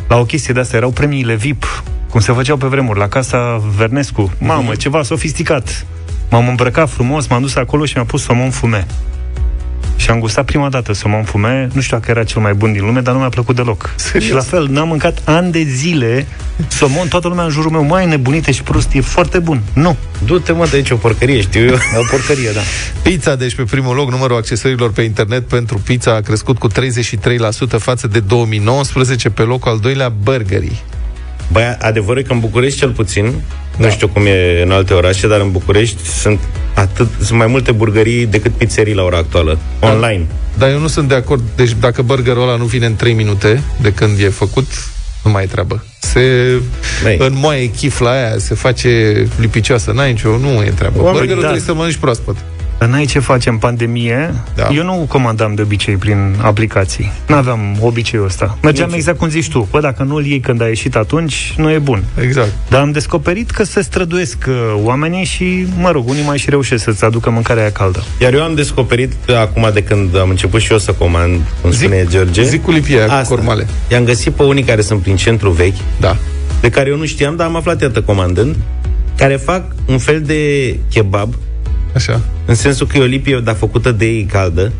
la 0.07 0.17
o 0.17 0.23
chestie 0.25 0.53
de 0.53 0.59
asta. 0.59 0.77
Erau 0.77 0.89
premiile 0.91 1.35
VIP, 1.35 1.83
cum 2.09 2.19
se 2.19 2.31
făceau 2.31 2.57
pe 2.57 2.67
vremuri, 2.67 2.99
la 2.99 3.07
casa 3.07 3.61
Vernescu. 3.77 4.33
Mamă, 4.39 4.75
ceva 4.75 5.03
sofisticat. 5.03 5.85
M-am 6.29 6.47
îmbrăcat 6.47 6.89
frumos, 6.89 7.27
m-am 7.27 7.41
dus 7.41 7.55
acolo 7.55 7.85
și 7.85 7.93
mi-a 7.95 8.05
pus 8.05 8.21
somon 8.23 8.49
fume. 8.49 8.87
Și 10.01 10.09
am 10.09 10.19
gustat 10.19 10.45
prima 10.45 10.69
dată 10.69 10.93
somon 10.93 11.23
fume, 11.23 11.67
nu 11.73 11.81
știu 11.81 11.97
dacă 11.97 12.11
era 12.11 12.23
cel 12.23 12.41
mai 12.41 12.53
bun 12.53 12.73
din 12.73 12.85
lume, 12.85 12.99
dar 12.99 13.13
nu 13.13 13.19
mi-a 13.19 13.29
plăcut 13.29 13.55
deloc. 13.55 13.93
Serios? 13.95 14.29
Și 14.29 14.33
la 14.33 14.41
fel, 14.41 14.67
n-am 14.67 14.87
mâncat 14.87 15.21
ani 15.25 15.51
de 15.51 15.63
zile 15.63 16.27
somon, 16.67 17.07
toată 17.07 17.27
lumea 17.27 17.43
în 17.43 17.49
jurul 17.49 17.71
meu, 17.71 17.83
mai 17.83 18.05
nebunite 18.07 18.51
și 18.51 18.63
prost, 18.63 18.93
e 18.93 19.01
foarte 19.01 19.39
bun. 19.39 19.61
Nu, 19.73 19.97
Du-te, 20.25 20.51
mă, 20.51 20.67
de 20.69 20.75
aici 20.75 20.89
o 20.89 20.95
porcărie, 20.95 21.41
știu 21.41 21.61
eu. 21.65 21.73
e 21.73 21.97
o 21.97 22.03
porcărie, 22.09 22.49
da. 22.53 22.59
Pizza, 23.01 23.35
deci 23.35 23.55
pe 23.55 23.63
primul 23.63 23.95
loc, 23.95 24.11
numărul 24.11 24.37
accesoriilor 24.37 24.91
pe 24.91 25.01
internet 25.01 25.47
pentru 25.47 25.77
pizza 25.77 26.15
a 26.15 26.19
crescut 26.19 26.57
cu 26.57 26.67
33% 26.71 26.73
față 27.77 28.07
de 28.07 28.19
2019, 28.19 29.29
pe 29.29 29.41
locul 29.41 29.71
al 29.71 29.79
doilea 29.79 30.09
burgerii. 30.09 30.81
Băi, 31.51 31.77
adevărul 31.79 32.19
e 32.19 32.23
că 32.23 32.33
în 32.33 32.39
București 32.39 32.79
cel 32.79 32.89
puțin, 32.89 33.33
da. 33.77 33.85
nu 33.85 33.91
știu 33.91 34.07
cum 34.07 34.25
e 34.25 34.61
în 34.63 34.71
alte 34.71 34.93
orașe, 34.93 35.27
dar 35.27 35.39
în 35.39 35.51
București 35.51 36.07
sunt 36.07 36.39
atât, 36.73 37.07
sunt 37.23 37.37
mai 37.37 37.47
multe 37.47 37.71
burgării 37.71 38.25
decât 38.25 38.51
pizzerii 38.51 38.93
la 38.93 39.03
ora 39.03 39.17
actuală, 39.17 39.59
online. 39.79 40.25
Dar 40.57 40.69
eu 40.69 40.79
nu 40.79 40.87
sunt 40.87 41.07
de 41.07 41.15
acord, 41.15 41.43
deci 41.55 41.75
dacă 41.79 42.01
burgerul 42.01 42.41
ăla 42.41 42.55
nu 42.55 42.65
vine 42.65 42.85
în 42.85 42.95
3 42.95 43.13
minute 43.13 43.63
de 43.81 43.93
când 43.93 44.19
e 44.19 44.29
făcut, 44.29 44.67
nu 45.23 45.31
mai 45.31 45.43
e 45.43 45.47
treabă. 45.47 45.83
Se 45.99 46.21
Băi. 47.03 47.17
înmoaie 47.19 47.65
chifla 47.65 48.11
aia, 48.11 48.37
se 48.37 48.55
face 48.55 49.27
lipicioasă, 49.39 49.91
n-ai 49.91 50.11
nicio, 50.11 50.37
nu 50.37 50.47
e 50.47 50.73
treabă. 50.75 50.97
Oamenii, 50.97 51.17
Burgerul 51.17 51.41
da. 51.41 51.47
trebuie 51.47 51.65
să 51.67 51.73
mănânci 51.73 51.95
proaspăt. 51.95 52.35
Dar 52.81 52.89
n-ai 52.89 53.05
ce 53.05 53.19
face 53.19 53.49
în 53.49 53.57
pandemie. 53.57 54.33
Da. 54.55 54.67
Eu 54.73 54.83
nu 54.83 55.05
comandam 55.07 55.55
de 55.55 55.61
obicei 55.61 55.95
prin 55.95 56.35
aplicații. 56.41 57.11
N-aveam 57.27 57.77
obiceiul 57.79 58.25
ăsta. 58.25 58.57
Mergeam 58.61 58.87
Nici. 58.87 58.97
exact 58.97 59.17
cum 59.17 59.29
zici 59.29 59.49
tu. 59.49 59.67
Bă, 59.71 59.79
dacă 59.79 60.03
nu-l 60.03 60.25
iei 60.25 60.39
când 60.39 60.61
a 60.61 60.67
ieșit 60.67 60.95
atunci, 60.95 61.53
nu 61.57 61.71
e 61.71 61.77
bun. 61.79 62.03
Exact. 62.21 62.51
Dar 62.69 62.81
am 62.81 62.91
descoperit 62.91 63.49
că 63.51 63.63
se 63.63 63.81
străduiesc 63.81 64.45
uh, 64.47 64.55
oamenii 64.83 65.23
și, 65.25 65.67
mă 65.77 65.91
rog, 65.91 66.09
unii 66.09 66.23
mai 66.25 66.37
și 66.37 66.49
reușesc 66.49 66.83
să-ți 66.83 67.03
aducă 67.05 67.29
mâncarea 67.29 67.61
aia 67.63 67.71
caldă. 67.71 68.03
Iar 68.21 68.33
eu 68.33 68.43
am 68.43 68.55
descoperit 68.55 69.13
acum 69.29 69.69
de 69.73 69.83
când 69.83 70.17
am 70.17 70.29
început 70.29 70.61
și 70.61 70.71
eu 70.71 70.77
să 70.77 70.91
comand, 70.91 71.39
cum 71.61 71.71
spune 71.71 72.05
George. 72.09 72.43
Zic 72.43 72.61
cu 72.61 72.71
lipia 72.71 73.07
aia, 73.07 73.21
cu 73.21 73.27
cormale. 73.27 73.67
I-am 73.91 74.03
găsit 74.03 74.33
pe 74.33 74.43
unii 74.43 74.63
care 74.63 74.81
sunt 74.81 75.01
prin 75.01 75.15
centru 75.15 75.49
vechi, 75.49 75.77
Da. 75.99 76.17
de 76.61 76.69
care 76.69 76.89
eu 76.89 76.97
nu 76.97 77.05
știam, 77.05 77.35
dar 77.35 77.47
am 77.47 77.55
aflat 77.55 77.81
iată 77.81 78.01
comandând, 78.01 78.55
care 79.17 79.35
fac 79.35 79.63
un 79.85 79.97
fel 79.97 80.21
de 80.21 80.75
kebab, 80.91 81.33
Așa. 81.95 82.21
în 82.45 82.55
sensul 82.55 82.87
că 82.87 82.97
e 82.97 83.01
o 83.01 83.05
lipie, 83.05 83.39
dar 83.43 83.55
făcută 83.55 83.91
de 83.91 84.05
ei 84.05 84.23
caldă, 84.31 84.71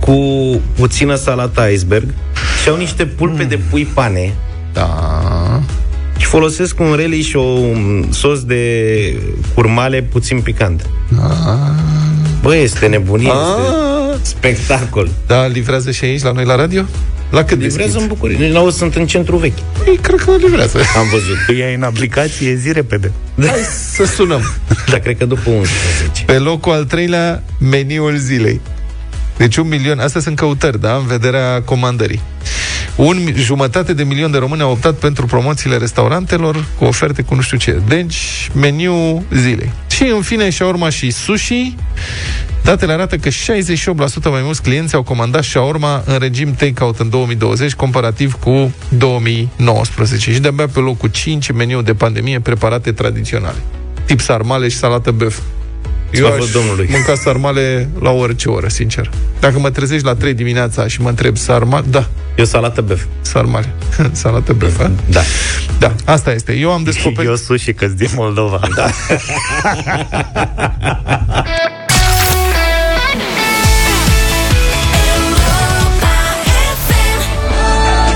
cu 0.00 0.14
puțină 0.76 1.14
salată 1.14 1.68
iceberg 1.72 2.14
și 2.62 2.68
au 2.68 2.76
niște 2.76 3.06
pulpe 3.06 3.42
mm. 3.42 3.48
de 3.48 3.58
pui 3.70 3.84
pane 3.84 4.32
Da. 4.72 4.88
și 6.18 6.26
folosesc 6.26 6.80
un 6.80 6.92
relish 6.96 7.28
și 7.28 7.36
un 7.36 8.04
sos 8.10 8.44
de 8.44 8.64
curmale 9.54 10.02
puțin 10.02 10.40
picant. 10.40 10.86
Bă, 12.42 12.56
este 12.56 12.86
nebunie, 12.86 13.26
este 13.28 13.60
Ah. 14.12 14.18
spectacol. 14.22 15.08
Da, 15.26 15.46
livrează 15.46 15.90
și 15.90 16.04
aici, 16.04 16.22
la 16.22 16.32
noi 16.32 16.44
la 16.44 16.54
radio? 16.56 16.82
La 17.30 17.44
cât 17.44 17.58
Livrează 17.60 17.78
deschid? 17.78 18.00
în 18.00 18.06
București. 18.06 18.42
Nu, 18.42 18.52
n-au, 18.52 18.70
sunt 18.70 18.94
în 18.94 19.06
centru 19.06 19.36
vechi. 19.36 19.58
Ei, 19.86 19.96
cred 19.96 20.20
că 20.20 20.30
livrează. 20.36 20.78
Am 20.96 21.08
văzut. 21.10 21.36
Tu 21.46 21.52
iei 21.52 21.74
în 21.74 21.82
aplicație, 21.82 22.54
zi 22.54 22.72
repede. 22.72 23.12
Hai 23.46 23.58
să 23.94 24.04
sunăm. 24.04 24.52
Dar 24.90 24.98
cred 24.98 25.16
că 25.18 25.24
după 25.24 25.50
11. 25.50 26.24
Pe 26.26 26.32
locul 26.38 26.72
al 26.72 26.84
treilea, 26.84 27.42
meniul 27.58 28.16
zilei. 28.16 28.60
Deci 29.36 29.56
un 29.56 29.68
milion, 29.68 29.98
astea 29.98 30.20
sunt 30.20 30.36
căutări, 30.36 30.80
da, 30.80 30.94
în 30.96 31.06
vederea 31.06 31.62
comandării. 31.62 32.20
Un 32.96 33.22
mi- 33.24 33.34
jumătate 33.36 33.92
de 33.92 34.02
milion 34.02 34.30
de 34.30 34.38
români 34.38 34.60
au 34.62 34.70
optat 34.70 34.94
pentru 34.94 35.26
promoțiile 35.26 35.76
restaurantelor 35.76 36.64
cu 36.78 36.84
oferte 36.84 37.22
cu 37.22 37.34
nu 37.34 37.40
știu 37.40 37.56
ce. 37.56 37.80
Deci, 37.88 38.50
meniu 38.54 39.24
zilei. 39.34 39.72
Și 39.90 40.02
în 40.14 40.22
fine, 40.22 40.50
și 40.50 40.62
urma 40.62 40.88
și 40.88 41.10
sushi, 41.10 41.74
Datele 42.70 42.92
arată 42.92 43.16
că 43.16 43.28
68% 43.28 43.32
mai 44.30 44.40
mulți 44.42 44.62
clienți 44.62 44.94
au 44.94 45.02
comandat 45.02 45.44
shawarma 45.44 46.02
în 46.06 46.18
regim 46.18 46.54
take-out 46.54 46.98
în 46.98 47.10
2020, 47.10 47.72
comparativ 47.72 48.32
cu 48.32 48.74
2019. 48.88 50.32
Și 50.32 50.40
de-abia 50.40 50.68
pe 50.68 50.78
locul 50.78 51.08
5 51.08 51.50
meniu 51.50 51.82
de 51.82 51.94
pandemie 51.94 52.40
preparate 52.40 52.92
tradiționale. 52.92 53.56
Tip 54.04 54.20
sarmale 54.20 54.68
și 54.68 54.76
salată 54.76 55.10
băf. 55.10 55.38
Eu 56.10 56.26
Slavă 56.26 56.42
aș 56.42 56.50
Domnului. 56.50 56.88
mânca 56.90 57.14
sarmale 57.14 57.88
la 58.00 58.10
orice 58.10 58.48
oră, 58.48 58.68
sincer. 58.68 59.10
Dacă 59.40 59.58
mă 59.58 59.70
trezești 59.70 60.04
la 60.04 60.14
3 60.14 60.34
dimineața 60.34 60.86
și 60.86 61.00
mă 61.00 61.08
întreb 61.08 61.36
sarmale, 61.36 61.84
da, 61.88 62.08
Eu 62.36 62.44
salată 62.44 62.80
bef. 62.80 63.04
sarmale. 63.20 63.72
Salată 64.12 64.52
băf, 64.52 64.80
a? 64.80 64.90
Da. 65.08 65.20
Da, 65.78 65.94
asta 66.04 66.32
este. 66.32 66.52
Eu 66.52 66.72
am 66.72 66.82
descoperit... 66.82 67.28
Eu 67.30 67.36
sushi 67.36 67.72
că 67.72 67.86
din 67.86 68.10
Moldova. 68.14 68.60
Da. 68.74 68.90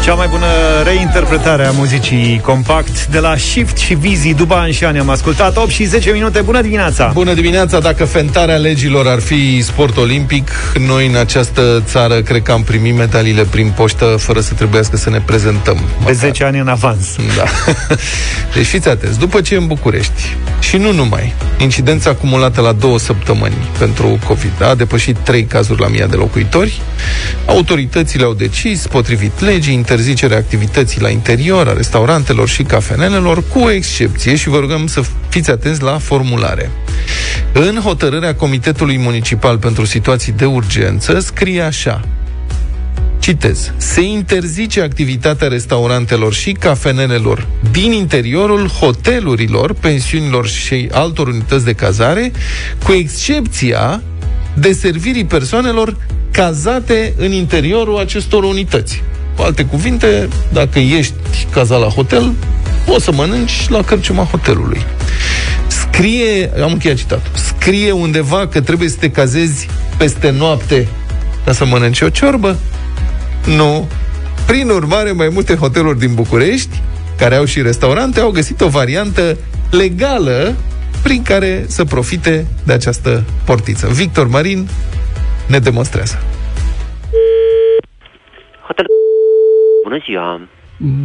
Cea 0.05 0.15
mai 0.15 0.27
bună 0.29 0.47
reinterpretare 0.85 1.67
a 1.67 1.71
muzicii 1.71 2.41
compact 2.43 3.07
de 3.07 3.19
la 3.19 3.37
Shift 3.37 3.77
și 3.77 3.95
Vizi 3.95 4.35
Duban 4.35 4.71
și 4.71 4.85
am 4.85 5.09
ascultat 5.09 5.57
8 5.57 5.69
și 5.69 5.85
10 5.85 6.11
minute. 6.11 6.41
Bună 6.41 6.61
dimineața! 6.61 7.11
Bună 7.15 7.35
dimineața! 7.35 7.81
Dacă 7.81 8.05
fentarea 8.05 8.57
legilor 8.57 9.07
ar 9.07 9.21
fi 9.21 9.63
sport 9.63 9.97
olimpic, 9.97 10.51
noi 10.87 11.07
în 11.07 11.17
această 11.17 11.83
țară 11.87 12.21
cred 12.21 12.43
că 12.43 12.53
am 12.53 12.63
primit 12.63 12.97
medaliile 12.97 13.43
prin 13.43 13.73
poștă 13.77 14.05
fără 14.05 14.41
să 14.41 14.55
trebuiască 14.55 14.97
să 14.97 15.11
ne 15.11 15.21
prezentăm. 15.21 15.75
De 15.75 15.83
măcar. 15.99 16.15
10 16.15 16.45
ani 16.45 16.59
în 16.59 16.69
avans. 16.69 17.17
Da. 17.37 17.45
Deci 18.55 18.67
fiți 18.67 18.89
atenți, 18.89 19.19
după 19.19 19.41
ce 19.41 19.55
în 19.55 19.67
București, 19.67 20.37
și 20.61 20.77
nu 20.77 20.93
numai, 20.93 21.35
incidența 21.59 22.11
acumulată 22.11 22.61
la 22.61 22.73
două 22.73 22.99
săptămâni 22.99 23.57
pentru 23.79 24.19
COVID 24.27 24.63
a 24.63 24.75
depășit 24.75 25.17
trei 25.17 25.45
cazuri 25.45 25.81
la 25.81 25.89
mii 25.89 26.07
de 26.09 26.17
locuitori, 26.17 26.81
autoritățile 27.47 28.25
au 28.25 28.35
decis, 28.35 28.87
potrivit 28.87 29.41
legii, 29.41 29.75
interzicerea 29.95 30.37
activității 30.37 31.01
la 31.01 31.09
interior 31.09 31.69
a 31.69 31.73
restaurantelor 31.73 32.49
și 32.49 32.63
cafenelelor, 32.63 33.43
cu 33.49 33.59
o 33.59 33.71
excepție 33.71 34.37
și 34.37 34.49
vă 34.49 34.59
rugăm 34.59 34.87
să 34.87 35.03
fiți 35.29 35.51
atenți 35.51 35.83
la 35.83 35.99
formulare. 35.99 36.71
În 37.53 37.81
hotărârea 37.85 38.35
Comitetului 38.35 38.99
Municipal 38.99 39.59
pentru 39.59 39.85
Situații 39.85 40.33
de 40.33 40.45
Urgență 40.45 41.19
scrie 41.19 41.61
așa 41.61 42.01
Citez. 43.19 43.73
Se 43.77 44.01
interzice 44.01 44.81
activitatea 44.81 45.49
restaurantelor 45.49 46.35
și 46.35 46.53
cafenelelor 46.53 47.47
din 47.71 47.93
interiorul 47.93 48.69
hotelurilor, 48.69 49.73
pensiunilor 49.73 50.47
și 50.47 50.89
altor 50.93 51.29
unități 51.29 51.65
de 51.65 51.73
cazare, 51.73 52.33
cu 52.85 52.93
excepția 52.93 54.03
deservirii 54.55 55.25
persoanelor 55.25 55.97
cazate 56.31 57.15
în 57.17 57.33
interiorul 57.33 57.99
acestor 57.99 58.45
unități. 58.45 59.03
Cu 59.37 59.43
alte 59.43 59.65
cuvinte, 59.65 60.29
dacă 60.53 60.79
ești 60.79 61.15
cazat 61.51 61.81
la 61.81 61.87
hotel, 61.87 62.33
poți 62.87 63.05
să 63.05 63.13
mănânci 63.13 63.69
la 63.69 63.83
cărciuma 63.83 64.23
hotelului. 64.23 64.81
Scrie, 65.67 66.51
am 66.63 66.73
încheiat 66.73 66.97
citatul, 66.97 67.31
scrie 67.35 67.91
undeva 67.91 68.47
că 68.47 68.61
trebuie 68.61 68.89
să 68.89 68.97
te 69.01 69.11
cazezi 69.11 69.69
peste 69.97 70.31
noapte 70.31 70.89
ca 71.45 71.53
să 71.53 71.65
mănânci 71.65 72.01
o 72.01 72.09
ciorbă? 72.09 72.57
Nu. 73.57 73.89
Prin 74.47 74.69
urmare, 74.69 75.13
mai 75.13 75.29
multe 75.33 75.55
hoteluri 75.55 75.99
din 75.99 76.15
București, 76.15 76.83
care 77.19 77.35
au 77.35 77.45
și 77.45 77.63
restaurante, 77.63 78.21
au 78.21 78.31
găsit 78.31 78.61
o 78.61 78.69
variantă 78.69 79.37
legală 79.71 80.55
prin 81.03 81.23
care 81.23 81.65
să 81.69 81.85
profite 81.85 82.47
de 82.65 82.73
această 82.73 83.25
portiță. 83.45 83.89
Victor 83.93 84.29
Marin 84.29 84.69
ne 85.47 85.59
demonstrează. 85.59 86.19
Bună 89.95 90.05
ziua! 90.07 90.41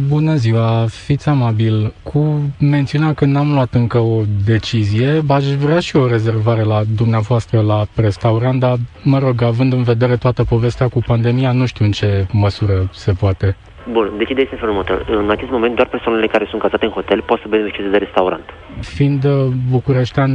Bună 0.08 0.34
ziua, 0.34 0.86
fiți 0.88 1.28
amabil. 1.28 1.92
Cu 2.02 2.52
menționa 2.58 3.14
că 3.14 3.24
n-am 3.24 3.52
luat 3.52 3.74
încă 3.74 3.98
o 3.98 4.22
decizie, 4.44 5.22
aș 5.28 5.44
vrea 5.44 5.80
și 5.80 5.96
o 5.96 6.06
rezervare 6.06 6.62
la 6.62 6.82
dumneavoastră 6.96 7.60
la 7.60 7.86
restaurant, 7.94 8.60
dar, 8.60 8.78
mă 9.02 9.18
rog, 9.18 9.42
având 9.42 9.72
în 9.72 9.82
vedere 9.82 10.16
toată 10.16 10.44
povestea 10.44 10.88
cu 10.88 11.00
pandemia, 11.06 11.52
nu 11.52 11.66
știu 11.66 11.84
în 11.84 11.90
ce 11.90 12.26
măsură 12.32 12.90
se 12.92 13.12
poate. 13.12 13.56
Bun, 13.88 14.10
deci 14.18 14.28
ideea 14.30 14.42
este 14.50 14.54
în 14.54 14.60
felul 14.60 14.74
următor. 14.76 15.18
În 15.24 15.30
acest 15.30 15.50
moment, 15.50 15.74
doar 15.74 15.88
persoanele 15.88 16.26
care 16.26 16.46
sunt 16.48 16.60
cazate 16.62 16.84
în 16.84 16.90
hotel 16.90 17.22
pot 17.22 17.40
să 17.40 17.46
beneficieze 17.48 17.90
de 17.90 17.96
restaurant. 17.96 18.44
Fiind 18.80 19.24
uh, 19.24 19.30
bucureștean, 19.70 20.30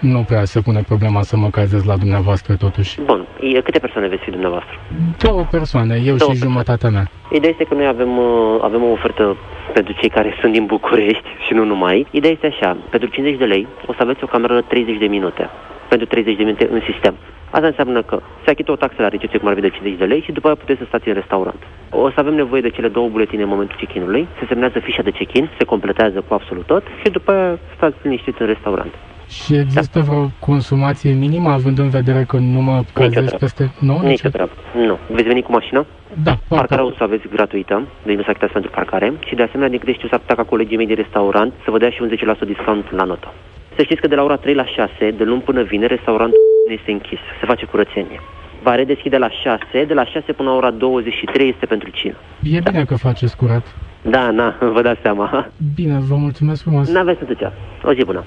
nu 0.00 0.20
prea 0.22 0.44
se 0.44 0.60
pune 0.60 0.82
problema 0.86 1.22
să 1.22 1.36
mă 1.36 1.48
cazez 1.50 1.84
la 1.84 1.96
dumneavoastră 1.96 2.54
totuși. 2.56 3.00
Bun, 3.00 3.26
e- 3.40 3.60
câte 3.60 3.78
persoane 3.78 4.08
veți 4.08 4.22
fi 4.22 4.30
dumneavoastră? 4.30 4.74
Două 5.18 5.46
persoane, 5.50 5.94
eu 5.94 6.02
Două 6.04 6.16
și 6.16 6.18
persoane. 6.26 6.44
jumătatea 6.52 6.90
mea. 6.90 7.06
Ideea 7.32 7.50
este 7.52 7.64
că 7.64 7.74
noi 7.74 7.86
avem, 7.86 8.18
uh, 8.18 8.58
avem 8.62 8.82
o 8.82 8.90
ofertă 8.90 9.36
pentru 9.72 9.92
cei 10.00 10.08
care 10.08 10.36
sunt 10.40 10.52
din 10.52 10.64
București 10.66 11.28
și 11.46 11.52
nu 11.54 11.64
numai. 11.64 12.06
Ideea 12.10 12.32
este 12.32 12.46
așa, 12.46 12.76
pentru 12.90 13.08
50 13.08 13.38
de 13.38 13.44
lei 13.44 13.66
o 13.86 13.92
să 13.92 13.98
aveți 14.02 14.24
o 14.24 14.26
cameră 14.26 14.60
30 14.60 14.98
de 14.98 15.06
minute. 15.06 15.50
Pentru 15.88 16.06
30 16.06 16.36
de 16.36 16.42
minute 16.42 16.68
în 16.72 16.80
sistem. 16.90 17.14
Asta 17.50 17.66
înseamnă 17.66 18.02
că 18.02 18.20
se 18.44 18.50
achită 18.50 18.72
o 18.72 18.76
taxă 18.76 19.02
la 19.02 19.08
recepție, 19.08 19.38
cum 19.38 19.48
ar 19.48 19.54
fi 19.54 19.60
de 19.60 19.68
50 19.68 19.98
de 19.98 20.04
lei, 20.04 20.20
și 20.20 20.32
după 20.32 20.48
aceea 20.48 20.62
puteți 20.64 20.78
să 20.78 20.86
stați 20.88 21.08
în 21.08 21.14
restaurant. 21.14 21.60
O 21.90 22.10
să 22.10 22.20
avem 22.20 22.34
nevoie 22.34 22.60
de 22.60 22.70
cele 22.70 22.88
două 22.88 23.08
buletine 23.08 23.42
în 23.42 23.48
momentul 23.48 23.76
check-in-ului, 23.76 24.28
se 24.38 24.44
semnează 24.48 24.78
fișa 24.78 25.02
de 25.02 25.10
check-in, 25.10 25.48
se 25.58 25.64
completează 25.64 26.24
cu 26.28 26.34
absolut 26.34 26.66
tot 26.66 26.84
și 27.02 27.10
după 27.10 27.30
aceea 27.30 27.58
stați 27.76 27.96
liniștiți 28.02 28.40
în 28.40 28.46
restaurant. 28.46 28.92
Și 29.28 29.54
există 29.54 30.00
vreo 30.00 30.30
consumație 30.38 31.12
minimă, 31.12 31.50
având 31.50 31.78
în 31.78 31.88
vedere 31.88 32.24
că 32.28 32.36
nu 32.36 32.60
mă 32.60 32.82
cazez 32.92 33.12
treabă. 33.12 33.36
peste... 33.36 33.70
Nu? 33.80 34.00
Nici 34.02 34.24
o 34.24 34.28
treabă. 34.28 34.52
Nu. 34.74 34.98
Veți 35.10 35.28
veni 35.28 35.42
cu 35.42 35.52
mașina? 35.52 35.86
Da, 36.22 36.34
Parcarea 36.48 36.84
o 36.84 36.90
să 36.90 37.02
aveți 37.02 37.28
gratuită, 37.28 37.82
deci 38.02 38.16
nu 38.16 38.22
s-a 38.22 38.30
achitat 38.30 38.50
pentru 38.50 38.70
parcare 38.70 39.12
și 39.26 39.34
de 39.34 39.42
asemenea, 39.42 39.68
din 39.68 39.78
câte 39.78 39.92
știu, 39.92 40.08
s-ar 40.08 40.18
putea 40.18 40.34
ca 40.34 40.42
colegii 40.42 40.76
mei 40.76 40.86
de 40.86 40.94
restaurant 40.94 41.52
să 41.64 41.70
vă 41.70 41.78
dea 41.78 41.90
și 41.90 42.02
un 42.02 42.10
10% 42.34 42.38
discount 42.46 42.92
la 42.92 43.04
notă. 43.04 43.32
Să 43.76 43.82
știți 43.82 44.00
că 44.00 44.08
de 44.08 44.14
la 44.14 44.22
ora 44.22 44.36
3 44.36 44.54
la 44.54 44.64
6, 44.64 45.10
de 45.10 45.24
luni 45.24 45.40
până 45.40 45.62
vineri, 45.62 45.94
restaurantul 45.94 46.55
este 46.68 46.90
închis, 46.90 47.18
se 47.40 47.46
face 47.46 47.66
curățenie. 47.66 48.20
Va 48.62 48.74
redeschide 48.74 49.16
la 49.16 49.30
6, 49.30 49.84
de 49.84 49.94
la 49.94 50.04
6 50.04 50.32
până 50.32 50.48
la 50.48 50.56
ora 50.56 50.70
23 50.70 51.48
este 51.48 51.66
pentru 51.66 51.90
cină. 51.90 52.16
E 52.42 52.60
bine 52.60 52.84
că 52.84 52.96
faceți 52.96 53.36
curat. 53.36 53.66
Da, 54.02 54.30
na, 54.30 54.58
vă 54.74 54.82
dați 54.82 55.00
seama. 55.02 55.50
Bine, 55.74 55.98
vă 56.08 56.16
mulțumesc 56.16 56.62
frumos. 56.62 56.88
N-aveți 56.88 57.22
atâția. 57.22 57.52
O 57.82 57.92
zi 57.92 58.04
bună. 58.04 58.24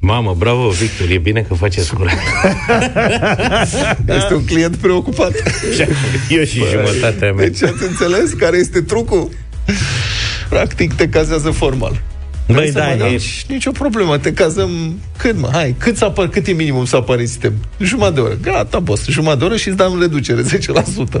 Mamă, 0.00 0.34
bravo, 0.38 0.68
Victor, 0.68 1.06
e 1.10 1.18
bine 1.18 1.40
că 1.40 1.54
faceți 1.54 1.94
curat. 1.94 2.18
Este 4.16 4.34
un 4.34 4.44
client 4.44 4.76
preocupat. 4.76 5.32
Eu 6.28 6.42
și 6.42 6.60
jumătatea 6.64 7.32
mea. 7.32 7.44
Deci 7.44 7.62
ați 7.62 7.82
înțeles 7.88 8.32
care 8.32 8.56
este 8.56 8.82
trucul? 8.82 9.28
Practic 10.48 10.94
te 10.94 11.08
cazează 11.08 11.50
formal. 11.50 12.00
Băi, 12.52 12.60
Vrei 12.60 12.72
să 12.72 12.78
da, 12.78 13.04
mănânci? 13.04 13.44
Nicio 13.48 13.70
problemă, 13.70 14.18
te 14.18 14.32
cazăm 14.32 14.98
cât, 15.16 15.36
mă? 15.38 15.48
Hai, 15.52 15.74
cât, 15.78 15.96
să 15.96 16.04
apar, 16.04 16.28
cât 16.28 16.46
e 16.46 16.52
minimum 16.52 16.84
să 16.84 16.96
apare 16.96 17.20
în 17.20 17.26
sistem? 17.26 17.52
Jumătate 17.78 18.14
de 18.14 18.20
oră. 18.20 18.38
Gata, 18.42 18.78
boss, 18.78 19.08
jumătate 19.08 19.38
de 19.38 19.44
oră 19.44 19.56
și 19.56 19.68
îți 19.68 19.76
dăm 19.76 20.00
reducere, 20.00 20.42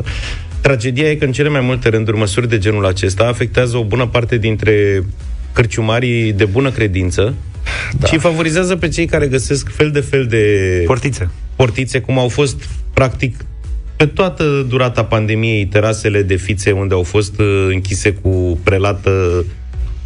Tragedia 0.60 1.10
e 1.10 1.14
că 1.14 1.24
în 1.24 1.32
cele 1.32 1.48
mai 1.48 1.60
multe 1.60 1.88
rânduri 1.88 2.16
măsuri 2.16 2.48
de 2.48 2.58
genul 2.58 2.86
acesta 2.86 3.24
afectează 3.24 3.76
o 3.76 3.84
bună 3.84 4.06
parte 4.06 4.36
dintre 4.36 5.04
cărciumarii 5.52 6.32
de 6.32 6.44
bună 6.44 6.70
credință 6.70 7.34
da. 7.98 8.06
și 8.06 8.18
favorizează 8.18 8.76
pe 8.76 8.88
cei 8.88 9.06
care 9.06 9.26
găsesc 9.26 9.70
fel 9.70 9.90
de 9.90 10.00
fel 10.00 10.26
de 10.26 10.82
Portițe. 10.86 11.30
portițe, 11.56 12.00
cum 12.00 12.18
au 12.18 12.28
fost 12.28 12.62
practic 12.94 13.36
pe 13.96 14.06
toată 14.06 14.66
durata 14.68 15.04
pandemiei 15.04 15.66
terasele 15.66 16.22
de 16.22 16.36
fițe 16.36 16.70
unde 16.70 16.94
au 16.94 17.02
fost 17.02 17.40
uh, 17.40 17.66
închise 17.68 18.12
cu 18.12 18.58
prelată 18.62 19.44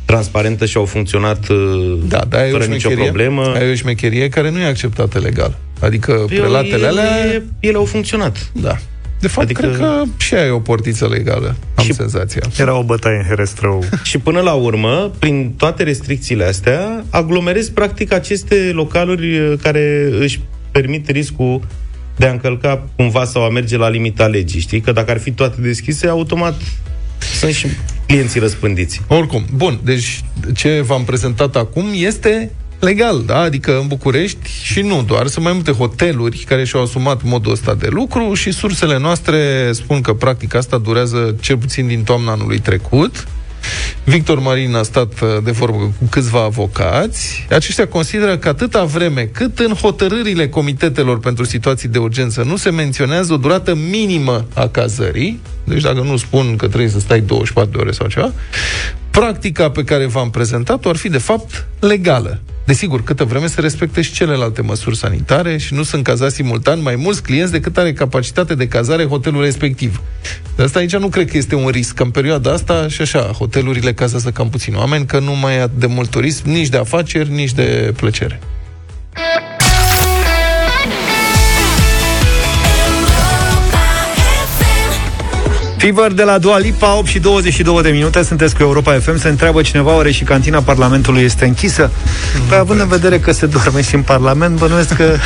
transparentă 0.05 0.67
și 0.67 0.77
au 0.77 0.85
funcționat 0.85 1.49
uh, 1.49 1.99
Da, 2.09 2.25
dar 2.29 2.41
e 2.45 2.49
o 2.49 2.51
fără 2.51 2.65
nicio 2.65 2.79
șmecherie, 2.79 3.05
problemă. 3.05 3.53
ai 3.55 3.71
o 3.71 3.75
șmecherie 3.75 4.29
care 4.29 4.51
nu 4.51 4.59
e 4.59 4.65
acceptată 4.65 5.19
legal. 5.19 5.59
Adică 5.81 6.13
Păi, 6.13 6.39
prelatele 6.39 6.75
ele, 6.75 6.87
alea... 6.87 7.43
ele 7.61 7.77
au 7.77 7.85
funcționat. 7.85 8.51
Da. 8.53 8.77
De 9.21 9.29
fapt, 9.29 9.45
Adică- 9.45 9.61
cred 9.61 9.77
că 9.77 10.03
și 10.17 10.35
aia 10.35 10.45
e 10.47 10.51
o 10.51 10.59
portiță 10.59 11.09
legală. 11.09 11.57
Am 11.75 11.85
Și- 11.85 11.93
senzația. 11.93 12.43
Era 12.59 12.75
o 12.79 12.83
bătaie 12.83 13.17
în 13.17 13.25
Herestrău. 13.25 13.85
Și 14.03 14.19
până 14.19 14.41
la 14.41 14.53
urmă, 14.53 15.13
prin 15.19 15.55
toate 15.57 15.83
restricțiile 15.83 16.45
astea, 16.45 17.05
aglomerezi 17.11 17.73
practic 17.73 18.13
aceste 18.13 18.55
localuri 18.75 19.39
uh, 19.39 19.53
care 19.63 20.09
își 20.21 20.41
permit 20.71 21.09
riscul 21.11 21.61
de 22.17 22.27
a 22.27 22.31
încălca 22.31 22.87
cumva 22.97 23.25
sau 23.25 23.45
a 23.45 23.49
merge 23.49 23.77
la 23.77 23.89
limita 23.89 24.27
legii, 24.27 24.61
știi? 24.61 24.81
Că 24.81 24.93
dacă 24.93 25.11
ar 25.11 25.19
fi 25.19 25.31
toate 25.31 25.61
deschise, 25.61 26.07
automat 26.07 26.55
sunt 27.39 27.53
și 27.53 27.67
clienții 28.07 28.41
răspândiți. 28.41 29.01
Oricum, 29.09 29.45
bun, 29.57 29.81
deci 29.83 30.25
ce 30.55 30.81
v-am 30.81 31.05
prezentat 31.05 31.57
acum 31.57 31.87
este 31.93 32.51
legal, 32.79 33.23
da? 33.27 33.39
Adică 33.39 33.79
în 33.81 33.87
București 33.87 34.51
și 34.63 34.81
nu 34.81 35.03
doar, 35.03 35.27
sunt 35.27 35.45
mai 35.45 35.53
multe 35.53 35.73
hoteluri 35.73 36.45
care 36.49 36.65
și-au 36.65 36.83
asumat 36.83 37.23
modul 37.23 37.53
ăsta 37.53 37.75
de 37.75 37.89
lucru 37.91 38.35
și 38.35 38.53
sursele 38.53 38.99
noastre 38.99 39.71
spun 39.73 40.01
că 40.01 40.13
practic 40.13 40.55
asta 40.55 40.79
durează 40.79 41.37
cel 41.41 41.57
puțin 41.57 41.87
din 41.87 42.03
toamna 42.03 42.33
anului 42.33 42.59
trecut. 42.59 43.29
Victor 44.05 44.39
Marin 44.39 44.75
a 44.75 44.83
stat 44.83 45.21
uh, 45.21 45.29
de 45.45 45.51
vorbă 45.51 45.77
cu 45.77 46.07
câțiva 46.11 46.43
avocați. 46.43 47.47
Aceștia 47.51 47.89
consideră 47.89 48.37
că 48.37 48.49
atâta 48.49 48.85
vreme 48.85 49.29
cât 49.33 49.59
în 49.59 49.73
hotărârile 49.73 50.49
comitetelor 50.49 51.19
pentru 51.19 51.45
situații 51.45 51.89
de 51.89 51.99
urgență 51.99 52.43
nu 52.43 52.57
se 52.57 52.71
menționează 52.71 53.33
o 53.33 53.37
durată 53.37 53.75
minimă 53.75 54.47
a 54.55 54.67
cazării, 54.69 55.41
deci 55.65 55.83
dacă 55.83 56.01
nu 56.01 56.17
spun 56.17 56.57
că 56.57 56.67
trebuie 56.67 56.91
să 56.91 57.01
stai 57.01 57.21
24 57.21 57.71
de 57.71 57.79
ore 57.79 57.91
sau 57.91 58.07
ceva, 58.07 58.33
practica 59.11 59.71
pe 59.71 59.85
care 59.85 60.07
v-am 60.07 60.31
prezentat-o 60.31 60.89
ar 60.89 60.97
fi 60.97 61.09
de 61.09 61.19
fapt 61.19 61.67
legală. 61.81 62.41
Desigur, 62.65 63.05
câtă 63.05 63.25
vreme 63.25 63.47
se 63.47 63.61
respecte 63.61 64.03
și 64.03 64.13
celelalte 64.13 64.63
măsuri 64.63 64.97
sanitare 64.97 65.57
și 65.57 65.75
nu 65.75 65.83
sunt 65.83 66.05
cazați 66.05 66.35
simultan 66.35 66.83
mai 66.83 66.97
mulți 66.97 67.23
clienți 67.23 67.53
decât 67.53 67.79
are 67.79 67.93
capacitate 67.93 68.55
de 68.55 68.69
cazare 68.69 69.05
hotelul 69.05 69.43
respectiv. 69.43 70.01
De 70.57 70.63
asta 70.63 70.79
aici 70.79 70.97
nu 70.97 71.09
cred 71.09 71.31
că 71.31 71.37
este 71.37 71.55
un 71.55 71.69
risc. 71.69 71.95
Că 71.95 72.03
în 72.03 72.11
perioada 72.11 72.53
asta, 72.53 72.89
și 72.89 73.01
așa, 73.01 73.21
hotelurile 73.21 73.93
cazează 73.93 74.31
cam 74.31 74.51
puțin 74.51 74.75
oameni, 74.75 75.07
că 75.07 75.19
nu 75.19 75.35
mai 75.35 75.57
e 75.57 75.71
de 75.79 75.87
mult 75.87 76.11
turism, 76.11 76.51
nici 76.51 76.69
de 76.69 76.77
afaceri, 76.77 77.31
nici 77.31 77.53
de 77.53 77.93
plăcere. 77.97 78.41
Fever 85.85 86.13
de 86.13 86.23
la 86.23 86.39
Dua 86.39 86.59
Lipa, 86.59 86.97
8 86.97 87.07
și 87.07 87.19
22 87.19 87.83
de 87.83 87.89
minute, 87.89 88.23
sunteți 88.23 88.55
cu 88.57 88.63
Europa 88.63 88.93
FM, 88.93 89.19
se 89.19 89.29
întreabă 89.29 89.63
cineva 89.63 89.95
oare 89.95 90.11
și 90.11 90.25
cantina 90.25 90.61
Parlamentului 90.61 91.23
este 91.23 91.45
închisă? 91.45 91.91
Păi 92.49 92.59
având 92.59 92.81
în 92.81 92.89
vedere 92.89 93.19
că 93.19 93.33
se 93.33 93.47
doarme 93.47 93.83
și 93.83 93.95
în 93.95 94.03
Parlament, 94.03 94.59
bănuiesc 94.59 94.95
că 94.95 95.03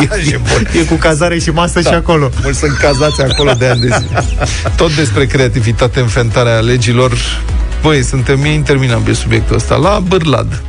e, 0.00 0.40
e 0.78 0.82
cu 0.82 0.94
cazare 0.94 1.38
și 1.38 1.50
masă 1.50 1.80
da. 1.80 1.90
și 1.90 1.94
acolo. 1.94 2.30
Mulți 2.42 2.58
sunt 2.58 2.76
cazați 2.76 3.22
acolo 3.22 3.52
de 3.52 3.66
ani 3.66 3.80
de 3.80 3.86
zi. 3.86 4.06
Tot 4.76 4.94
despre 4.94 5.26
creativitate 5.26 6.00
în 6.00 6.06
fentarea 6.06 6.58
legilor, 6.58 7.12
băi, 7.82 8.02
suntem 8.02 8.44
interminabil 8.44 9.14
subiectul 9.14 9.56
ăsta. 9.56 9.76
La 9.76 10.02
Bârlad, 10.08 10.62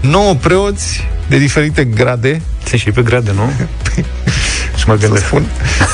9 0.00 0.34
preoți 0.34 1.08
de 1.28 1.38
diferite 1.38 1.84
grade. 1.84 2.42
Sunt 2.68 2.80
și 2.80 2.90
pe 2.90 3.02
grade, 3.02 3.32
nu? 3.34 3.52
și 4.86 4.92
mă 4.92 4.96
gândesc. 4.98 5.24
Spun, 5.24 5.46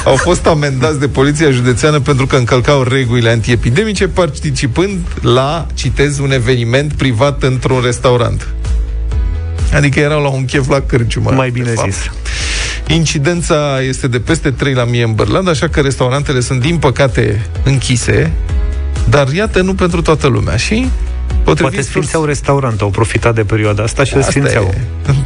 au 0.05 0.17
fost 0.17 0.47
amendați 0.47 0.99
de 0.99 1.09
Poliția 1.09 1.51
Județeană 1.51 2.01
pentru 2.01 2.27
că 2.27 2.37
încălcau 2.37 2.83
regulile 2.83 3.31
antiepidemice 3.31 4.09
participând 4.09 4.99
la, 5.21 5.67
citez, 5.75 6.19
un 6.19 6.33
eveniment 6.33 6.93
privat 6.93 7.43
într-un 7.43 7.81
restaurant. 7.85 8.49
Adică 9.75 10.01
erau 10.01 10.23
la 10.23 10.29
un 10.29 10.45
chef 10.45 10.69
la 10.69 10.81
cârciumă. 10.81 11.31
Mai 11.31 11.51
bine 11.51 11.75
zis. 11.85 11.97
Incidența 12.87 13.81
este 13.89 14.09
de 14.09 14.19
peste 14.19 14.51
3 14.51 14.75
la 14.75 14.85
mie 14.85 15.05
în 15.05 15.15
Bărland, 15.15 15.49
așa 15.49 15.69
că 15.69 15.81
restaurantele 15.81 16.41
sunt, 16.41 16.61
din 16.61 16.77
păcate, 16.77 17.47
închise, 17.65 18.33
dar 19.09 19.29
iată, 19.33 19.63
nu 19.63 19.75
pentru 19.75 20.03
toată 20.03 20.27
lumea. 20.27 20.57
Și 20.57 20.91
Potrivit 21.45 21.73
Poate 21.73 21.89
sfințeau 21.89 22.25
restaurant, 22.25 22.81
au 22.81 22.89
profitat 22.89 23.35
de 23.35 23.45
perioada 23.45 23.83
asta 23.83 24.05
și 24.05 24.17
îl 24.17 24.23
sfințeau. 24.23 24.75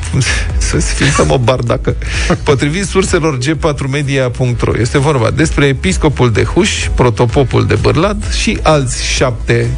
Să 0.59 0.79
sfințăm 0.79 1.31
o 1.31 1.39
bardacă. 1.39 1.97
Potrivit 2.45 2.85
surselor 2.85 3.39
g4media.ro 3.39 4.79
este 4.79 4.99
vorba 4.99 5.31
despre 5.31 5.67
episcopul 5.67 6.33
de 6.33 6.43
Huș, 6.43 6.89
protopopul 6.95 7.67
de 7.67 7.75
Bărlad 7.75 8.33
și 8.33 8.59
alți 8.63 9.05
șapte 9.05 9.71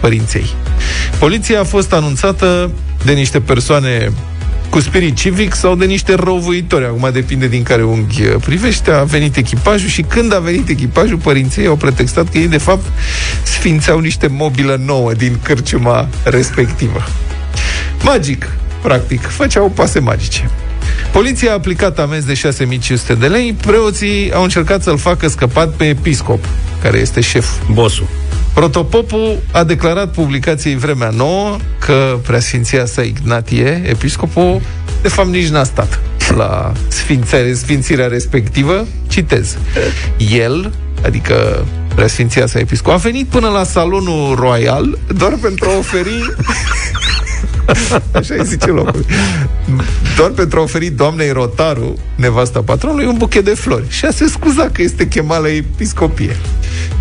părinței. 0.00 0.46
Poliția 1.18 1.60
a 1.60 1.64
fost 1.64 1.92
anunțată 1.92 2.70
de 3.04 3.12
niște 3.12 3.40
persoane 3.40 4.12
cu 4.70 4.80
spirit 4.80 5.16
civic 5.16 5.54
sau 5.54 5.74
de 5.74 5.84
niște 5.84 6.14
răuvoitori. 6.14 6.84
Acum 6.84 7.10
depinde 7.12 7.48
din 7.48 7.62
care 7.62 7.82
unghi 7.84 8.22
privește. 8.22 8.90
A 8.90 9.02
venit 9.02 9.36
echipajul 9.36 9.88
și 9.88 10.02
când 10.02 10.34
a 10.34 10.38
venit 10.38 10.68
echipajul, 10.68 11.16
părinții 11.16 11.66
au 11.66 11.76
pretextat 11.76 12.28
că 12.28 12.38
ei, 12.38 12.48
de 12.48 12.58
fapt, 12.58 12.84
sfințeau 13.42 13.98
niște 13.98 14.26
mobilă 14.26 14.80
nouă 14.84 15.12
din 15.12 15.38
cârciuma 15.42 16.08
respectivă. 16.24 17.04
Magic, 18.02 18.50
practic. 18.82 19.20
Făceau 19.20 19.68
pase 19.68 19.98
magice. 19.98 20.50
Poliția 21.12 21.50
a 21.50 21.54
aplicat 21.54 21.98
amenzi 21.98 22.26
de 22.26 22.34
6500 22.34 23.14
de 23.14 23.26
lei, 23.26 23.52
preoții 23.52 24.32
au 24.32 24.42
încercat 24.42 24.82
să-l 24.82 24.98
facă 24.98 25.28
scăpat 25.28 25.72
pe 25.72 25.84
episcop, 25.84 26.44
care 26.82 26.98
este 26.98 27.20
șef. 27.20 27.48
Bosul. 27.72 28.06
Protopopul 28.54 29.38
a 29.52 29.64
declarat 29.64 30.12
publicației 30.12 30.76
Vremea 30.76 31.10
Nouă 31.10 31.56
că 31.78 32.18
preasfinția 32.26 32.84
sa 32.86 33.02
Ignatie, 33.02 33.82
episcopul, 33.86 34.60
de 35.02 35.08
fapt 35.08 35.28
nici 35.28 35.48
n-a 35.48 35.64
stat 35.64 36.00
la 36.36 36.72
sfințare, 36.88 37.54
sfințirea 37.54 38.06
respectivă. 38.06 38.86
Citez. 39.08 39.58
El, 40.30 40.72
adică 41.04 41.66
preasfinția 41.94 42.46
sa 42.46 42.58
episcop, 42.58 42.92
a 42.92 42.96
venit 42.96 43.26
până 43.26 43.48
la 43.48 43.64
salonul 43.64 44.34
royal 44.34 44.98
doar 45.16 45.32
pentru 45.40 45.68
a 45.68 45.78
oferi 45.78 46.34
Așa 48.18 48.34
îi 48.34 48.44
zice 48.44 48.70
locul. 48.70 49.04
Doar 50.16 50.30
pentru 50.30 50.58
a 50.58 50.62
oferi 50.62 50.90
doamnei 50.90 51.30
Rotaru, 51.30 51.98
nevasta 52.14 52.62
patronului, 52.62 53.06
un 53.06 53.16
buchet 53.16 53.44
de 53.44 53.54
flori. 53.54 53.84
Și 53.88 54.04
a 54.04 54.10
se 54.10 54.26
scuza 54.26 54.68
că 54.72 54.82
este 54.82 55.08
chemat 55.08 55.42
la 55.42 55.48
episcopie. 55.48 56.36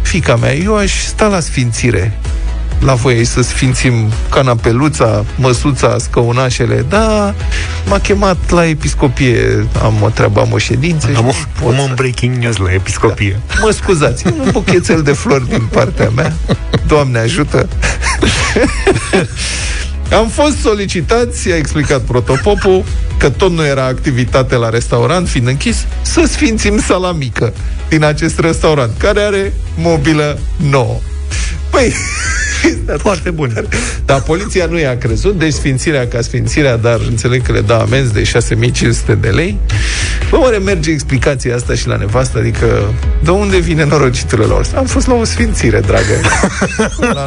Fica 0.01 0.35
mea, 0.35 0.55
eu 0.55 0.75
aș 0.75 1.05
sta 1.05 1.27
la 1.27 1.39
sfințire 1.39 2.19
la 2.79 2.93
voie 2.93 3.25
să 3.25 3.41
sfințim 3.41 4.11
canapeluța, 4.29 5.25
măsuța, 5.35 5.97
scăunașele, 5.99 6.85
da, 6.89 7.35
m-a 7.85 7.99
chemat 7.99 8.49
la 8.49 8.65
episcopie, 8.65 9.67
am 9.83 9.93
o 10.01 10.09
treabă, 10.09 10.39
am 10.39 10.51
o 10.51 10.57
ședință. 10.57 11.07
Am, 11.15 11.33
o, 11.63 11.67
am 11.69 11.77
un 11.79 11.91
breaking 11.95 12.35
news 12.35 12.57
la 12.57 12.73
episcopie. 12.73 13.39
Da. 13.47 13.53
Mă 13.61 13.71
scuzați, 13.71 14.27
un 14.27 14.49
buchețel 14.51 15.01
de 15.01 15.11
flori 15.11 15.49
din 15.49 15.67
partea 15.71 16.09
mea, 16.09 16.33
Doamne 16.87 17.19
ajută. 17.19 17.67
Am 20.11 20.27
fost 20.27 20.57
solicitați, 20.57 21.51
a 21.51 21.55
explicat 21.55 22.01
protopopul, 22.01 22.83
că 23.17 23.29
tot 23.29 23.51
nu 23.51 23.65
era 23.65 23.85
activitate 23.85 24.55
la 24.55 24.69
restaurant, 24.69 25.27
fiind 25.27 25.47
închis, 25.47 25.85
să 26.01 26.23
sfințim 26.27 26.79
sala 26.79 27.11
mică 27.11 27.53
din 27.89 28.03
acest 28.03 28.39
restaurant, 28.39 28.91
care 28.97 29.21
are 29.21 29.53
mobilă 29.75 30.39
nouă. 30.69 30.99
Păi, 31.69 31.93
foarte 33.05 33.29
bun. 33.29 33.67
Dar 34.05 34.21
poliția 34.21 34.65
nu 34.65 34.79
i-a 34.79 34.97
crezut, 34.97 35.37
deci 35.37 35.53
sfințirea 35.53 36.07
ca 36.07 36.21
sfințirea, 36.21 36.77
dar 36.77 36.99
înțeleg 37.09 37.41
că 37.41 37.51
le 37.51 37.61
dă 37.61 37.73
amenzi 37.73 38.13
de 38.13 38.23
6500 38.23 39.15
de 39.15 39.29
lei. 39.29 39.57
Bă, 40.29 40.37
oare 40.37 40.57
merge 40.57 40.91
explicația 40.91 41.55
asta 41.55 41.73
și 41.73 41.87
la 41.87 41.95
nevastă? 41.95 42.37
Adică, 42.37 42.93
de 43.23 43.31
unde 43.31 43.57
vine 43.57 43.85
norociturile 43.85 44.47
lor? 44.47 44.65
Am 44.75 44.85
fost 44.85 45.07
la 45.07 45.13
o 45.13 45.23
sfințire, 45.23 45.79
dragă. 45.79 46.21
la 47.13 47.25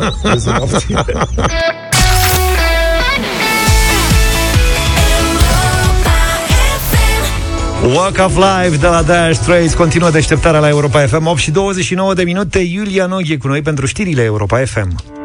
Walk 7.84 8.18
of 8.24 8.36
Life 8.36 8.76
de 8.76 8.86
la 8.86 9.02
Dire 9.02 9.32
Straits. 9.32 9.74
Continuă 9.74 10.10
deșteptarea 10.10 10.60
la 10.60 10.68
Europa 10.68 11.06
FM 11.06 11.26
8 11.26 11.38
și 11.38 11.50
29 11.50 12.14
de 12.14 12.22
minute. 12.22 12.58
Iulia 12.58 13.06
Noghe 13.06 13.36
cu 13.36 13.46
noi 13.46 13.62
pentru 13.62 13.86
știrile 13.86 14.22
Europa 14.22 14.64
FM 14.64 15.19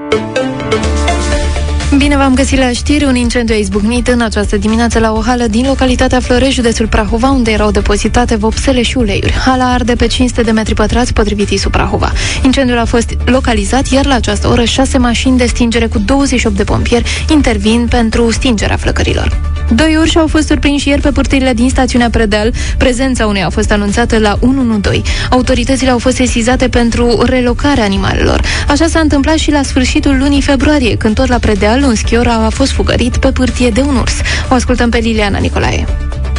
Bine 1.97 2.17
v-am 2.17 2.33
găsit 2.33 2.59
la 2.59 2.71
știri. 2.71 3.05
Un 3.05 3.15
incendiu 3.15 3.55
a 3.55 3.57
izbucnit 3.57 4.07
în 4.07 4.21
această 4.21 4.57
dimineață 4.57 4.99
la 4.99 5.11
o 5.11 5.21
hală 5.21 5.47
din 5.47 5.65
localitatea 5.67 6.19
Florești, 6.19 6.53
județul 6.53 6.87
Prahova, 6.87 7.29
unde 7.29 7.51
erau 7.51 7.71
depozitate 7.71 8.35
vopsele 8.35 8.81
și 8.81 8.97
uleiuri. 8.97 9.33
Hala 9.33 9.73
arde 9.73 9.95
pe 9.95 10.07
500 10.07 10.41
de 10.41 10.51
metri 10.51 10.73
pătrați, 10.73 11.13
potrivit 11.13 11.49
ISU 11.49 11.69
Prahova. 11.69 12.11
Incendiul 12.43 12.77
a 12.77 12.85
fost 12.85 13.13
localizat, 13.25 13.87
iar 13.87 14.05
la 14.05 14.15
această 14.15 14.47
oră 14.47 14.63
șase 14.63 14.97
mașini 14.97 15.37
de 15.37 15.45
stingere 15.45 15.87
cu 15.87 15.99
28 15.99 16.55
de 16.55 16.63
pompieri 16.63 17.25
intervin 17.29 17.87
pentru 17.89 18.31
stingerea 18.31 18.75
flăcărilor. 18.75 19.53
Doi 19.69 19.95
urși 19.95 20.17
au 20.17 20.27
fost 20.27 20.47
surprinși 20.47 20.87
ieri 20.87 21.01
pe 21.01 21.11
pârtirile 21.11 21.53
din 21.53 21.69
stațiunea 21.69 22.09
Predeal. 22.09 22.53
Prezența 22.77 23.25
unei 23.25 23.43
a 23.43 23.49
fost 23.49 23.71
anunțată 23.71 24.17
la 24.17 24.37
112. 24.39 25.11
Autoritățile 25.29 25.89
au 25.89 25.97
fost 25.97 26.15
sesizate 26.15 26.67
pentru 26.69 27.21
relocarea 27.25 27.83
animalelor. 27.83 28.41
Așa 28.67 28.87
s-a 28.87 28.99
întâmplat 28.99 29.37
și 29.37 29.51
la 29.51 29.63
sfârșitul 29.63 30.17
lunii 30.19 30.41
februarie, 30.41 30.95
când 30.95 31.15
tot 31.15 31.27
la 31.27 31.37
Predeal 31.37 31.83
un 31.85 31.95
schior 31.95 32.27
a 32.27 32.49
fost 32.49 32.71
fugărit 32.71 33.17
pe 33.17 33.31
pârtie 33.31 33.69
de 33.69 33.81
un 33.81 33.95
urs. 33.95 34.13
O 34.49 34.53
ascultăm 34.53 34.89
pe 34.89 34.97
Liliana 34.97 35.37
Nicolae. 35.37 35.85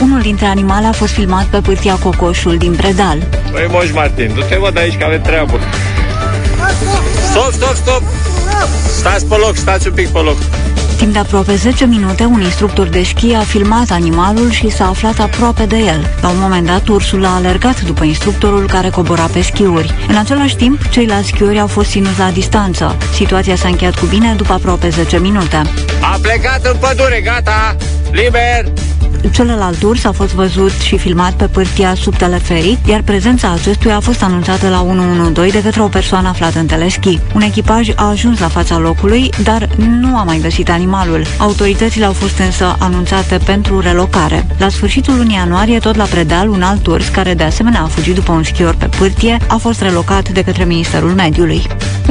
Unul 0.02 0.20
dintre 0.20 0.46
animale 0.46 0.87
a 0.87 0.92
fost 0.92 1.12
filmat 1.12 1.44
pe 1.44 1.61
pârtia 1.61 1.94
Cocoșul 1.94 2.56
din 2.56 2.72
Predal. 2.72 3.18
Băi, 3.50 3.66
Moș 3.70 3.92
Martin, 3.92 4.30
du-te 4.35 4.56
vă 4.56 4.70
de 4.72 4.80
aici 4.80 4.96
că 4.98 5.04
avem 5.04 5.20
treabă. 5.20 5.61
Stop, 7.30 7.52
stop, 7.52 7.74
stop! 7.74 8.02
Stați 8.98 9.26
pe 9.26 9.35
loc, 9.35 9.56
stați 9.56 9.87
un 9.87 9.94
pic 9.94 10.09
pe 10.09 10.18
loc. 10.18 10.37
Timp 10.96 11.12
de 11.12 11.18
aproape 11.18 11.54
10 11.54 11.87
minute, 11.87 12.24
un 12.24 12.40
instructor 12.40 12.87
de 12.87 13.02
schi 13.02 13.35
a 13.35 13.40
filmat 13.40 13.90
animalul 13.90 14.50
și 14.50 14.70
s-a 14.70 14.88
aflat 14.88 15.18
aproape 15.18 15.64
de 15.64 15.76
el. 15.76 16.11
La 16.20 16.28
un 16.28 16.38
moment 16.38 16.66
dat, 16.66 16.88
ursul 16.88 17.24
a 17.24 17.35
alergat 17.35 17.80
după 17.80 18.04
instructorul 18.04 18.66
care 18.66 18.88
cobora 18.88 19.24
pe 19.32 19.40
schiuri. 19.40 19.94
În 20.09 20.16
același 20.16 20.56
timp, 20.56 20.88
ceilalți 20.88 21.28
schiuri 21.28 21.61
au 21.61 21.66
fost 21.66 21.90
ținuți 21.90 22.18
la 22.18 22.30
distanță. 22.30 22.96
Situația 23.14 23.56
s-a 23.56 23.68
încheiat 23.68 23.98
cu 23.98 24.06
bine 24.06 24.35
după 24.37 24.52
aproape 24.52 24.88
10 24.88 25.18
minute. 25.18 25.62
A 26.00 26.18
plecat 26.22 26.64
în 26.64 26.76
pădure, 26.80 27.20
gata! 27.20 27.76
Liber! 28.11 28.72
Celălalt 29.33 29.83
urs 29.83 30.05
a 30.05 30.12
fost 30.12 30.33
văzut 30.33 30.71
și 30.71 30.99
filmat 30.99 31.33
pe 31.33 31.47
pârtia 31.47 31.95
sub 31.95 32.17
teleferii, 32.17 32.79
iar 32.89 33.03
prezența 33.03 33.53
acestuia 33.53 33.97
a 33.97 34.01
fost 34.01 34.23
anunțată 34.23 34.69
la 34.69 34.81
112 34.81 35.59
de 35.59 35.62
către 35.65 35.83
o 35.83 35.89
persoană 35.89 36.29
aflată 36.29 36.59
în 36.59 36.67
teleschi. 36.67 37.19
Un 37.35 37.41
echipaj 37.41 37.89
a 37.95 38.09
ajuns 38.09 38.41
la 38.41 38.49
fața 38.49 38.79
locului, 38.79 39.31
dar 39.43 39.69
nu 40.01 40.17
a 40.17 40.23
mai 40.23 40.39
găsit 40.43 40.71
animalul. 40.71 41.23
Autoritățile 41.39 42.05
au 42.05 42.12
fost 42.12 42.39
însă 42.39 42.77
anunțate 42.79 43.39
pentru 43.45 43.81
relocare. 43.81 44.47
La 44.59 44.69
sfârșitul 44.69 45.17
lunii 45.17 45.37
ianuarie, 45.37 45.79
tot 45.79 45.97
la 45.97 46.05
Predeal, 46.05 46.49
un 46.49 46.62
alt 46.62 46.87
urs, 46.87 47.09
care 47.09 47.35
de 47.35 47.43
asemenea 47.43 47.83
a 47.83 47.87
fugit 47.87 48.15
după 48.15 48.33
un 48.33 48.43
schior 48.43 48.75
pe 48.75 48.89
pârtie, 48.99 49.37
a 49.49 49.57
fost 49.57 49.81
relocat 49.81 50.29
de 50.29 50.43
către 50.43 50.65
Ministerul 50.65 51.11
Mediului. 51.11 51.62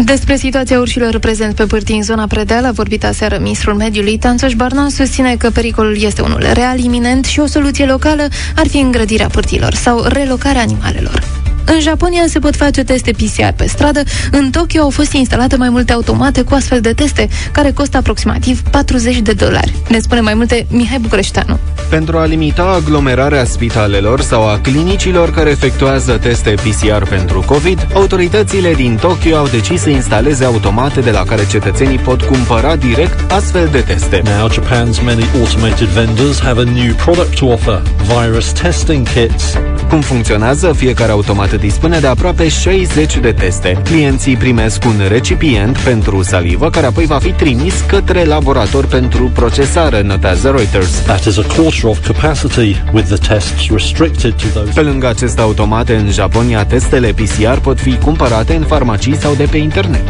Despre 0.04 0.36
situația 0.36 0.80
urșilor 0.80 1.20
prezent 1.20 1.56
pe 1.56 1.64
pârtii 1.66 1.96
în 1.96 2.04
zona 2.04 2.28
Predeal 2.28 2.66
a 2.66 2.72
vorbit 2.72 3.06
aseară 3.06 3.38
ministrul 3.42 3.74
mediului. 3.74 4.18
Tanțoș 4.18 4.54
Barna 4.54 4.90
susține 4.90 5.36
că 5.36 5.50
pericolul 5.50 6.02
este 6.02 6.22
unul 6.22 6.46
real, 6.54 6.80
iminent 6.80 7.05
și 7.26 7.40
o 7.40 7.46
soluție 7.46 7.86
locală 7.86 8.28
ar 8.56 8.68
fi 8.68 8.78
îngrădirea 8.78 9.28
pârtilor 9.28 9.74
sau 9.74 10.04
relocarea 10.04 10.62
animalelor. 10.62 11.45
În 11.66 11.80
Japonia 11.80 12.24
se 12.28 12.40
pot 12.40 12.56
face 12.56 12.84
teste 12.84 13.12
PCR 13.12 13.54
pe 13.56 13.68
stradă. 13.68 14.04
În 14.32 14.50
Tokyo 14.50 14.82
au 14.82 14.90
fost 14.90 15.12
instalate 15.14 15.56
mai 15.56 15.70
multe 15.70 15.94
automate 15.94 16.42
cu 16.42 16.54
astfel 16.54 16.82
de 16.82 16.94
teste, 16.94 17.28
care 17.52 17.72
costă 17.72 17.98
aproximativ 17.98 18.62
40 18.62 19.18
de 19.18 19.32
dolari. 19.34 19.76
Ne 19.88 20.00
spune 20.00 20.20
mai 20.22 20.34
multe 20.34 20.66
Mihai 20.70 21.00
Bucreșteanu. 21.00 21.60
Pentru 21.90 22.18
a 22.18 22.26
limita 22.26 22.64
aglomerarea 22.64 23.46
spitalelor 23.46 24.22
sau 24.22 24.48
a 24.48 24.60
clinicilor 24.60 25.32
care 25.32 25.50
efectuează 25.50 26.18
teste 26.18 26.50
PCR 26.50 27.04
pentru 27.10 27.44
COVID, 27.46 27.88
autoritățile 27.94 28.74
din 28.74 28.98
Tokyo 29.02 29.36
au 29.36 29.48
decis 29.48 29.82
să 29.82 29.90
instaleze 29.90 30.46
automate 30.46 31.00
de 31.00 31.12
la 31.12 31.24
care 31.24 31.48
cetățenii 31.48 31.98
pot 31.98 32.22
cumpăra 32.22 32.76
direct 32.76 33.32
astfel 33.32 33.68
de 33.72 33.80
teste. 33.80 34.22
Now, 34.38 34.50
Japan's 34.50 35.04
many 35.04 35.26
automated 35.40 35.88
vendors 35.88 36.40
have 36.40 36.62
a 36.62 36.64
new 36.64 36.94
product 36.94 37.36
to 37.38 37.46
offer 37.46 37.82
virus 38.22 38.52
testing 38.52 39.08
kits. 39.08 39.58
Cum 39.90 40.02
funcționează? 40.02 40.74
Fiecare 40.74 41.12
automat 41.12 41.54
dispune 41.58 42.00
de 42.00 42.08
aproape 42.08 42.48
60 42.48 43.18
de 43.18 43.32
teste. 43.32 43.82
Clienții 43.84 44.36
primesc 44.36 44.84
un 44.86 45.02
recipient 45.08 45.78
pentru 45.78 46.24
salivă, 46.24 46.70
care 46.70 46.86
apoi 46.86 47.06
va 47.06 47.20
fi 47.20 47.32
trimis 47.32 47.74
către 47.88 48.24
laborator 48.24 48.86
pentru 48.86 49.32
procesare, 49.34 50.02
notează 50.02 50.54
Reuters. 50.56 50.90
That 50.90 51.26
is 51.26 51.38
a 51.38 51.42
quarter 51.42 51.84
of 51.84 52.08
capacity, 52.08 52.82
with 52.94 53.08
the 53.08 53.34
tests 53.34 53.70
restricted 53.70 54.34
to 54.34 54.48
those. 54.54 54.72
Pe 54.74 54.82
lângă 54.82 55.08
aceste 55.08 55.42
automate, 55.42 55.96
în 55.96 56.12
Japonia, 56.12 56.66
testele 56.66 57.14
PCR 57.14 57.58
pot 57.62 57.80
fi 57.80 57.98
cumpărate 57.98 58.56
în 58.56 58.64
farmacii 58.64 59.18
sau 59.18 59.34
de 59.34 59.44
pe 59.44 59.58
internet. 59.58 60.04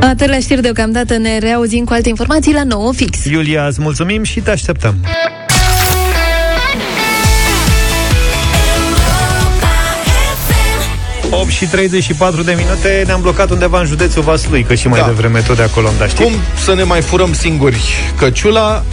Atât 0.00 0.28
la 0.28 0.38
știri 0.38 0.62
deocamdată 0.62 1.16
ne 1.16 1.38
reauzim 1.38 1.84
cu 1.84 1.92
alte 1.92 2.08
informații 2.08 2.52
la 2.52 2.64
9 2.64 2.92
fix. 2.92 3.24
Iulia, 3.24 3.66
îți 3.66 3.80
mulțumim 3.80 4.22
și 4.22 4.40
te 4.40 4.50
așteptăm. 4.50 4.94
8 11.30 11.48
și 11.50 11.66
34 11.66 12.42
de 12.42 12.52
minute 12.56 13.02
Ne-am 13.06 13.20
blocat 13.20 13.50
undeva 13.50 13.80
în 13.80 13.86
județul 13.86 14.22
Vaslui 14.22 14.62
Că 14.62 14.74
și 14.74 14.88
mai 14.88 15.00
Da. 15.00 15.06
devreme 15.06 15.40
tot 15.40 15.56
de 15.56 15.62
acolo 15.62 15.86
am 15.86 15.94
dat 15.98 16.08
știri. 16.10 16.24
Cum 16.28 16.40
să 16.64 16.74
ne 16.74 16.82
mai 16.82 17.00
furăm 17.02 17.32
singuri 17.32 17.80
căciula? 18.18 18.84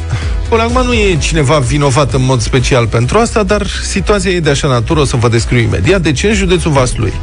Până 0.49 0.62
acum 0.62 0.86
nu 0.86 0.93
e 0.93 1.17
cineva 1.17 1.60
vinovat 1.60 2.13
în 2.13 2.25
mod 2.25 2.41
special 2.41 2.88
pentru 2.88 3.17
asta, 3.17 3.43
dar 3.43 3.67
situația 3.67 4.32
e 4.32 4.39
de 4.39 4.49
așa 4.49 4.67
natură, 4.67 4.99
o 4.99 5.06
să 5.06 5.15
vă 5.15 5.29
descriu 5.29 5.60
imediat. 5.60 6.01
Deci, 6.01 6.23
în 6.23 6.34
județul 6.34 6.71
Vaslui, 6.71 7.13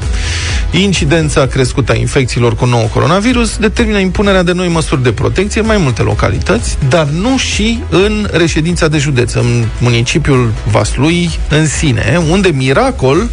incidența 0.71 1.47
crescută 1.47 1.93
a 1.93 1.95
infecțiilor 1.95 2.57
cu 2.57 2.65
nou 2.65 2.91
coronavirus 2.93 3.57
determină 3.57 3.99
impunerea 3.99 4.43
de 4.43 4.53
noi 4.53 4.69
măsuri 4.69 5.03
de 5.03 5.13
protecție 5.13 5.61
în 5.61 5.67
mai 5.67 5.77
multe 5.77 6.03
localități, 6.03 6.79
dar 6.89 7.07
nu 7.07 7.39
și 7.39 7.83
în 7.89 8.29
reședința 8.33 8.89
de 8.89 8.99
județ, 8.99 9.33
în 9.33 9.65
municipiul 9.79 10.53
Vaslui 10.71 11.31
în 11.49 11.67
sine, 11.67 12.21
unde, 12.31 12.49
miracol, 12.49 13.29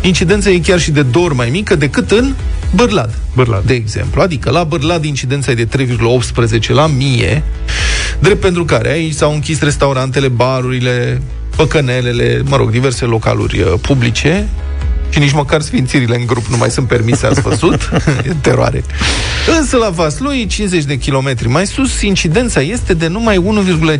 incidența 0.00 0.50
e 0.50 0.58
chiar 0.58 0.80
și 0.80 0.90
de 0.90 1.02
două 1.02 1.24
ori 1.24 1.34
mai 1.34 1.50
mică 1.50 1.74
decât 1.74 2.10
în 2.10 2.34
Bârlad, 2.74 3.14
Bârlad. 3.34 3.64
de 3.64 3.74
exemplu. 3.74 4.20
Adică 4.20 4.50
la 4.50 4.64
Bârlad 4.64 5.04
incidența 5.04 5.50
e 5.50 5.54
de 5.54 5.66
3,18 5.66 6.68
la 6.68 6.84
1000, 6.84 7.42
drept 8.20 8.40
pentru 8.40 8.64
care 8.64 8.90
aici 8.90 9.14
s-au 9.14 9.32
închis 9.32 9.60
restaurantele, 9.60 10.28
barurile, 10.28 11.22
păcănelele, 11.56 12.42
mă 12.44 12.56
rog, 12.56 12.70
diverse 12.70 13.04
localuri 13.04 13.60
uh, 13.60 13.72
publice 13.80 14.48
și 15.10 15.18
nici 15.18 15.32
măcar 15.32 15.60
sfințirile 15.60 16.16
în 16.16 16.26
grup 16.26 16.46
nu 16.46 16.56
mai 16.56 16.70
sunt 16.70 16.88
permise, 16.88 17.26
ați 17.26 17.40
văzut? 17.40 17.90
e 18.28 18.32
teroare. 18.40 18.84
Însă 19.58 19.76
la 19.76 19.88
Vaslui, 19.88 20.46
50 20.46 20.84
de 20.84 20.98
kilometri 20.98 21.48
mai 21.48 21.66
sus, 21.66 22.02
incidența 22.02 22.60
este 22.60 22.94
de 22.94 23.06
numai 23.06 23.42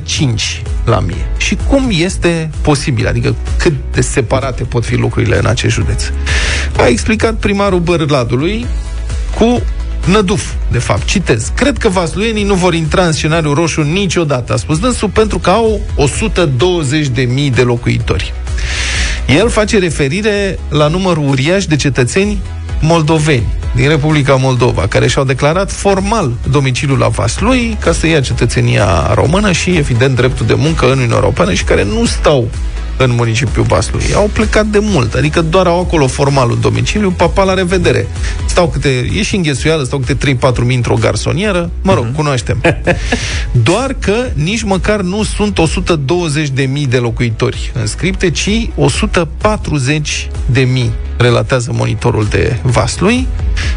1,5 0.07 0.63
la 0.85 1.01
mie. 1.01 1.27
Și 1.37 1.59
cum 1.69 1.89
este 1.91 2.51
posibil? 2.61 3.07
Adică 3.07 3.35
cât 3.59 3.73
de 3.93 4.01
separate 4.01 4.63
pot 4.63 4.85
fi 4.85 4.97
lucrurile 4.97 5.39
în 5.39 5.47
acest 5.47 5.75
județ? 5.75 6.05
A 6.77 6.87
explicat 6.87 7.35
primarul 7.35 7.81
Bărladului 7.81 8.67
cu 9.39 9.63
Năduf, 10.05 10.53
de 10.71 10.79
fapt, 10.79 11.05
citez. 11.05 11.53
Cred 11.55 11.79
că 11.79 11.89
vasluienii 11.89 12.45
nu 12.45 12.55
vor 12.55 12.75
intra 12.75 13.05
în 13.05 13.13
scenariul 13.13 13.55
roșu 13.55 13.83
niciodată, 13.83 14.53
a 14.53 14.57
spus 14.57 14.79
dânsul, 14.79 15.09
pentru 15.09 15.39
că 15.39 15.51
au 15.51 15.81
120.000 15.97 17.55
de 17.55 17.63
locuitori. 17.63 18.33
El 19.39 19.49
face 19.49 19.79
referire 19.79 20.59
la 20.69 20.87
numărul 20.87 21.29
uriaș 21.29 21.65
de 21.65 21.77
cetățeni 21.77 22.39
moldoveni 22.81 23.47
din 23.75 23.89
Republica 23.89 24.35
Moldova, 24.35 24.87
care 24.87 25.07
și-au 25.07 25.25
declarat 25.25 25.73
formal 25.73 26.33
domiciliul 26.51 26.99
la 26.99 27.09
Vaslui 27.09 27.77
ca 27.81 27.93
să 27.93 28.07
ia 28.07 28.21
cetățenia 28.21 29.13
română 29.15 29.53
și, 29.53 29.77
evident, 29.77 30.17
dreptul 30.17 30.47
de 30.47 30.55
muncă 30.55 30.85
în 30.85 30.91
Uniunea 30.91 31.17
Europeană 31.17 31.53
și 31.53 31.65
care 31.65 31.85
nu 31.85 32.05
stau 32.05 32.49
în 32.97 33.13
municipiul 33.15 33.65
Vaslui. 33.65 34.15
Au 34.15 34.31
plecat 34.33 34.67
de 34.67 34.79
mult, 34.79 35.15
adică 35.15 35.41
doar 35.41 35.67
au 35.67 35.81
acolo 35.81 36.07
formal 36.07 36.51
un 36.51 36.61
domiciliu, 36.61 37.11
papa 37.11 37.43
la 37.43 37.55
revedere. 37.55 38.09
Stau 38.51 38.69
câte, 38.69 39.11
e 39.15 39.23
și 39.23 39.37
înghesuială, 39.37 39.83
stau 39.83 39.99
câte 39.99 40.37
3-4 40.37 40.65
mii 40.65 40.77
într-o 40.77 40.95
garsonieră, 40.95 41.71
mă 41.83 41.95
rog, 41.95 42.07
uh-huh. 42.11 42.15
cunoaștem. 42.15 42.63
Doar 43.69 43.97
că 43.99 44.15
nici 44.35 44.63
măcar 44.63 45.01
nu 45.01 45.23
sunt 45.23 45.59
120 45.59 46.49
de 46.49 46.63
mii 46.63 46.87
de 46.87 46.97
locuitori 46.97 47.73
înscripte, 47.75 48.31
ci 48.31 48.69
140 48.75 50.29
de 50.47 50.61
mii 50.61 50.93
relatează 51.17 51.71
monitorul 51.75 52.27
de 52.31 52.57
Vaslui. 52.63 53.27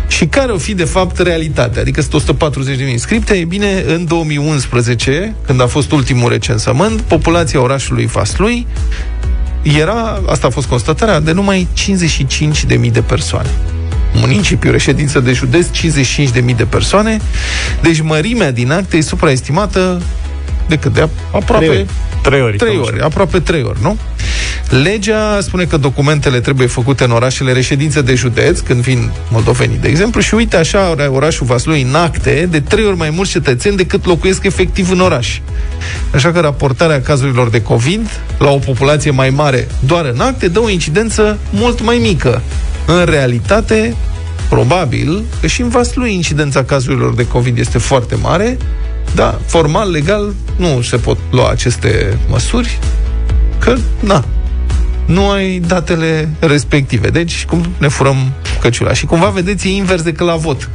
Și 0.08 0.26
care 0.26 0.52
o 0.52 0.58
fi 0.58 0.74
de 0.74 0.84
fapt 0.84 1.18
realitatea, 1.18 1.82
adică 1.82 2.02
sunt 2.02 2.14
140 2.14 2.78
de 2.78 2.84
mii 2.84 2.94
înscripte, 2.94 3.34
e 3.34 3.46
bine, 3.46 3.84
în 3.88 4.06
2011, 4.06 5.36
când 5.46 5.62
a 5.62 5.68
fost 5.68 5.92
ultimul 5.92 6.30
recensământ, 6.30 7.02
populația 7.02 7.62
orașului 7.62 8.06
Vaslui 8.06 8.68
era, 9.62 10.22
asta 10.28 10.48
a 10.48 10.50
fost 10.50 10.68
constatarea, 10.68 11.20
de 11.20 11.32
numai 11.32 11.68
55 11.74 12.66
de 12.66 12.76
mii 12.76 12.92
de 12.92 13.02
persoane 13.02 13.50
municipiu, 14.14 14.72
reședință 14.72 15.20
de 15.20 15.34
județ, 15.34 15.68
55.000 15.68 16.56
de 16.56 16.66
persoane. 16.70 17.20
Deci 17.82 18.02
mărimea 18.02 18.52
din 18.52 18.72
acte 18.72 18.98
e 18.98 19.02
supraestimată 19.02 20.02
de 20.68 20.76
cât? 20.76 20.94
De 20.94 21.08
aproape... 21.32 21.66
Trei 21.66 21.78
ori. 21.78 21.88
Trei 22.22 22.42
ori. 22.42 22.58
Trei 22.58 22.74
cam 22.74 22.82
ori, 22.82 22.96
așa. 22.96 23.06
aproape 23.06 23.40
trei 23.40 23.64
ori, 23.64 23.82
nu? 23.82 23.98
Legea 24.70 25.40
spune 25.42 25.64
că 25.64 25.78
documentele 25.78 26.40
trebuie 26.40 26.68
făcute 26.68 27.04
în 27.04 27.12
orașele 27.12 27.52
reședințe 27.52 28.02
de 28.02 28.16
județ, 28.16 28.60
când 28.60 28.82
vin 28.82 29.12
moldovenii, 29.30 29.78
de 29.78 29.88
exemplu, 29.88 30.22
și 30.22 30.34
uite 30.34 30.58
așa 30.58 30.80
are 30.80 31.06
orașul 31.06 31.46
Vaslui 31.46 31.82
în 31.82 31.96
acte 31.96 32.48
de 32.52 32.60
trei 32.60 32.86
ori 32.86 32.98
mai 32.98 33.10
mulți 33.10 33.32
cetățeni 33.32 33.78
decât 33.78 34.06
locuiesc 34.06 34.44
efectiv 34.44 34.92
în 34.92 35.00
oraș. 35.00 35.40
Așa 36.14 36.32
că 36.32 36.40
raportarea 36.40 37.02
cazurilor 37.02 37.50
de 37.50 37.62
COVID 37.62 38.10
la 38.38 38.50
o 38.50 38.58
populație 38.58 39.12
mai 39.12 39.30
mare 39.30 39.68
doar 39.80 40.06
în 40.06 40.20
acte 40.20 40.48
dă 40.48 40.60
o 40.60 40.70
incidență 40.70 41.38
mult 41.50 41.82
mai 41.82 41.98
mică. 41.98 42.42
În 42.86 43.06
realitate, 43.06 43.96
probabil 44.50 45.24
că 45.42 45.48
și 45.48 45.62
în 45.62 45.70
Vaslui 45.70 46.14
incidența 46.14 46.64
cazurilor 46.64 47.14
de 47.14 47.28
COVID 47.28 47.58
este 47.58 47.78
foarte 47.78 48.16
mare, 48.16 48.58
dar 49.16 49.40
formal, 49.46 49.92
legal, 49.92 50.34
nu 50.56 50.82
se 50.82 50.98
pot 50.98 51.18
lua 51.32 51.50
aceste 51.50 52.18
măsuri, 52.30 52.80
că, 53.60 53.76
na, 54.00 54.26
nu 55.06 55.30
ai 55.30 55.60
datele 55.60 56.30
respective. 56.40 57.10
Deci, 57.10 57.46
cum 57.46 57.66
ne 57.78 57.88
furăm 57.88 58.32
căciula. 58.60 58.94
Și 58.94 59.06
cumva, 59.06 59.28
vedeți, 59.28 59.68
e 59.68 59.72
invers 59.72 60.02
decât 60.02 60.26
la 60.26 60.36
vot. 60.36 60.70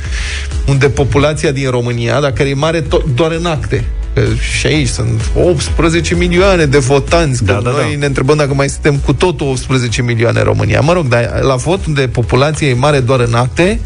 Unde 0.66 0.88
populația 0.88 1.51
din 1.51 1.71
România, 1.71 2.21
dacă 2.21 2.42
e 2.42 2.55
mare, 2.55 2.81
tot, 2.81 3.05
doar 3.14 3.31
în 3.31 3.47
acte. 3.47 3.85
Că 4.14 4.23
și 4.59 4.66
aici 4.66 4.88
sunt 4.88 5.31
18 5.35 6.14
milioane 6.14 6.64
de 6.64 6.79
votanți. 6.79 7.44
Da, 7.44 7.55
că 7.55 7.62
da, 7.62 7.71
noi 7.71 7.90
da. 7.92 7.99
ne 7.99 8.07
întrebăm 8.07 8.37
dacă 8.37 8.55
mai 8.55 8.68
suntem 8.68 8.97
cu 8.97 9.12
totul 9.12 9.47
18 9.47 10.03
milioane 10.03 10.38
în 10.38 10.44
România. 10.44 10.81
Mă 10.81 10.92
rog, 10.92 11.07
dar 11.07 11.40
la 11.42 11.55
vot 11.55 11.87
unde 11.87 12.09
populația 12.09 12.68
e 12.68 12.75
mare 12.75 13.01
doar 13.01 13.21
în 13.21 13.35
acte, 13.35 13.81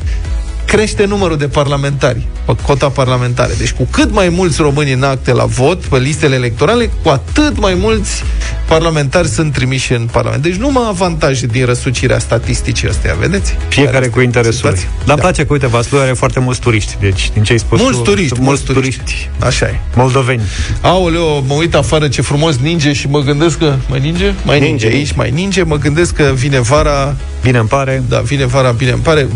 crește 0.67 1.05
numărul 1.05 1.37
de 1.37 1.49
parlamentari, 1.49 2.27
pe 2.45 2.53
cota 2.67 2.89
parlamentară. 2.89 3.53
Deci 3.59 3.73
cu 3.73 3.89
cât 3.91 4.13
mai 4.13 4.29
mulți 4.29 4.61
români 4.63 4.93
în 4.93 5.03
acte 5.03 5.33
la 5.33 5.45
vot, 5.45 5.85
pe 5.85 5.99
listele 5.99 6.35
electorale, 6.35 6.91
cu 7.03 7.09
atât 7.09 7.59
mai 7.61 7.75
mulți 7.75 8.23
parlamentari 8.69 9.29
sunt 9.29 9.53
trimiși 9.53 9.93
în 9.93 10.09
Parlament. 10.13 10.43
Deci 10.43 10.55
numai 10.55 10.85
avantaje 10.89 11.47
din 11.47 11.65
răsucirea 11.65 12.19
statisticii 12.19 12.89
astea, 12.89 13.15
vedeți? 13.21 13.57
Fiecare 13.69 13.97
Care 13.97 14.09
cu 14.09 14.21
interesul 14.21 14.69
lui. 14.69 14.79
situații. 14.79 14.89
Dar 15.05 15.15
îmi 15.15 15.19
place 15.23 15.43
că, 15.47 15.53
uite, 15.53 15.67
Vaslui 15.67 16.01
are 16.01 16.13
foarte 16.13 16.41
mulți 16.41 16.61
turiști. 16.61 16.97
Deci, 17.01 17.31
din 17.33 17.43
ce 17.43 17.53
ai 17.53 17.59
spus 17.59 17.81
Mulți 17.81 17.97
tu, 17.99 18.05
turiști, 18.05 18.29
sunt 18.35 18.41
mulți 18.47 18.63
mulți 18.67 18.79
turiști. 18.81 19.01
turiști 19.03 19.29
Așa 19.41 19.67
e. 19.67 19.79
moldoveni. 19.95 20.43
Aoleo, 20.81 21.41
mă 21.41 21.55
uit 21.55 21.75
afară 21.75 22.09
ce 22.09 22.23
frumos 22.23 22.57
ninge 22.57 22.93
și 22.93 23.09
mă 23.09 23.19
gândesc 23.21 23.59
că... 23.59 23.75
Mai 23.89 24.01
ninge? 24.01 24.33
Mai 24.45 24.61
ninge, 24.61 24.69
Ninge, 24.87 24.87
aici, 24.99 25.13
mai 25.13 25.31
ninge. 25.31 25.63
Mă 25.63 25.77
gândesc 25.77 26.15
că 26.15 26.33
vine 26.35 26.61
vara... 26.61 27.17
Bine 27.43 27.59
îmi 27.59 27.69
pare. 27.69 28.03
Da, 28.09 28.19
vine 28.19 28.47
vara, 28.47 28.71
bine 28.71 28.91
îmi 28.91 29.03
pare. 29.03 29.27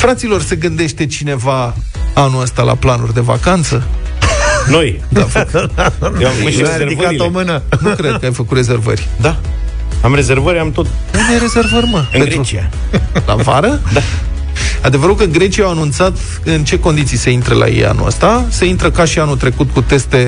V- 0.00 0.02
v- 0.02 0.06
Fraților, 0.06 0.42
se 0.42 0.56
gândește 0.56 1.06
cineva 1.06 1.74
anul 2.14 2.42
ăsta 2.42 2.62
la 2.62 2.74
planuri 2.74 3.14
de 3.14 3.20
vacanță? 3.20 3.86
Noi. 4.68 5.00
Da, 5.08 5.22
fac. 5.22 5.52
Eu 5.52 6.26
am 6.26 6.32
făcut 6.38 6.52
și 6.52 6.60
Nu 6.60 6.66
a 6.68 6.76
ridicat 6.76 7.10
rezervările. 7.10 7.24
o 7.24 7.28
mână. 7.30 7.62
Nu 7.80 7.90
cred 7.94 8.16
că 8.20 8.24
ai 8.26 8.32
făcut 8.32 8.56
rezervări. 8.56 9.08
Da. 9.20 9.36
Am 10.02 10.14
rezervări, 10.14 10.58
am 10.58 10.70
tot. 10.72 10.86
Unde 11.14 11.32
ai 11.32 11.38
rezervări, 11.38 11.86
mă? 11.86 12.04
În 12.12 12.20
Grecia. 12.20 12.68
La 13.26 13.34
vară? 13.34 13.80
Da. 13.92 14.00
Adevărul 14.82 15.14
că 15.16 15.24
Grecia 15.24 15.64
au 15.64 15.70
anunțat 15.70 16.16
în 16.44 16.64
ce 16.64 16.78
condiții 16.78 17.16
se 17.16 17.30
intră 17.30 17.54
la 17.54 17.68
ei 17.68 17.86
anul 17.86 18.06
ăsta. 18.06 18.44
Se 18.48 18.64
intră 18.64 18.90
ca 18.90 19.04
și 19.04 19.18
anul 19.18 19.36
trecut 19.36 19.70
cu 19.70 19.80
teste 19.82 20.18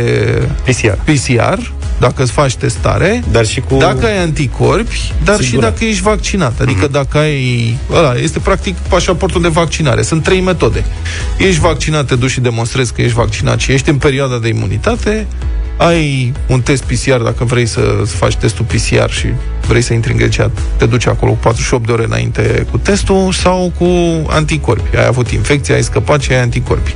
PCR. 0.64 0.88
PCR, 1.10 1.58
dacă 2.02 2.22
îți 2.22 2.32
faci 2.32 2.54
testare, 2.54 3.22
Dar 3.30 3.46
și 3.46 3.60
cu... 3.60 3.76
dacă 3.76 4.06
ai 4.06 4.18
anticorpi, 4.18 5.12
dar 5.24 5.34
Sigur. 5.34 5.50
și 5.50 5.56
dacă 5.56 5.84
ești 5.84 6.02
vaccinat. 6.02 6.60
Adică 6.60 6.86
dacă 6.86 7.18
ai... 7.18 7.78
Ăla, 7.92 8.14
este 8.14 8.38
practic 8.38 8.76
pașaportul 8.76 9.42
de 9.42 9.48
vaccinare. 9.48 10.02
Sunt 10.02 10.22
trei 10.22 10.40
metode. 10.40 10.84
Ești 11.38 11.60
vaccinat, 11.60 12.06
te 12.06 12.14
duci 12.14 12.30
și 12.30 12.40
demonstrezi 12.40 12.92
că 12.92 13.02
ești 13.02 13.14
vaccinat 13.14 13.58
și 13.58 13.72
ești 13.72 13.88
în 13.88 13.96
perioada 13.96 14.38
de 14.38 14.48
imunitate, 14.48 15.26
ai 15.76 16.32
un 16.46 16.60
test 16.60 16.82
PCR 16.82 17.22
dacă 17.22 17.44
vrei 17.44 17.66
să 17.66 17.80
faci 18.06 18.34
testul 18.34 18.64
PCR 18.64 19.10
și 19.10 19.26
vrei 19.66 19.82
să 19.82 19.92
intri 19.92 20.10
în 20.10 20.16
Grecia, 20.16 20.50
te 20.76 20.86
duci 20.86 21.06
acolo 21.06 21.30
cu 21.30 21.38
48 21.38 21.86
de 21.86 21.92
ore 21.92 22.04
înainte 22.04 22.66
cu 22.70 22.78
testul 22.78 23.32
sau 23.32 23.72
cu 23.78 23.86
anticorpi. 24.28 24.96
Ai 24.96 25.06
avut 25.06 25.30
infecție, 25.30 25.74
ai 25.74 25.82
scăpat 25.82 26.20
și 26.20 26.32
ai 26.32 26.40
anticorpi. 26.40 26.94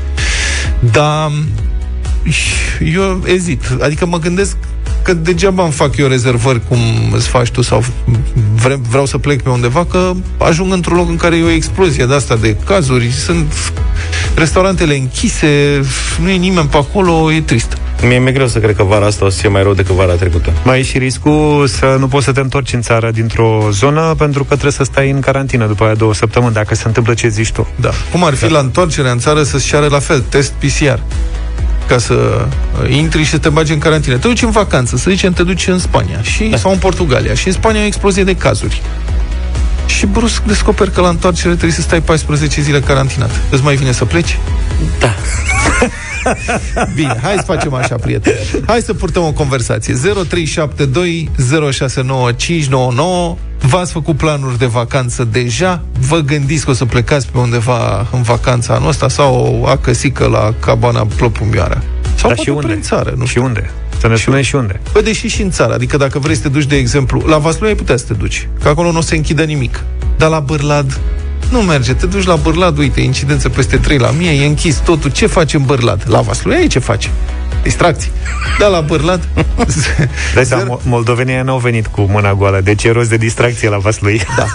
Dar 0.92 1.30
eu 2.94 3.22
ezit. 3.24 3.76
Adică 3.80 4.06
mă 4.06 4.18
gândesc 4.18 4.56
că 5.02 5.12
degeaba 5.14 5.62
îmi 5.62 5.72
fac 5.72 5.96
eu 5.96 6.06
rezervări 6.06 6.60
cum 6.68 6.78
îți 7.12 7.28
faci 7.28 7.50
tu 7.50 7.62
sau 7.62 7.84
vre, 8.54 8.78
vreau 8.88 9.06
să 9.06 9.18
plec 9.18 9.42
pe 9.42 9.48
undeva, 9.48 9.84
că 9.84 10.12
ajung 10.38 10.72
într-un 10.72 10.96
loc 10.96 11.08
în 11.08 11.16
care 11.16 11.36
e 11.36 11.42
o 11.42 11.50
explozie 11.50 12.06
de 12.06 12.14
asta 12.14 12.36
de 12.36 12.56
cazuri, 12.64 13.10
sunt 13.10 13.52
restaurantele 14.34 14.96
închise, 14.96 15.80
nu 16.20 16.30
e 16.30 16.36
nimeni 16.36 16.68
pe 16.68 16.76
acolo, 16.76 17.32
e 17.32 17.40
trist. 17.40 17.76
Mie 18.02 18.18
mi-e 18.18 18.32
greu 18.32 18.46
să 18.46 18.58
cred 18.58 18.76
că 18.76 18.82
vara 18.82 19.06
asta 19.06 19.24
o 19.24 19.28
să 19.28 19.40
fie 19.40 19.48
mai 19.48 19.62
rău 19.62 19.74
decât 19.74 19.94
vara 19.94 20.12
trecută. 20.12 20.52
Mai 20.64 20.78
e 20.78 20.82
și 20.82 20.98
riscul 20.98 21.66
să 21.66 21.96
nu 21.98 22.08
poți 22.08 22.24
să 22.24 22.32
te 22.32 22.40
întorci 22.40 22.72
în 22.72 22.80
țară 22.80 23.10
dintr-o 23.10 23.68
zonă 23.70 24.14
pentru 24.18 24.42
că 24.42 24.52
trebuie 24.52 24.72
să 24.72 24.84
stai 24.84 25.10
în 25.10 25.20
carantină 25.20 25.66
după 25.66 25.84
aia 25.84 25.94
două 25.94 26.14
săptămâni, 26.14 26.54
dacă 26.54 26.74
se 26.74 26.82
întâmplă 26.86 27.14
ce 27.14 27.28
zici 27.28 27.52
tu. 27.52 27.68
Da. 27.76 27.90
Cum 28.10 28.24
ar 28.24 28.34
fi 28.34 28.50
la 28.50 28.58
întoarcerea 28.58 29.10
în 29.10 29.18
țară 29.18 29.42
să-ți 29.42 29.66
ceară 29.66 29.86
la 29.90 29.98
fel, 29.98 30.24
test 30.28 30.52
PCR 30.52 30.98
ca 31.88 31.98
să 31.98 32.46
uh, 32.82 32.90
intri 32.96 33.22
și 33.22 33.30
să 33.30 33.38
te 33.38 33.48
bagi 33.48 33.72
în 33.72 33.78
carantină. 33.78 34.16
Te 34.16 34.28
duci 34.28 34.42
în 34.42 34.50
vacanță, 34.50 34.96
să 34.96 35.10
zicem, 35.10 35.32
te 35.32 35.42
duci 35.42 35.66
în 35.66 35.78
Spania 35.78 36.22
și, 36.22 36.44
da. 36.44 36.56
sau 36.56 36.72
în 36.72 36.78
Portugalia 36.78 37.34
și 37.34 37.46
în 37.46 37.52
Spania 37.52 37.80
e 37.80 37.84
o 37.84 37.86
explozie 37.86 38.24
de 38.24 38.36
cazuri. 38.36 38.82
Și 39.86 40.06
brusc 40.06 40.42
descoperi 40.42 40.92
că 40.92 41.00
la 41.00 41.08
întoarcere 41.08 41.48
trebuie 41.48 41.72
să 41.72 41.80
stai 41.80 42.00
14 42.00 42.60
zile 42.60 42.80
carantinat. 42.80 43.30
Îți 43.50 43.62
mai 43.62 43.74
vine 43.74 43.92
să 43.92 44.04
pleci? 44.04 44.38
Da. 44.98 45.14
Bine, 46.94 47.18
hai 47.22 47.34
să 47.36 47.42
facem 47.44 47.74
așa, 47.74 47.94
prieteni. 47.94 48.36
Hai 48.66 48.80
să 48.80 48.94
purtăm 48.94 49.22
o 49.22 49.32
conversație. 49.32 49.94
0372 49.94 51.30
069599 51.72 53.36
V-ați 53.60 53.92
făcut 53.92 54.16
planuri 54.16 54.58
de 54.58 54.66
vacanță 54.66 55.24
deja? 55.24 55.82
Vă 56.08 56.18
gândiți 56.18 56.64
că 56.64 56.70
o 56.70 56.74
să 56.74 56.84
plecați 56.84 57.28
pe 57.32 57.38
undeva 57.38 58.06
în 58.12 58.22
vacanța 58.22 58.74
anul 58.74 58.88
ăsta 58.88 59.08
sau 59.08 59.58
o 59.62 59.66
acăsică 59.66 60.26
la 60.26 60.54
cabana 60.60 61.06
Plăpumioara? 61.16 61.78
Sau 62.02 62.12
Dar 62.14 62.22
poate 62.22 62.42
și 62.42 62.48
unde? 62.48 62.66
prin 62.66 62.80
țară, 62.82 63.14
nu 63.16 63.24
Și 63.24 63.30
știu. 63.30 63.44
unde? 63.44 63.70
Să 63.98 64.08
ne 64.08 64.16
spunem 64.16 64.42
și 64.42 64.54
unde. 64.54 64.80
Bă, 64.92 65.00
deși 65.00 65.26
și 65.28 65.42
în 65.42 65.50
țară, 65.50 65.74
adică 65.74 65.96
dacă 65.96 66.18
vrei 66.18 66.34
să 66.34 66.42
te 66.42 66.48
duci, 66.48 66.64
de 66.64 66.76
exemplu, 66.76 67.22
la 67.26 67.38
Vaslui 67.38 67.68
ai 67.68 67.74
putea 67.74 67.96
să 67.96 68.04
te 68.06 68.14
duci, 68.14 68.48
că 68.62 68.68
acolo 68.68 68.92
nu 68.92 68.98
o 68.98 69.00
să 69.00 69.14
închidă 69.14 69.42
nimic. 69.42 69.84
Dar 70.16 70.28
la 70.30 70.40
Bârlad 70.40 70.98
nu 71.50 71.58
merge. 71.60 71.92
Te 71.94 72.06
duci 72.06 72.24
la 72.24 72.36
Bârlad, 72.36 72.78
uite, 72.78 73.00
incidență 73.00 73.48
peste 73.48 73.76
3 73.76 73.98
la 73.98 74.10
mie, 74.10 74.30
e 74.30 74.46
închis 74.46 74.76
totul. 74.76 75.10
Ce 75.10 75.26
faci 75.26 75.54
în 75.54 75.62
Bârlad? 75.64 76.02
La 76.08 76.20
Vaslui 76.20 76.54
ai 76.56 76.66
ce 76.66 76.78
faci? 76.78 77.10
Distracții. 77.66 78.10
Da, 78.58 78.66
la 78.66 78.80
Bârlad... 78.80 79.20
Dai 80.34 80.44
seama, 80.44 80.78
mo- 80.78 80.82
moldovenii 80.84 81.32
aia 81.34 81.42
n-au 81.42 81.58
venit 81.58 81.86
cu 81.86 82.00
mâna 82.00 82.34
goală, 82.34 82.60
deci 82.64 82.84
e 82.84 82.90
rost 82.92 83.08
de 83.08 83.16
distracție 83.16 83.68
la 83.68 83.76
Vaslui. 83.78 84.20
Da. 84.36 84.44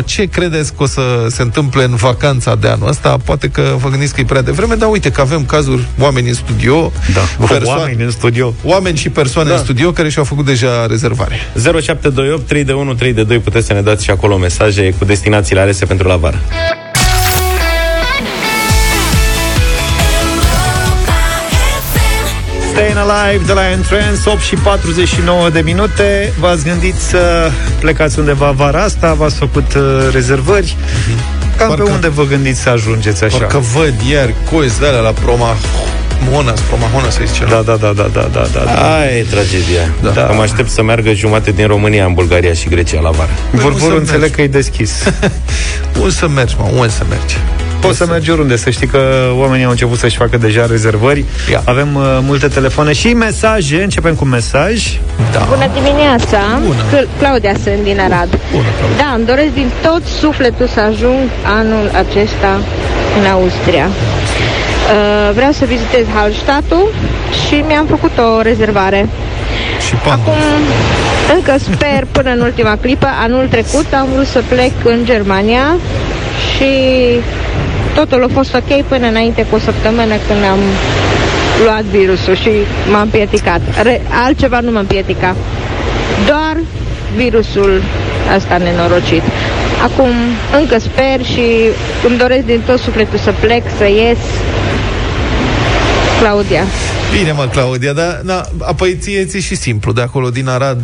0372069599 0.00 0.04
Ce 0.04 0.24
credeți 0.24 0.74
că 0.74 0.82
o 0.82 0.86
să 0.86 1.26
se 1.28 1.42
întâmple 1.42 1.84
în 1.84 1.94
vacanța 1.94 2.54
de 2.54 2.68
anul 2.68 2.88
ăsta? 2.88 3.16
Poate 3.24 3.48
că 3.48 3.74
vă 3.78 3.88
gândiți 3.88 4.14
că 4.14 4.20
e 4.20 4.24
prea 4.24 4.42
devreme, 4.42 4.74
dar 4.74 4.88
uite 4.90 5.10
că 5.10 5.20
avem 5.20 5.44
cazuri, 5.44 5.86
oameni 5.98 6.28
în 6.28 6.34
studio, 6.34 6.92
Da, 7.14 7.20
oameni 7.64 8.02
în 8.02 8.10
studio. 8.10 8.54
oameni 8.64 8.96
și 8.96 9.08
persoane 9.10 9.48
Da. 9.48 9.54
în 9.54 9.62
studio 9.62 9.90
care 9.92 10.08
și-au 10.08 10.24
făcut 10.24 10.44
deja 10.44 10.86
rezervare. 10.86 11.34
0728 11.54 12.46
3 12.46 12.64
de 12.64 12.72
1 12.72 12.94
3 12.94 13.12
de 13.12 13.22
2 13.24 13.38
puteți 13.38 13.66
să 13.66 13.72
ne 13.72 13.80
dați 13.80 14.04
și 14.04 14.10
acolo 14.10 14.36
mesaje 14.36 14.94
cu 14.98 15.04
destinațiile 15.04 15.60
alese 15.60 15.84
pentru 15.84 16.08
la 16.08 16.16
vară. 16.16 16.40
Staying 22.72 22.96
Alive 22.96 23.44
de 23.46 23.52
la 23.52 23.70
Entrance, 23.70 24.20
8 24.28 24.40
și 24.40 24.54
49 24.54 25.48
de 25.50 25.60
minute. 25.60 26.32
V-ați 26.38 26.64
gândit 26.64 26.94
să 26.94 27.50
plecați 27.80 28.18
undeva 28.18 28.50
vara 28.50 28.82
asta? 28.82 29.14
V-ați 29.14 29.34
făcut 29.36 29.74
uh, 29.74 29.82
rezervări? 30.12 30.76
Cam 31.56 31.68
Parcă- 31.68 31.82
pe 31.84 31.90
unde 31.90 32.08
vă 32.08 32.24
gândiți 32.24 32.60
să 32.60 32.68
ajungeți 32.68 33.24
așa? 33.24 33.36
Parcă 33.38 33.58
văd 33.58 33.94
ieri 34.08 34.34
cozi 34.52 34.78
de 34.80 34.86
alea 34.86 35.00
la 35.00 35.10
Proma 35.10 35.56
Monas, 36.30 36.60
Promahona 36.60 37.10
să 37.10 37.20
zice. 37.26 37.44
Da, 37.44 37.62
da, 37.62 37.76
da, 37.76 37.92
da, 37.92 38.10
da, 38.12 38.28
da, 38.32 38.48
da. 38.52 38.64
da. 38.64 38.96
Aia 38.98 39.10
e 39.16 39.22
tragedia. 39.30 39.80
Da. 40.02 40.10
Da. 40.10 40.26
Că 40.26 40.32
mă 40.32 40.42
aștept 40.42 40.70
să 40.70 40.82
meargă 40.82 41.12
jumate 41.12 41.50
din 41.50 41.66
România 41.66 42.04
în 42.04 42.12
Bulgaria 42.14 42.52
și 42.52 42.68
Grecia 42.68 43.00
la 43.00 43.10
vară. 43.10 43.30
Vor, 43.50 43.70
nu 43.72 43.76
vor 43.76 43.90
să 43.90 43.96
înțeleg 43.96 44.20
mergi. 44.20 44.34
că 44.34 44.42
e 44.42 44.46
deschis. 44.46 44.92
Unde 46.00 46.10
să 46.10 46.28
mergi, 46.28 46.54
mă? 46.58 46.68
Unde 46.76 46.88
să 46.88 47.02
mergi? 47.08 47.36
Poți 47.82 47.96
să 47.96 48.06
mergi 48.06 48.30
oriunde, 48.30 48.56
să 48.56 48.70
știi 48.70 48.86
că 48.86 49.00
oamenii 49.34 49.64
au 49.64 49.70
început 49.70 49.98
să-și 49.98 50.16
facă 50.16 50.36
deja 50.36 50.66
rezervări. 50.66 51.24
Ia. 51.50 51.62
Avem 51.64 51.94
uh, 51.94 52.02
multe 52.20 52.48
telefoane 52.48 52.92
și 52.92 53.08
mesaje. 53.14 53.82
Începem 53.82 54.14
cu 54.14 54.24
mesaj. 54.24 54.98
Da. 55.32 55.46
Bună 55.48 55.68
dimineața! 55.74 56.38
Bună. 56.66 56.82
Cl- 56.90 57.08
Claudia 57.18 57.54
sunt 57.64 57.82
din 57.82 58.00
Arad. 58.00 58.28
Bună, 58.28 58.68
Claudia. 58.78 58.96
Da, 59.04 59.14
îmi 59.16 59.26
doresc 59.26 59.52
din 59.54 59.70
tot 59.82 60.02
sufletul 60.20 60.66
să 60.66 60.80
ajung 60.80 61.20
anul 61.58 61.90
acesta 62.04 62.60
în 63.20 63.26
Austria. 63.30 63.86
Uh, 63.86 65.34
vreau 65.34 65.52
să 65.52 65.64
vizitez 65.64 66.04
Hallstattul 66.14 66.86
și 67.46 67.54
mi-am 67.66 67.86
făcut 67.86 68.18
o 68.18 68.40
rezervare. 68.40 69.08
Și 69.86 69.94
pan. 69.94 70.12
Acum 70.12 70.34
încă 71.34 71.54
sper 71.58 72.06
până 72.12 72.30
în 72.30 72.40
ultima 72.40 72.76
clipă. 72.80 73.06
Anul 73.22 73.46
trecut 73.50 73.86
am 74.00 74.08
vrut 74.14 74.26
să 74.26 74.42
plec 74.48 74.72
în 74.84 75.00
Germania 75.04 75.76
și 76.50 76.70
totul 77.94 78.24
a 78.24 78.28
fost 78.32 78.54
ok 78.54 78.82
până 78.88 79.06
înainte 79.06 79.46
cu 79.50 79.54
o 79.54 79.58
săptămână 79.58 80.14
când 80.28 80.44
am 80.44 80.58
luat 81.64 81.82
virusul 81.82 82.36
și 82.36 82.50
m-am 82.90 83.08
pieticat. 83.08 83.60
Re- 83.82 84.02
altceva 84.24 84.60
nu 84.60 84.70
m-am 84.70 84.86
pieticat. 84.86 85.36
Doar 86.26 86.56
virusul 87.16 87.82
ăsta 88.36 88.56
nenorocit. 88.56 89.22
Acum 89.82 90.10
încă 90.60 90.78
sper 90.78 91.24
și 91.24 91.46
îmi 92.06 92.18
doresc 92.18 92.44
din 92.44 92.60
tot 92.66 92.78
sufletul 92.78 93.18
să 93.18 93.34
plec, 93.40 93.62
să 93.78 93.84
ies. 93.84 94.18
Claudia. 96.20 96.64
Bine, 97.18 97.32
mă, 97.32 97.48
Claudia, 97.52 97.92
dar 97.92 98.20
na, 98.22 98.44
apoi 98.58 98.96
ție 99.00 99.24
ți 99.24 99.38
și 99.38 99.54
simplu. 99.54 99.92
De 99.92 100.00
acolo, 100.00 100.30
din 100.30 100.48
Arad, 100.48 100.80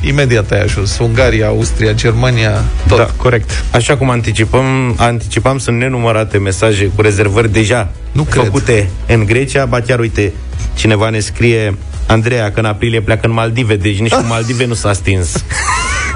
imediat 0.00 0.50
ai 0.50 0.60
ajuns. 0.60 0.98
Ungaria, 0.98 1.46
Austria, 1.46 1.92
Germania, 1.92 2.64
tot. 2.88 2.96
Da, 2.98 3.08
corect. 3.16 3.64
Așa 3.70 3.96
cum 3.96 4.10
anticipăm, 4.10 4.94
anticipam, 4.96 5.58
sunt 5.58 5.78
nenumărate 5.78 6.38
mesaje 6.38 6.90
cu 6.94 7.02
rezervări 7.02 7.52
deja 7.52 7.92
Nu 8.12 8.22
cred. 8.22 8.44
făcute 8.44 8.90
în 9.06 9.24
Grecia. 9.24 9.64
Ba 9.64 9.80
chiar, 9.80 9.98
uite, 9.98 10.32
cineva 10.74 11.08
ne 11.08 11.18
scrie 11.18 11.74
Andreea 12.06 12.52
că 12.52 12.58
în 12.60 12.66
aprilie 12.66 13.00
pleacă 13.00 13.26
în 13.26 13.32
Maldive, 13.32 13.76
deci 13.76 13.98
nici 13.98 14.12
cu 14.12 14.24
Maldive 14.34 14.66
nu 14.66 14.74
s-a 14.74 14.92
stins. 14.92 15.44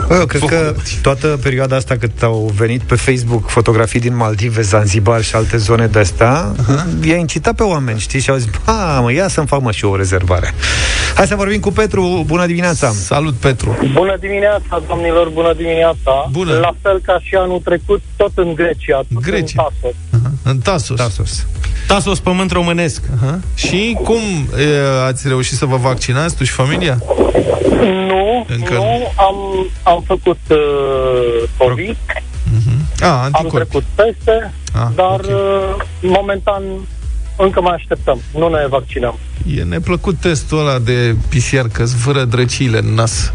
Bă, 0.09 0.14
eu 0.14 0.27
cred 0.27 0.42
că 0.42 0.75
toată 1.03 1.27
perioada 1.42 1.77
asta 1.77 1.97
cât 1.97 2.23
au 2.23 2.52
venit 2.56 2.81
pe 2.81 2.94
Facebook 2.94 3.48
fotografii 3.48 4.00
din 4.00 4.17
Maldive, 4.17 4.63
Zanzibar 4.63 5.23
și 5.23 5.35
alte 5.35 5.56
zone 5.56 5.87
de 5.87 5.98
astea, 5.98 6.52
uh-huh. 6.54 7.06
i-a 7.06 7.17
incitat 7.17 7.54
pe 7.54 7.63
oameni, 7.63 7.98
știi, 7.98 8.21
și 8.21 8.31
au 8.31 8.37
zis, 8.37 8.48
ba, 8.65 9.00
mă, 9.00 9.13
ia 9.13 9.29
să-mi 9.29 9.46
fac 9.46 9.61
mă 9.61 9.71
și 9.71 9.85
eu 9.85 9.90
o 9.90 9.96
rezervare. 9.96 10.54
Hai 11.15 11.27
să 11.27 11.35
vorbim 11.37 11.60
cu 11.60 11.71
Petru. 11.71 12.23
Bună 12.27 12.46
dimineața! 12.46 12.90
Salut, 12.90 13.35
Petru! 13.35 13.77
Bună 13.92 14.17
dimineața, 14.21 14.83
domnilor, 14.88 15.29
bună 15.29 15.52
dimineața! 15.56 16.29
Bună. 16.31 16.52
La 16.58 16.75
fel 16.83 17.00
ca 17.00 17.19
și 17.23 17.35
anul 17.35 17.60
trecut, 17.65 18.02
tot 18.17 18.31
în 18.35 18.54
Grecia, 18.54 18.96
tot 18.96 19.23
Grecia. 19.23 19.62
în 19.62 19.71
Tasos. 19.81 19.96
În 20.42 20.58
Tasos. 20.58 20.96
Tasos. 20.96 21.46
Tasos, 21.87 22.21
pământ 22.21 22.50
românesc. 22.50 23.02
Aha. 23.23 23.40
Și 23.54 23.98
cum 24.04 24.21
e, 24.58 25.04
ați 25.06 25.29
reușit 25.29 25.56
să 25.56 25.65
vă 25.65 25.77
vaccinați, 25.77 26.37
tu 26.37 26.44
și 26.44 26.52
familia? 26.52 26.98
Nu, 28.08 28.46
Încă 28.48 28.73
nu, 28.73 28.79
nu. 28.83 29.12
am, 29.17 29.37
am 29.83 30.02
făcut 30.06 30.38
uh, 30.48 31.48
COVID, 31.56 31.96
A, 33.00 33.06
am 33.08 33.21
anticorpi. 33.33 33.54
trecut 33.69 33.85
teste, 33.94 34.52
Ah, 34.75 34.87
dar 34.94 35.21
ok. 35.21 35.25
uh, 35.25 35.85
momentan 36.00 36.62
încă 37.37 37.60
mai 37.60 37.75
așteptăm, 37.75 38.21
nu 38.35 38.48
ne 38.48 38.67
vaccinăm. 38.69 39.19
E 39.47 39.63
neplăcut 39.63 40.17
testul 40.21 40.59
ăla 40.59 40.79
de 40.79 41.17
PCR, 41.29 41.67
că-ți 41.73 41.97
vără 41.97 42.25
drăciile 42.25 42.79
în 42.79 42.95
nas. 42.95 43.33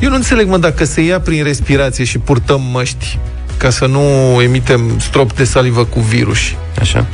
Eu 0.00 0.08
nu 0.08 0.14
înțeleg, 0.14 0.48
mă, 0.48 0.58
dacă 0.58 0.84
se 0.84 1.00
ia 1.00 1.20
prin 1.20 1.42
respirație 1.42 2.04
și 2.04 2.18
purtăm 2.18 2.62
măști 2.72 3.18
ca 3.56 3.70
să 3.70 3.86
nu 3.86 4.00
emitem 4.42 4.98
strop 4.98 5.32
de 5.32 5.44
salivă 5.44 5.84
cu 5.84 6.00
virus. 6.00 6.38
Așa. 6.80 7.06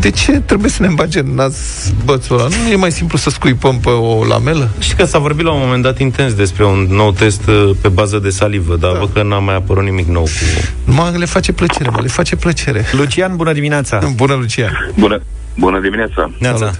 De 0.00 0.10
ce 0.10 0.32
trebuie 0.32 0.70
să 0.70 0.82
ne 0.82 0.88
îmbage 0.88 1.18
în 1.18 1.34
nas 1.34 1.56
bățul 2.04 2.38
ăla? 2.38 2.48
Nu 2.48 2.70
e 2.70 2.76
mai 2.76 2.92
simplu 2.92 3.18
să 3.18 3.30
scuipăm 3.30 3.78
pe 3.78 3.88
o 3.88 4.24
lamelă? 4.24 4.68
Și 4.78 4.94
că 4.94 5.04
s-a 5.04 5.18
vorbit 5.18 5.44
la 5.44 5.52
un 5.52 5.60
moment 5.60 5.82
dat 5.82 5.98
intens 5.98 6.34
despre 6.34 6.64
un 6.64 6.86
nou 6.90 7.12
test 7.12 7.46
uh, 7.46 7.70
pe 7.80 7.88
bază 7.88 8.18
de 8.18 8.30
salivă, 8.30 8.76
dar 8.76 8.92
da. 8.92 8.98
văd 8.98 9.12
că 9.12 9.22
n-a 9.22 9.38
mai 9.38 9.54
apărut 9.54 9.84
nimic 9.84 10.06
nou 10.06 10.22
cu... 10.22 10.64
Mă, 10.84 11.12
le 11.16 11.24
face 11.24 11.52
plăcere, 11.52 11.88
mă, 11.88 11.98
le 12.00 12.08
face 12.08 12.36
plăcere. 12.36 12.84
Lucian, 12.92 13.36
bună 13.36 13.52
dimineața! 13.52 14.12
Bună, 14.14 14.34
Lucian! 14.34 14.92
Bună, 14.98 15.22
bună 15.58 15.80
dimineața! 15.80 16.30
Neața. 16.38 16.72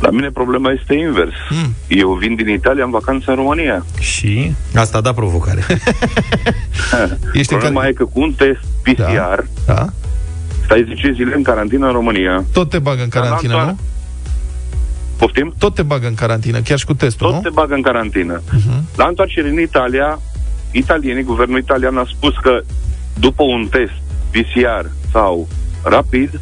La 0.00 0.10
mine 0.10 0.30
problema 0.30 0.70
este 0.70 0.94
invers. 0.94 1.32
Mm. 1.50 1.74
Eu 1.88 2.12
vin 2.12 2.34
din 2.34 2.48
Italia 2.48 2.84
în 2.84 2.90
vacanță 2.90 3.30
în 3.30 3.36
România. 3.36 3.84
Și? 3.98 4.52
Asta 4.74 4.98
a 4.98 5.00
dat 5.00 5.14
provocare. 5.14 5.64
Ești 7.32 7.52
în 7.52 7.58
Problema 7.58 7.78
care... 7.80 7.88
e 7.90 7.92
că 7.92 8.04
cu 8.04 8.20
un 8.20 8.32
test 8.32 8.60
PCR 8.82 9.42
Da? 9.66 9.86
stai 10.64 10.84
10 10.88 11.12
zile 11.12 11.34
în 11.34 11.42
carantină 11.42 11.86
în 11.86 11.92
România. 11.92 12.44
Tot 12.52 12.68
te 12.70 12.78
bagă 12.78 13.02
în 13.02 13.08
carantină, 13.08 13.52
Dar 13.52 13.60
la- 13.64 13.66
nu? 13.70 13.78
Poftim? 15.16 15.54
Tot 15.58 15.74
te 15.74 15.82
bagă 15.82 16.06
în 16.06 16.14
carantină, 16.14 16.60
chiar 16.60 16.78
și 16.78 16.84
cu 16.84 16.94
testul, 16.94 17.26
Tot 17.26 17.34
nu? 17.36 17.40
te 17.42 17.48
bagă 17.48 17.74
în 17.74 17.82
carantină. 17.82 18.42
Mhm. 18.52 18.84
La 18.96 19.04
întoarcere 19.06 19.48
în 19.48 19.60
Italia, 19.60 20.20
italienii, 20.70 21.22
guvernul 21.22 21.58
italian 21.58 21.96
a 21.96 22.04
spus 22.16 22.34
că 22.42 22.60
după 23.18 23.42
un 23.42 23.66
test 23.70 23.92
PCR 24.30 24.86
sau 25.12 25.48
rapid, 25.82 26.40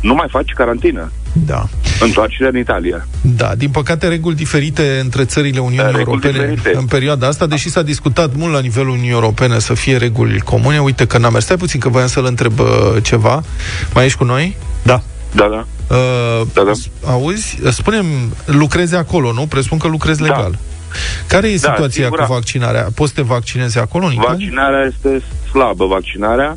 nu 0.00 0.14
mai 0.14 0.26
faci 0.30 0.52
carantină. 0.52 1.10
Da. 1.46 1.64
Întoarcerea 2.00 2.48
în 2.48 2.58
Italia. 2.58 3.06
Da, 3.20 3.54
din 3.54 3.70
păcate 3.70 4.08
reguli 4.08 4.34
diferite 4.34 4.98
între 5.02 5.24
țările 5.24 5.58
Uniunii 5.58 5.92
Da, 5.92 5.98
reguli 5.98 6.20
Europene 6.24 6.48
diferite. 6.54 6.78
în 6.78 6.84
perioada 6.86 7.26
asta, 7.26 7.46
deși 7.46 7.68
s-a 7.70 7.82
discutat 7.82 8.34
mult 8.36 8.52
la 8.52 8.60
nivelul 8.60 8.88
Uniunii 8.88 9.10
Europene 9.10 9.58
să 9.58 9.74
fie 9.74 9.96
reguli 9.96 10.40
comune. 10.40 10.80
Uite 10.80 11.06
că 11.06 11.18
n-a 11.18 11.30
mers. 11.30 11.44
Stai 11.44 11.56
puțin 11.56 11.80
că 11.80 11.88
voiam 11.88 12.08
să-l 12.08 12.24
întreb 12.24 12.58
uh, 12.58 12.66
ceva. 13.02 13.42
Mai 13.94 14.04
ești 14.04 14.18
cu 14.18 14.24
noi? 14.24 14.56
Da. 14.82 15.02
Da, 15.34 15.48
da. 15.50 15.66
Uh, 15.96 16.46
Da, 16.52 16.62
da. 16.62 16.72
Auzi? 17.10 17.58
Spunem, 17.70 18.06
lucrezi 18.44 18.94
acolo, 18.94 19.32
nu? 19.32 19.46
Presupun 19.46 19.78
că 19.78 19.88
lucrezi 19.88 20.20
Da. 20.20 20.26
legal. 20.26 20.58
Care 21.26 21.48
e 21.48 21.56
Da, 21.56 21.70
situația 21.72 22.02
singura- 22.04 22.24
cu 22.26 22.32
vaccinarea? 22.32 22.88
Poți 22.94 23.12
să 23.14 23.20
te 23.20 23.26
vaccinezi 23.26 23.78
acolo 23.78 24.04
în 24.04 24.12
Italia? 24.12 24.30
Vaccinarea 24.30 24.84
este 24.94 25.22
slabă, 25.50 25.86
vaccinarea. 25.86 26.56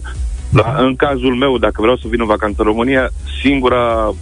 La, 0.49 0.75
în 0.79 0.95
cazul 0.95 1.35
meu, 1.35 1.57
dacă 1.57 1.81
vreau 1.81 1.95
să 1.97 2.03
vin 2.09 2.19
în 2.19 2.25
vacanță 2.25 2.55
în 2.59 2.65
România, 2.65 3.09
singura 3.43 4.13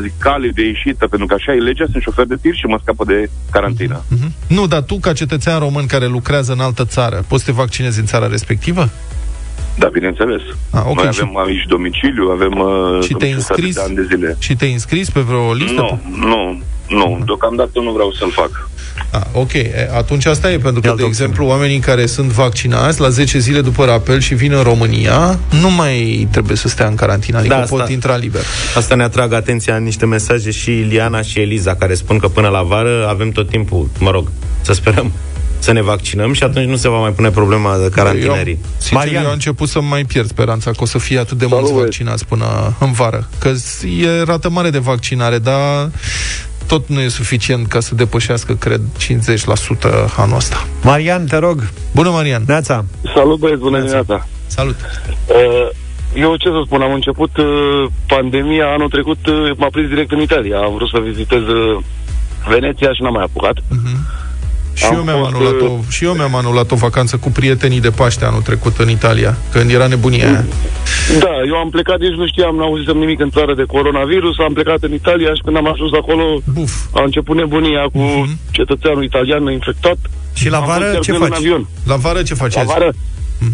zic, 0.00 0.12
cale 0.18 0.48
de 0.54 0.62
ieșită, 0.66 1.06
pentru 1.06 1.26
că 1.26 1.34
așa 1.34 1.52
e 1.52 1.58
legea, 1.58 1.84
sunt 1.90 2.02
șofer 2.02 2.24
de 2.24 2.36
tir 2.40 2.54
și 2.54 2.66
mă 2.66 2.78
scapă 2.82 3.04
de 3.04 3.30
carantină. 3.50 4.02
Mhm. 4.08 4.32
Nu, 4.48 4.66
dar 4.66 4.82
tu, 4.82 4.98
ca 4.98 5.12
cetățean 5.12 5.58
român 5.58 5.86
care 5.86 6.06
lucrează 6.06 6.52
în 6.52 6.60
altă 6.60 6.84
țară, 6.84 7.24
poți 7.28 7.44
să 7.44 7.50
te 7.50 7.56
vaccinezi 7.56 7.98
în 7.98 8.06
țara 8.06 8.26
respectivă? 8.26 8.88
Da, 9.78 9.88
bineînțeles. 9.92 10.40
Ah, 10.70 10.82
ok, 10.86 11.02
Noi 11.02 11.12
și- 11.12 11.20
avem 11.22 11.36
aici 11.36 11.64
domiciliu, 11.68 12.24
avem 12.30 12.52
uh, 12.58 13.02
Și 13.02 13.12
te-ai 13.12 13.30
domiciliu 13.30 13.40
stat 13.40 13.56
înscris? 13.58 13.74
de 13.74 13.80
ani 13.80 13.94
de 13.94 14.02
zile. 14.14 14.36
Și 14.38 14.54
te-ai 14.56 14.72
înscris 14.72 15.10
pe 15.10 15.20
vreo 15.20 15.52
listă? 15.52 15.80
Nu, 15.80 16.00
nu, 16.28 16.60
nu. 16.88 17.22
Deocamdată 17.24 17.80
nu 17.80 17.90
vreau 17.92 18.10
să-l 18.12 18.30
fac. 18.30 18.70
Ah, 19.10 19.20
ok, 19.32 19.52
E, 19.52 19.90
atunci 19.96 20.26
asta 20.26 20.52
e, 20.52 20.58
pentru 20.58 20.80
că, 20.80 20.88
altă 20.88 21.00
de 21.02 21.06
exemplu, 21.08 21.46
oamenii 21.46 21.78
care 21.78 22.06
sunt 22.06 22.28
vaccinați 22.30 23.00
la 23.00 23.08
10 23.08 23.38
zile 23.38 23.60
după 23.60 23.84
rapel 23.84 24.20
și 24.20 24.34
vin 24.34 24.52
în 24.52 24.62
România, 24.62 25.38
nu 25.60 25.70
mai 25.70 26.28
trebuie 26.30 26.56
să 26.56 26.68
stea 26.68 26.86
în 26.86 26.94
carantină, 26.94 27.38
adică 27.38 27.54
Da, 27.54 27.60
pot 27.60 27.80
asta- 27.80 27.92
intra 27.92 28.16
liber. 28.16 28.42
Asta 28.76 28.94
ne 28.94 29.02
atrag 29.02 29.32
atenția 29.32 29.76
în 29.76 29.82
niște 29.82 30.06
mesaje 30.06 30.50
și 30.50 30.70
Iliana 30.70 31.22
și 31.22 31.40
Eliza, 31.40 31.74
care 31.74 31.94
spun 31.94 32.18
că 32.18 32.28
până 32.28 32.48
la 32.48 32.62
vară 32.62 33.06
avem 33.08 33.30
tot 33.30 33.48
timpul, 33.48 33.88
mă 33.98 34.10
rog, 34.10 34.30
să 34.62 34.72
sperăm 34.72 35.12
să 35.58 35.72
ne 35.72 35.82
vaccinăm 35.82 36.32
și 36.32 36.42
atunci 36.42 36.68
nu 36.68 36.76
se 36.76 36.88
va 36.88 36.98
mai 36.98 37.10
pune 37.10 37.30
problema 37.30 37.76
de 37.78 37.88
carantinării. 37.88 38.52
Eu, 38.52 38.68
sincer, 38.76 38.96
Marian. 38.98 39.22
eu 39.22 39.26
am 39.26 39.32
început 39.32 39.68
să 39.68 39.80
mai 39.80 40.04
pierd 40.04 40.28
speranța 40.28 40.70
că 40.70 40.76
o 40.80 40.86
să 40.86 40.98
fie 40.98 41.18
atât 41.18 41.38
de 41.38 41.46
mulți 41.48 41.66
Salut. 41.68 41.82
vaccinați 41.82 42.24
până 42.26 42.74
în 42.78 42.92
vară. 42.92 43.28
Că 43.38 43.48
e 44.02 44.22
rată 44.24 44.50
mare 44.50 44.70
de 44.70 44.78
vaccinare, 44.78 45.38
dar 45.38 45.90
tot 46.66 46.88
nu 46.88 47.00
e 47.00 47.08
suficient 47.08 47.66
ca 47.66 47.80
să 47.80 47.94
depășească, 47.94 48.54
cred, 48.54 48.80
50% 48.98 49.06
anul 50.16 50.36
ăsta. 50.36 50.66
Marian, 50.82 51.26
te 51.26 51.36
rog. 51.36 51.68
Bună, 51.94 52.10
Marian! 52.10 52.42
Neața. 52.46 52.84
Salut, 53.14 53.38
băieți, 53.38 53.60
bună 53.60 53.78
dimineața! 53.78 54.26
Salut! 54.46 54.76
Uh, 55.26 55.68
Eu 56.14 56.36
ce 56.36 56.48
să 56.48 56.62
spun, 56.66 56.80
am 56.82 56.92
început 56.92 57.36
uh, 57.36 57.46
pandemia 58.06 58.66
anul 58.66 58.88
trecut, 58.88 59.26
uh, 59.26 59.50
m-a 59.56 59.68
prins 59.70 59.88
direct 59.88 60.12
în 60.12 60.20
Italia. 60.20 60.58
Am 60.58 60.74
vrut 60.74 60.88
să 60.88 60.98
vizitez 60.98 61.42
uh, 61.42 61.82
Veneția 62.48 62.92
și 62.92 63.02
n-am 63.02 63.12
mai 63.12 63.24
apucat. 63.24 63.56
Și 64.74 64.84
Am 64.84 64.94
eu, 64.96 65.02
mi-am 65.02 65.18
fost, 65.18 65.34
anulat 65.34 65.60
o, 65.60 65.64
uh, 65.64 65.78
și 65.88 66.04
eu 66.04 66.12
mi-am 66.12 66.34
anulat 66.34 66.70
o 66.70 66.76
vacanță 66.76 67.16
cu 67.16 67.30
prietenii 67.30 67.80
de 67.80 67.90
Paște 67.90 68.24
anul 68.24 68.40
trecut 68.42 68.76
în 68.78 68.90
Italia, 68.90 69.36
când 69.52 69.70
era 69.70 69.86
nebunia 69.86 70.26
aia. 70.28 70.44
Da, 71.18 71.32
eu 71.46 71.54
am 71.56 71.70
plecat, 71.70 71.98
nici 71.98 72.18
nu 72.20 72.26
știam, 72.26 72.56
n-auzisem 72.56 72.96
nimic 72.96 73.20
în 73.20 73.30
țară 73.30 73.54
de 73.54 73.64
coronavirus, 73.74 74.38
am 74.38 74.52
plecat 74.52 74.82
în 74.82 74.92
Italia 74.92 75.34
și 75.34 75.40
când 75.44 75.56
am 75.56 75.68
ajuns 75.72 75.92
acolo, 75.92 76.24
Buf. 76.54 76.72
a 76.94 77.02
început 77.02 77.36
nebunia 77.36 77.82
cu 77.92 78.02
cetățeanul 78.50 79.04
italian 79.04 79.42
infectat. 79.52 79.96
Și 80.34 80.48
la 80.48 80.58
Am 80.58 80.66
vară 80.66 80.84
fost 80.84 80.92
chiar 80.92 81.02
ce 81.02 81.10
cu 81.10 81.16
el 81.16 81.22
în 81.22 81.28
faci? 81.28 81.38
avion. 81.38 81.68
La 81.86 81.96
vară 81.96 82.22
ce 82.22 82.32
La 82.34 82.38
faceți? 82.42 82.66
vară, 82.66 82.90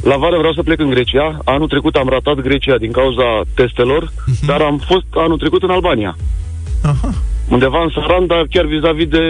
la 0.03 0.17
vară 0.17 0.37
vreau 0.39 0.53
să 0.53 0.63
plec 0.63 0.81
în 0.81 0.91
Grecia. 0.91 1.39
Anul 1.45 1.69
trecut 1.69 1.95
am 1.95 2.09
ratat 2.09 2.35
Grecia 2.35 2.77
din 2.77 2.91
cauza 2.93 3.29
testelor, 3.55 4.13
dar 4.47 4.61
am 4.61 4.77
fost 4.87 5.07
anul 5.25 5.39
trecut 5.39 5.63
în 5.63 5.71
Albania. 5.71 6.17
Aha. 6.83 7.15
Undeva 7.49 7.83
în 7.83 7.91
Saranda, 7.95 8.43
chiar 8.51 8.65
vis-a-vis 8.65 9.09
de... 9.09 9.25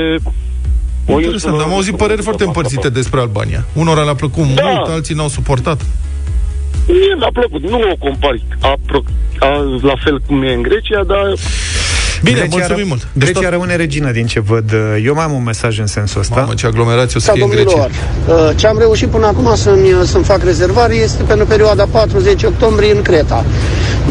o 1.06 1.12
Interesant, 1.12 1.32
insulă- 1.54 1.62
am 1.62 1.72
auzit 1.72 1.96
păreri 1.96 2.22
foarte 2.22 2.44
împărțite 2.44 2.88
despre 2.90 3.20
Albania. 3.20 3.64
Unora 3.72 4.02
le-a 4.02 4.14
plăcut 4.14 4.44
Da. 4.54 4.62
mult, 4.62 4.88
alții 4.88 5.14
n-au 5.14 5.28
suportat. 5.28 5.80
Mie 6.86 7.14
mi-a 7.18 7.30
plăcut, 7.32 7.62
nu 7.70 7.78
o 7.90 7.96
compari 7.98 8.44
apro- 8.60 9.12
a, 9.38 9.78
la 9.82 9.94
fel 10.04 10.20
cum 10.26 10.42
e 10.42 10.52
în 10.52 10.62
Grecia, 10.62 11.04
dar 11.06 11.32
Bine, 12.22 12.38
Grecia 12.38 12.56
mulțumim 12.56 12.84
ră- 12.84 12.88
mult. 12.88 13.06
Deci 13.12 13.22
Grecia 13.30 13.40
tot- 13.40 13.50
rămâne 13.50 13.76
regină 13.76 14.10
din 14.10 14.26
ce 14.26 14.40
văd. 14.40 14.72
Eu 15.04 15.14
mai 15.14 15.24
am 15.24 15.32
un 15.32 15.42
mesaj 15.42 15.78
în 15.78 15.86
sensul 15.86 16.20
ăsta. 16.20 16.40
Mamă, 16.40 16.54
ce 16.54 16.66
aglomerație 16.66 17.14
o 17.16 17.20
să 17.20 17.26
Da, 17.26 17.32
fie 17.32 17.42
în 17.42 17.48
domnilor, 17.48 17.74
Grecia. 18.26 18.42
uh, 18.48 18.50
ce 18.56 18.66
am 18.66 18.78
reușit 18.78 19.08
până 19.08 19.26
acum 19.26 19.54
să-mi, 19.54 19.94
să-mi 20.04 20.24
fac 20.24 20.44
rezervare 20.44 20.94
este 20.94 21.22
pentru 21.22 21.46
perioada 21.46 21.86
40 21.90 22.42
octombrie 22.42 22.92
în 22.94 23.02
Creta. 23.02 23.44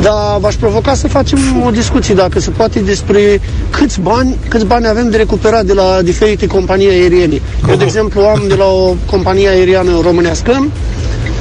Dar 0.01 0.38
v-aș 0.39 0.53
provoca 0.55 0.93
să 0.93 1.07
facem 1.07 1.39
o 1.66 1.70
discuție, 1.70 2.14
dacă 2.14 2.39
se 2.39 2.49
poate, 2.49 2.80
despre 2.80 3.41
câți 3.70 3.99
bani, 4.01 4.36
câți 4.47 4.66
bani 4.66 4.88
avem 4.88 5.10
de 5.10 5.18
recuperat 5.18 5.66
de 5.66 5.74
la 5.74 5.99
diferite 6.03 6.47
companii 6.47 6.88
aeriene. 6.89 7.41
Eu, 7.70 7.76
de 7.76 7.84
exemplu, 7.84 8.22
am 8.22 8.43
de 8.47 8.53
la 8.55 8.66
o 8.66 8.95
companie 9.05 9.47
aeriană 9.49 9.91
românească, 10.03 10.68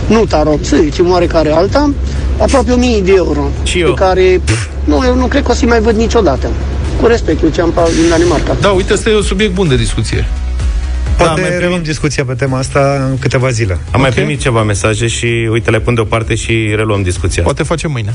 nu 0.09 0.25
Tarot, 0.25 0.65
să 0.65 0.77
zicem 0.77 1.11
oarecare 1.11 1.51
alta, 1.51 1.93
aproape 2.39 2.73
1000 2.73 3.01
de 3.01 3.13
euro. 3.17 3.41
Și 3.63 3.81
eu. 3.81 3.93
Pe 3.93 4.01
care 4.01 4.41
pf, 4.45 4.67
nu, 4.85 5.03
eu 5.07 5.15
nu 5.15 5.27
cred 5.27 5.43
că 5.43 5.51
o 5.51 5.55
să-i 5.55 5.69
mai 5.69 5.81
văd 5.81 5.97
niciodată. 5.97 6.49
Cu 7.01 7.07
respect, 7.07 7.43
eu 7.43 7.49
ce 7.49 7.61
am 7.61 7.73
pa- 7.73 7.93
din 8.01 8.09
Danemarca. 8.09 8.57
Da, 8.61 8.69
uite, 8.69 8.93
ăsta 8.93 9.11
e 9.11 9.15
un 9.17 9.23
subiect 9.23 9.53
bun 9.55 9.69
de 9.69 9.77
discuție. 9.77 10.27
Poate 11.17 11.41
mai 11.41 11.51
primit- 11.51 11.61
reluăm 11.63 11.83
discuția 11.83 12.25
pe 12.25 12.35
tema 12.35 12.59
asta 12.59 13.07
în 13.11 13.19
câteva 13.19 13.49
zile. 13.51 13.79
Am 13.91 14.01
mai 14.01 14.09
Ok. 14.09 14.15
primit 14.15 14.41
ceva 14.41 14.63
mesaje 14.63 15.07
și 15.07 15.49
uite, 15.53 15.71
le 15.71 15.81
pun 15.81 15.95
deoparte 15.95 16.35
și 16.35 16.73
reluăm 16.77 17.03
discuția. 17.03 17.43
Poate 17.43 17.63
facem 17.63 17.91
mâine. 17.91 18.15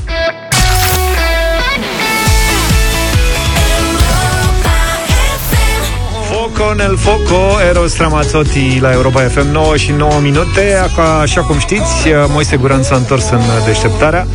Foco 6.54 6.74
nel 6.74 6.96
Foco, 6.96 7.60
Eros 7.68 7.96
Ramazzotti 7.96 8.78
la 8.80 8.92
Europa 8.92 9.20
FM 9.20 9.46
9 9.46 9.76
și 9.76 9.90
9 9.90 10.20
minute. 10.20 10.74
Aca- 10.74 11.20
Așa 11.20 11.42
cum 11.42 11.58
știți, 11.58 12.08
Moise 12.28 12.56
Guran 12.56 12.82
s-a 12.82 12.96
întors 12.96 13.30
în 13.30 13.40
deșteptarea. 13.66 14.26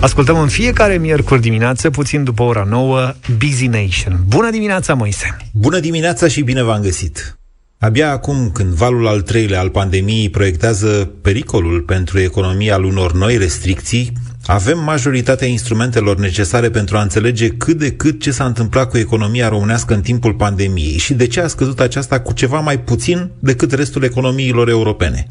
Ascultăm 0.00 0.38
în 0.40 0.48
fiecare 0.48 0.98
miercuri 0.98 1.40
dimineață, 1.40 1.90
puțin 1.90 2.24
după 2.24 2.42
ora 2.42 2.66
9, 2.68 3.12
Busy 3.38 3.66
Nation. 3.66 4.20
Bună 4.26 4.50
dimineața, 4.50 4.94
Moise! 4.94 5.36
Bună 5.52 5.78
dimineața 5.78 6.28
și 6.28 6.42
bine 6.42 6.62
v-am 6.62 6.80
găsit! 6.80 7.38
Abia 7.78 8.10
acum, 8.10 8.50
când 8.52 8.72
valul 8.72 9.06
al 9.06 9.20
treilea 9.20 9.60
al 9.60 9.70
pandemiei 9.70 10.30
proiectează 10.30 11.10
pericolul 11.22 11.80
pentru 11.80 12.20
economia 12.20 12.74
al 12.74 12.84
unor 12.84 13.12
noi 13.12 13.36
restricții, 13.36 14.12
Avem 14.50 14.78
majoritatea 14.78 15.46
instrumentelor 15.46 16.16
necesare 16.16 16.70
pentru 16.70 16.96
a 16.96 17.02
înțelege 17.02 17.48
cât 17.48 17.78
de 17.78 17.92
cât 17.92 18.20
ce 18.20 18.30
s-a 18.30 18.44
întâmplat 18.44 18.90
cu 18.90 18.98
economia 18.98 19.48
românească 19.48 19.94
în 19.94 20.00
timpul 20.00 20.34
pandemiei 20.34 20.98
și 20.98 21.14
de 21.14 21.26
ce 21.26 21.40
a 21.40 21.46
scăzut 21.46 21.80
aceasta 21.80 22.20
cu 22.20 22.32
ceva 22.32 22.60
mai 22.60 22.80
puțin 22.80 23.30
decât 23.38 23.72
restul 23.72 24.02
economiilor 24.02 24.68
europene. 24.68 25.26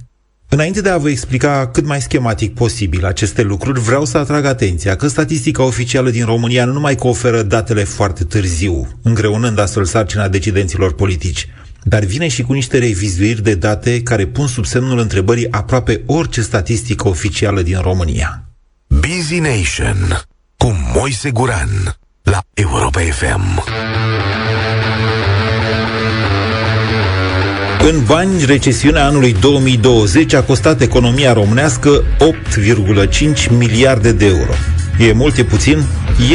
Înainte 0.50 0.82
de 0.82 0.90
a 0.90 0.98
vă 0.98 1.10
explica 1.10 1.70
cât 1.74 1.86
mai 1.86 2.02
schematic 2.02 2.54
posibil 2.54 3.06
aceste 3.06 3.42
lucruri, 3.42 3.80
vreau 3.80 4.06
să 4.06 4.18
atrag 4.18 4.46
atenția 4.46 4.96
că 4.96 5.08
statistica 5.08 5.64
oficială 5.64 6.10
din 6.10 6.26
România 6.26 6.66
nu 6.66 6.74
numai 6.74 6.96
că 6.96 7.08
oferă 7.08 7.44
datele 7.44 7.84
foarte 7.84 8.24
târziu, 8.24 8.88
îngreunând 9.04 9.60
astfel 9.60 9.86
sarcina 9.86 10.28
decidenților 10.28 10.94
politici, 10.94 11.50
dar 11.84 12.04
vine 12.04 12.28
și 12.28 12.42
cu 12.42 12.54
niște 12.54 12.78
revizuiri 12.78 13.44
de 13.44 13.56
date 13.56 14.02
care 14.02 14.26
pun 14.26 14.48
sub 14.48 14.66
semnul 14.66 15.00
întrebării 15.00 15.52
aproape 15.52 16.02
orice 16.06 16.42
statistică 16.42 17.08
oficială 17.08 17.62
din 17.62 17.80
România. 17.82 18.47
Busy 19.00 19.40
Nation 19.40 20.22
cu 20.58 20.76
Moise 20.94 21.30
Guran 21.32 21.98
la 22.24 22.40
Europa 22.54 23.00
FM. 23.00 23.64
În 27.90 28.04
bani, 28.06 28.46
recesiunea 28.46 29.06
anului 29.06 29.34
2020 29.34 30.34
a 30.34 30.44
costat 30.44 30.82
economia 30.82 31.34
românească 31.34 32.04
8,5 33.40 33.50
miliarde 33.58 34.12
de 34.12 34.26
euro. 34.26 34.54
E 35.00 35.12
mult, 35.12 35.38
e 35.38 35.44
puțin? 35.44 35.84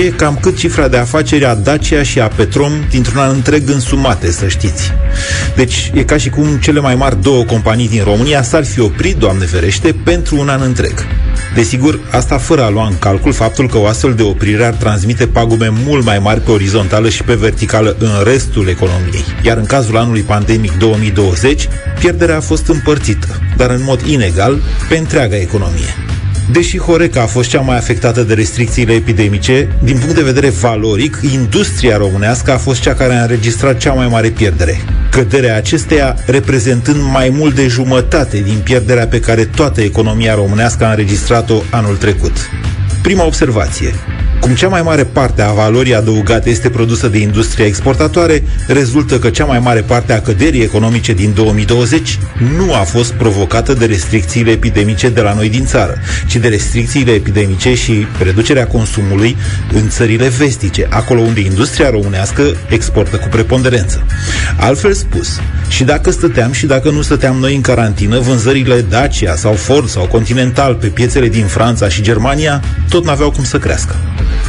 E 0.05 0.09
cam 0.09 0.39
cât 0.41 0.57
cifra 0.57 0.89
de 0.89 0.97
afaceri 0.97 1.45
a 1.45 1.55
Dacia 1.55 2.03
și 2.03 2.21
a 2.21 2.27
Petrom 2.27 2.73
dintr-un 2.91 3.19
an 3.19 3.35
întreg 3.35 3.69
însumate, 3.69 4.31
să 4.31 4.49
știți. 4.49 4.93
Deci 5.57 5.91
e 5.95 6.03
ca 6.03 6.17
și 6.17 6.31
cum 6.31 6.57
cele 6.57 6.81
mai 6.81 6.95
mari 6.95 7.23
două 7.23 7.45
companii 7.45 7.89
din 7.89 8.03
România 8.05 8.43
s-ar 8.43 8.65
fi 8.65 8.81
oprit, 8.81 9.17
Doamne 9.17 9.45
ferește, 9.45 9.95
pentru 10.05 10.37
un 10.39 10.49
an 10.49 10.61
întreg. 10.63 11.07
Desigur, 11.55 12.01
asta 12.11 12.39
fără 12.39 12.63
a 12.63 12.71
lua 12.71 12.87
în 12.87 12.99
calcul 12.99 13.33
faptul 13.33 13.69
că 13.69 13.79
o 13.79 13.87
astfel 13.87 14.15
de 14.15 14.23
oprire 14.23 14.65
ar 14.65 14.75
transmite 14.75 15.27
pagume 15.27 15.69
mult 15.85 16.05
mai 16.05 16.19
mari 16.19 16.41
pe 16.41 16.51
orizontală 16.51 17.09
și 17.09 17.23
pe 17.23 17.35
verticală 17.35 17.97
în 17.99 18.11
restul 18.25 18.69
economiei. 18.69 19.25
Iar 19.43 19.57
în 19.57 19.67
cazul 19.67 19.97
anului 19.97 20.23
pandemic 20.23 20.79
2020, 20.79 21.69
pierderea 21.99 22.37
a 22.37 22.41
fost 22.41 22.67
împărțită, 22.67 23.41
dar 23.57 23.71
în 23.71 23.81
mod 23.85 24.01
inegal, 24.01 24.61
pe 24.89 24.97
întreaga 24.97 25.37
economie. 25.37 26.12
Deși 26.51 26.79
Horeca 26.79 27.23
a 27.23 27.27
fost 27.27 27.49
cea 27.49 27.61
mai 27.61 27.77
afectată 27.77 28.23
de 28.23 28.35
restricțiile 28.35 28.93
epidemice, 28.93 29.69
din 29.83 29.99
punct 29.99 30.15
de 30.15 30.23
vedere 30.23 30.49
valoric, 30.49 31.19
industria 31.33 31.97
românească 31.97 32.53
a 32.53 32.57
fost 32.57 32.81
cea 32.81 32.95
care 32.95 33.15
a 33.15 33.23
înregistrat 33.23 33.77
cea 33.77 33.93
mai 33.93 34.09
mare 34.09 34.29
pierdere. 34.29 34.81
Căderea 35.11 35.57
acesteia 35.57 36.17
reprezentând 36.27 37.01
mai 37.13 37.29
mult 37.29 37.55
de 37.55 37.67
jumătate 37.67 38.41
din 38.41 38.61
pierderea 38.65 39.07
pe 39.07 39.21
care 39.21 39.45
toată 39.45 39.81
economia 39.81 40.35
românească 40.35 40.85
a 40.85 40.91
înregistrat-o 40.91 41.63
anul 41.71 41.97
trecut. 41.97 42.51
Prima 43.03 43.25
observație. 43.25 43.95
Cum 44.43 44.55
cea 44.55 44.69
mai 44.69 44.83
mare 44.83 45.05
parte 45.05 45.43
a 45.43 45.53
valorii 45.53 45.95
adăugate 45.95 46.51
este 46.51 46.71
produsă 46.71 47.09
de 47.09 47.19
industria 47.19 47.67
exportatoare, 47.67 48.43
rezultă 48.67 49.19
că 49.19 49.31
cea 49.31 49.45
mai 49.45 49.59
mare 49.59 49.81
parte 49.81 50.13
a 50.13 50.21
căderii 50.21 50.63
economice 50.63 51.13
din 51.13 51.33
2020 51.35 52.19
nu 52.57 52.75
a 52.75 52.79
fost 52.83 53.13
provocată 53.13 53.73
de 53.73 53.85
restricțiile 53.85 54.51
epidemice 54.51 55.09
de 55.09 55.21
la 55.21 55.35
noi 55.35 55.49
din 55.49 55.65
țară, 55.65 55.99
ci 56.29 56.37
de 56.37 56.49
restricțiile 56.49 57.13
epidemice 57.13 57.75
și 57.75 58.07
reducerea 58.23 58.67
consumului 58.67 59.37
în 59.73 59.89
țările 59.89 60.29
vestice, 60.29 60.87
acolo 60.91 61.21
unde 61.21 61.41
industria 61.41 61.91
românească 61.91 62.43
exportă 62.69 63.17
cu 63.17 63.29
preponderență. 63.29 64.07
Altfel 64.57 64.93
spus, 64.93 65.41
și 65.69 65.85
dacă 65.85 66.11
stăteam 66.11 66.53
și 66.53 66.67
dacă 66.67 66.91
nu 66.91 67.03
stăteam 67.03 67.37
noi 67.37 67.55
în 67.55 67.61
carantină, 67.61 68.19
vânzările 68.19 68.81
Dacia 68.81 69.35
sau 69.35 69.53
Ford 69.53 69.89
sau 69.89 70.07
Continental 70.07 70.75
pe 70.75 70.87
piețele 70.87 71.29
din 71.29 71.47
Franța 71.47 71.89
și 71.89 72.03
Germania 72.03 72.63
tot 72.89 73.05
n-aveau 73.05 73.31
cum 73.31 73.45
să 73.45 73.59
crească. 73.59 73.97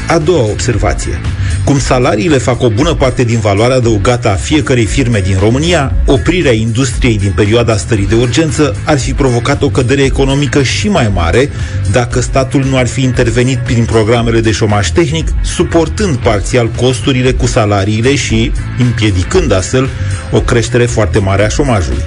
A 0.07 0.17
doua 0.17 0.43
observație. 0.43 1.21
Cum 1.63 1.79
salariile 1.79 2.37
fac 2.37 2.61
o 2.61 2.69
bună 2.69 2.93
parte 2.93 3.23
din 3.23 3.39
valoarea 3.39 3.75
adăugată 3.75 4.29
a 4.29 4.33
fiecărei 4.33 4.85
firme 4.85 5.19
din 5.19 5.35
România, 5.39 5.93
oprirea 6.05 6.51
industriei 6.51 7.17
din 7.17 7.31
perioada 7.35 7.77
stării 7.77 8.07
de 8.07 8.15
urgență 8.15 8.75
ar 8.85 8.99
fi 8.99 9.13
provocat 9.13 9.61
o 9.61 9.69
cădere 9.69 10.03
economică 10.03 10.63
și 10.63 10.89
mai 10.89 11.11
mare 11.13 11.49
dacă 11.91 12.21
statul 12.21 12.63
nu 12.69 12.77
ar 12.77 12.87
fi 12.87 13.03
intervenit 13.03 13.57
prin 13.57 13.85
programele 13.85 14.39
de 14.39 14.51
șomaj 14.51 14.89
tehnic, 14.91 15.27
suportând 15.41 16.15
parțial 16.15 16.67
costurile 16.67 17.31
cu 17.31 17.45
salariile 17.45 18.15
și 18.15 18.51
împiedicând 18.79 19.51
astfel 19.51 19.89
o 20.31 20.41
creștere 20.41 20.85
foarte 20.85 21.19
mare 21.19 21.45
a 21.45 21.47
șomajului. 21.47 22.03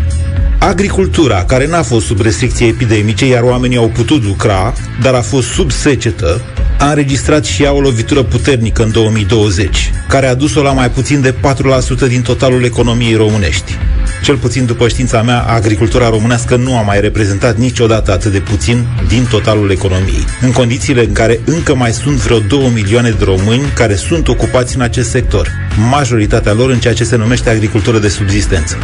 Agricultura, 0.58 1.44
care 1.44 1.66
n-a 1.66 1.82
fost 1.82 2.06
sub 2.06 2.20
restricții 2.20 2.68
epidemice, 2.68 3.26
iar 3.26 3.42
oamenii 3.42 3.76
au 3.76 3.88
putut 3.88 4.24
lucra, 4.24 4.72
dar 5.02 5.14
a 5.14 5.20
fost 5.20 5.48
sub 5.48 5.70
secetă, 5.70 6.40
a 6.78 6.88
înregistrat 6.88 7.44
și 7.44 7.62
ea 7.62 7.72
o 7.72 7.80
lovitură 7.80 8.22
puternică 8.22 8.82
în 8.82 8.92
2020, 8.92 9.92
care 10.08 10.26
a 10.26 10.34
dus-o 10.34 10.62
la 10.62 10.72
mai 10.72 10.90
puțin 10.90 11.20
de 11.20 11.34
4% 12.04 12.08
din 12.08 12.22
totalul 12.22 12.64
economiei 12.64 13.14
românești. 13.14 13.78
Cel 14.22 14.36
puțin 14.36 14.66
după 14.66 14.88
știința 14.88 15.22
mea, 15.22 15.42
agricultura 15.42 16.08
românească 16.08 16.56
nu 16.56 16.76
a 16.76 16.82
mai 16.82 17.00
reprezentat 17.00 17.56
niciodată 17.56 18.12
atât 18.12 18.32
de 18.32 18.40
puțin 18.40 18.86
din 19.08 19.26
totalul 19.30 19.70
economiei, 19.70 20.24
în 20.40 20.52
condițiile 20.52 21.04
în 21.04 21.12
care 21.12 21.40
încă 21.44 21.74
mai 21.74 21.92
sunt 21.92 22.16
vreo 22.16 22.38
2 22.38 22.70
milioane 22.74 23.10
de 23.10 23.24
români 23.24 23.62
care 23.74 23.94
sunt 23.94 24.28
ocupați 24.28 24.76
în 24.76 24.82
acest 24.82 25.10
sector, 25.10 25.50
majoritatea 25.90 26.52
lor 26.52 26.70
în 26.70 26.78
ceea 26.78 26.94
ce 26.94 27.04
se 27.04 27.16
numește 27.16 27.50
agricultură 27.50 27.98
de 27.98 28.08
subzistență. 28.08 28.76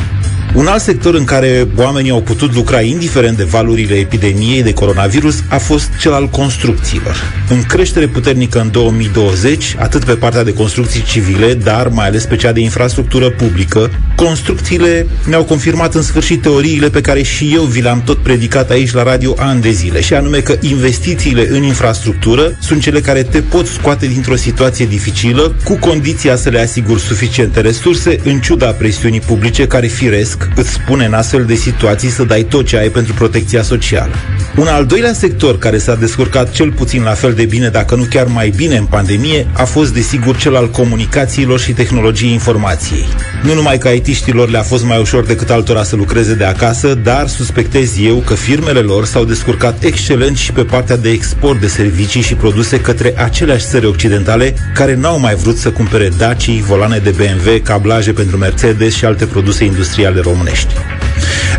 Un 0.54 0.66
alt 0.66 0.82
sector 0.82 1.14
în 1.14 1.24
care 1.24 1.66
oamenii 1.76 2.10
au 2.10 2.20
putut 2.20 2.54
lucra 2.54 2.80
indiferent 2.80 3.36
de 3.36 3.44
valurile 3.44 3.94
epidemiei 3.94 4.62
de 4.62 4.72
coronavirus 4.72 5.42
a 5.48 5.58
fost 5.58 5.88
cel 6.00 6.12
al 6.12 6.28
construcțiilor. 6.28 7.16
În 7.48 7.62
creștere 7.62 8.06
puternică 8.06 8.60
în 8.60 8.70
2020, 8.70 9.76
atât 9.78 10.04
pe 10.04 10.12
partea 10.12 10.44
de 10.44 10.52
construcții 10.52 11.02
civile, 11.02 11.54
dar 11.54 11.88
mai 11.88 12.06
ales 12.06 12.26
pe 12.26 12.36
cea 12.36 12.52
de 12.52 12.60
infrastructură 12.60 13.30
publică, 13.30 13.90
construcțiile 14.14 15.06
ne-au 15.28 15.44
confirmat 15.44 15.94
în 15.94 16.02
sfârșit 16.02 16.42
teoriile 16.42 16.90
pe 16.90 17.00
care 17.00 17.22
și 17.22 17.50
eu 17.54 17.62
vi 17.62 17.80
le-am 17.80 18.02
tot 18.02 18.18
predicat 18.18 18.70
aici 18.70 18.92
la 18.92 19.02
radio 19.02 19.34
ani 19.38 19.60
de 19.60 19.70
zile, 19.70 20.00
și 20.00 20.14
anume 20.14 20.38
că 20.38 20.56
investițiile 20.60 21.48
în 21.50 21.62
infrastructură 21.62 22.56
sunt 22.60 22.80
cele 22.82 23.00
care 23.00 23.22
te 23.22 23.40
pot 23.40 23.66
scoate 23.66 24.06
dintr-o 24.06 24.36
situație 24.36 24.86
dificilă, 24.86 25.54
cu 25.64 25.76
condiția 25.76 26.36
să 26.36 26.48
le 26.48 26.60
asiguri 26.60 27.00
suficiente 27.00 27.60
resurse, 27.60 28.18
în 28.24 28.40
ciuda 28.40 28.66
presiunii 28.66 29.20
publice 29.20 29.66
care 29.66 29.86
firesc 29.86 30.41
îți 30.54 30.70
spune 30.70 31.04
în 31.04 31.12
astfel 31.12 31.44
de 31.44 31.54
situații 31.54 32.08
să 32.08 32.24
dai 32.24 32.42
tot 32.42 32.66
ce 32.66 32.76
ai 32.76 32.88
pentru 32.88 33.12
protecția 33.14 33.62
socială. 33.62 34.12
Un 34.56 34.66
al 34.66 34.86
doilea 34.86 35.12
sector 35.12 35.58
care 35.58 35.78
s-a 35.78 35.94
descurcat 35.94 36.50
cel 36.50 36.72
puțin 36.72 37.02
la 37.02 37.10
fel 37.10 37.32
de 37.32 37.44
bine, 37.44 37.68
dacă 37.68 37.94
nu 37.94 38.02
chiar 38.02 38.26
mai 38.26 38.52
bine 38.56 38.76
în 38.76 38.84
pandemie, 38.84 39.46
a 39.52 39.64
fost 39.64 39.94
desigur 39.94 40.36
cel 40.36 40.56
al 40.56 40.70
comunicațiilor 40.70 41.60
și 41.60 41.72
tehnologiei 41.72 42.32
informației. 42.32 43.04
Nu 43.42 43.54
numai 43.54 43.78
că 43.78 43.88
IT-știlor 43.88 44.48
le-a 44.48 44.62
fost 44.62 44.84
mai 44.84 45.00
ușor 45.00 45.24
decât 45.24 45.50
altora 45.50 45.82
să 45.82 45.96
lucreze 45.96 46.34
de 46.34 46.44
acasă, 46.44 46.94
dar 46.94 47.28
suspectez 47.28 47.98
eu 48.00 48.16
că 48.16 48.34
firmele 48.34 48.80
lor 48.80 49.04
s-au 49.04 49.24
descurcat 49.24 49.82
excelent 49.82 50.36
și 50.36 50.52
pe 50.52 50.62
partea 50.62 50.96
de 50.96 51.10
export 51.10 51.60
de 51.60 51.66
servicii 51.66 52.20
și 52.20 52.34
produse 52.34 52.80
către 52.80 53.14
aceleași 53.16 53.66
țări 53.66 53.86
occidentale 53.86 54.54
care 54.74 54.94
n-au 54.94 55.18
mai 55.18 55.34
vrut 55.34 55.56
să 55.56 55.70
cumpere 55.70 56.10
Daci, 56.18 56.60
volane 56.60 56.98
de 56.98 57.10
BMW, 57.10 57.58
cablaje 57.62 58.12
pentru 58.12 58.36
Mercedes 58.36 58.94
și 58.94 59.04
alte 59.04 59.26
produse 59.26 59.64
industriale 59.64 60.20
românești. 60.32 60.74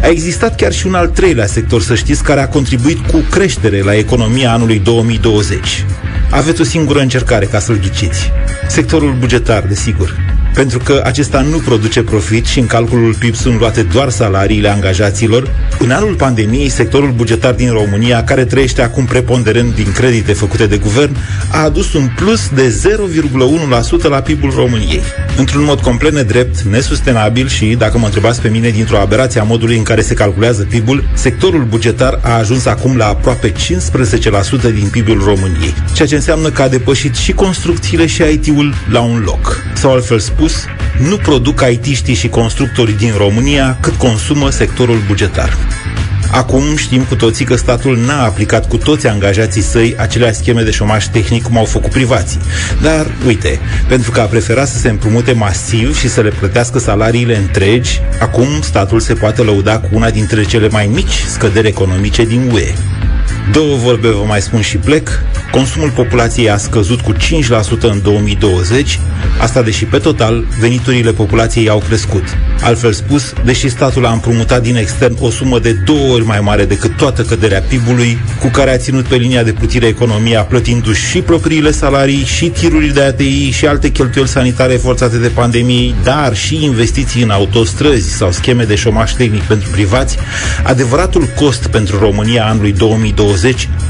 A 0.01 0.07
existat 0.07 0.55
chiar 0.55 0.74
și 0.74 0.88
un 0.88 0.93
al 0.93 1.07
treilea 1.07 1.45
sector, 1.45 1.82
să 1.82 1.95
știți, 1.95 2.24
care 2.24 2.41
a 2.41 2.47
contribuit 2.47 3.07
cu 3.07 3.17
creștere 3.17 3.82
la 3.82 3.95
economia 3.95 4.51
anului 4.51 4.80
2020. 4.80 5.86
Aveți 6.30 6.61
o 6.61 6.63
singură 6.63 6.99
încercare 6.99 7.45
ca 7.45 7.59
să-l 7.59 7.80
ghiciți. 7.80 8.32
Sectorul 8.67 9.15
bugetar, 9.19 9.63
desigur 9.67 10.15
pentru 10.54 10.80
că 10.80 11.01
acesta 11.06 11.41
nu 11.41 11.58
produce 11.58 12.04
profit 12.04 12.45
și 12.45 12.60
în 12.60 12.66
calculul 12.66 13.16
PIB 13.20 13.36
sunt 13.36 13.60
luate 13.60 13.82
doar 13.82 14.10
salariile 14.10 14.70
angajaților, 14.70 15.51
în 15.80 15.91
anul 15.91 16.14
pandemiei, 16.14 16.70
sectorul 16.70 17.12
bugetar 17.12 17.54
din 17.54 17.72
România, 17.72 18.24
care 18.24 18.45
trăiește 18.45 18.82
acum 18.82 19.06
preponderent 19.06 19.76
din 19.76 19.91
credite 19.91 20.34
făcute 20.34 20.66
de 20.66 20.78
guvern, 20.78 21.18
a 21.51 21.64
adus 21.64 21.93
un 21.93 22.10
plus 22.16 22.49
de 22.49 22.82
0,1% 24.01 24.10
la 24.10 24.22
PIB-ul 24.22 24.54
României. 24.56 25.01
Într-un 25.38 25.64
mod 25.64 25.80
complet 25.80 26.14
nedrept, 26.14 26.62
nesustenabil 26.62 27.47
și, 27.47 27.66
dacă 27.66 27.97
mă 27.97 28.06
întrebați 28.06 28.41
pe 28.41 28.47
mine, 28.47 28.70
dintr-o 28.70 28.97
aberație 28.97 29.39
a 29.39 29.43
modului 29.43 29.78
în 29.78 29.84
care 29.84 30.01
se 30.01 30.14
calculează 30.14 30.68
PIB-ul, 30.70 31.04
sectorul 31.14 31.64
bugetar 31.64 32.20
a 32.22 32.38
ajuns 32.38 32.66
acum 32.66 32.97
la 32.97 33.08
aproape 33.08 33.51
15% 33.51 33.54
din 34.62 34.88
PIB-ul 34.91 35.22
României, 35.26 35.74
ceea 35.93 36.08
ce 36.08 36.16
înseamnă 36.16 36.49
că 36.49 36.62
a 36.62 36.68
depășit 36.68 37.16
și 37.16 37.32
construcțiile 37.32 38.06
și 38.06 38.22
IT-ul 38.22 38.74
la 38.91 39.01
un 39.01 39.22
loc. 39.26 39.62
Sau 39.74 39.91
altfel 39.91 40.20
spus, 40.20 40.42
spus, 40.47 40.65
nu 41.07 41.17
produc 41.17 41.63
IT-știi 41.71 42.13
și 42.13 42.27
constructorii 42.27 42.95
din 42.95 43.13
România 43.17 43.77
cât 43.79 43.93
consumă 43.93 44.49
sectorul 44.49 45.03
bugetar. 45.07 45.57
Acum 46.31 46.75
știm 46.75 47.03
cu 47.03 47.15
toții 47.15 47.45
că 47.45 47.55
statul 47.55 47.97
n-a 47.97 48.23
aplicat 48.23 48.67
cu 48.67 48.77
toți 48.77 49.07
angajații 49.07 49.61
săi 49.61 49.95
aceleași 49.97 50.35
scheme 50.35 50.61
de 50.61 50.71
șomaj 50.71 51.05
tehnic 51.07 51.43
cum 51.43 51.57
au 51.57 51.65
făcut 51.65 51.91
privații. 51.91 52.39
Dar, 52.81 53.05
uite, 53.25 53.59
pentru 53.87 54.11
că 54.11 54.19
a 54.19 54.25
preferat 54.25 54.67
să 54.67 54.77
se 54.77 54.89
împrumute 54.89 55.31
masiv 55.31 55.99
și 55.99 56.09
să 56.09 56.21
le 56.21 56.29
plătească 56.29 56.79
salariile 56.79 57.37
întregi, 57.37 58.01
acum 58.19 58.47
statul 58.61 58.99
se 58.99 59.13
poate 59.13 59.41
lăuda 59.41 59.79
cu 59.79 59.87
una 59.91 60.09
dintre 60.09 60.43
cele 60.43 60.67
mai 60.67 60.89
mici 60.93 61.23
scăderi 61.27 61.67
economice 61.67 62.25
din 62.25 62.49
UE. 62.53 62.73
Două 63.51 63.75
vorbe 63.75 64.07
vă 64.07 64.23
mai 64.27 64.41
spun 64.41 64.61
și 64.61 64.77
plec. 64.77 65.09
Consumul 65.51 65.89
populației 65.89 66.49
a 66.49 66.57
scăzut 66.57 67.01
cu 67.01 67.13
5% 67.13 67.17
în 67.81 68.01
2020, 68.01 68.99
asta 69.39 69.61
deși 69.61 69.85
pe 69.85 69.97
total 69.97 70.45
veniturile 70.59 71.11
populației 71.11 71.69
au 71.69 71.83
crescut. 71.87 72.23
Altfel 72.61 72.91
spus, 72.93 73.33
deși 73.45 73.69
statul 73.69 74.05
a 74.05 74.11
împrumutat 74.11 74.61
din 74.61 74.75
extern 74.75 75.15
o 75.19 75.29
sumă 75.29 75.59
de 75.59 75.71
două 75.71 76.13
ori 76.13 76.25
mai 76.25 76.39
mare 76.39 76.65
decât 76.65 76.97
toată 76.97 77.21
căderea 77.21 77.61
PIB-ului, 77.61 78.17
cu 78.39 78.47
care 78.47 78.71
a 78.73 78.77
ținut 78.77 79.05
pe 79.05 79.15
linia 79.15 79.43
de 79.43 79.51
plutire 79.51 79.87
economia, 79.87 80.41
plătindu-și 80.41 81.09
și 81.09 81.21
propriile 81.21 81.71
salarii, 81.71 82.23
și 82.23 82.45
tirurile 82.45 82.93
de 82.93 83.01
ATI, 83.01 83.49
și 83.49 83.65
alte 83.65 83.89
cheltuieli 83.89 84.29
sanitare 84.29 84.73
forțate 84.73 85.17
de 85.17 85.27
pandemie, 85.27 85.93
dar 86.03 86.35
și 86.35 86.63
investiții 86.63 87.23
în 87.23 87.29
autostrăzi 87.29 88.15
sau 88.15 88.31
scheme 88.31 88.63
de 88.63 88.75
șomaj 88.75 89.13
tehnic 89.13 89.41
pentru 89.41 89.69
privați, 89.69 90.17
adevăratul 90.63 91.29
cost 91.35 91.67
pentru 91.67 91.99
România 91.99 92.45
anului 92.45 92.71
2020 92.71 93.31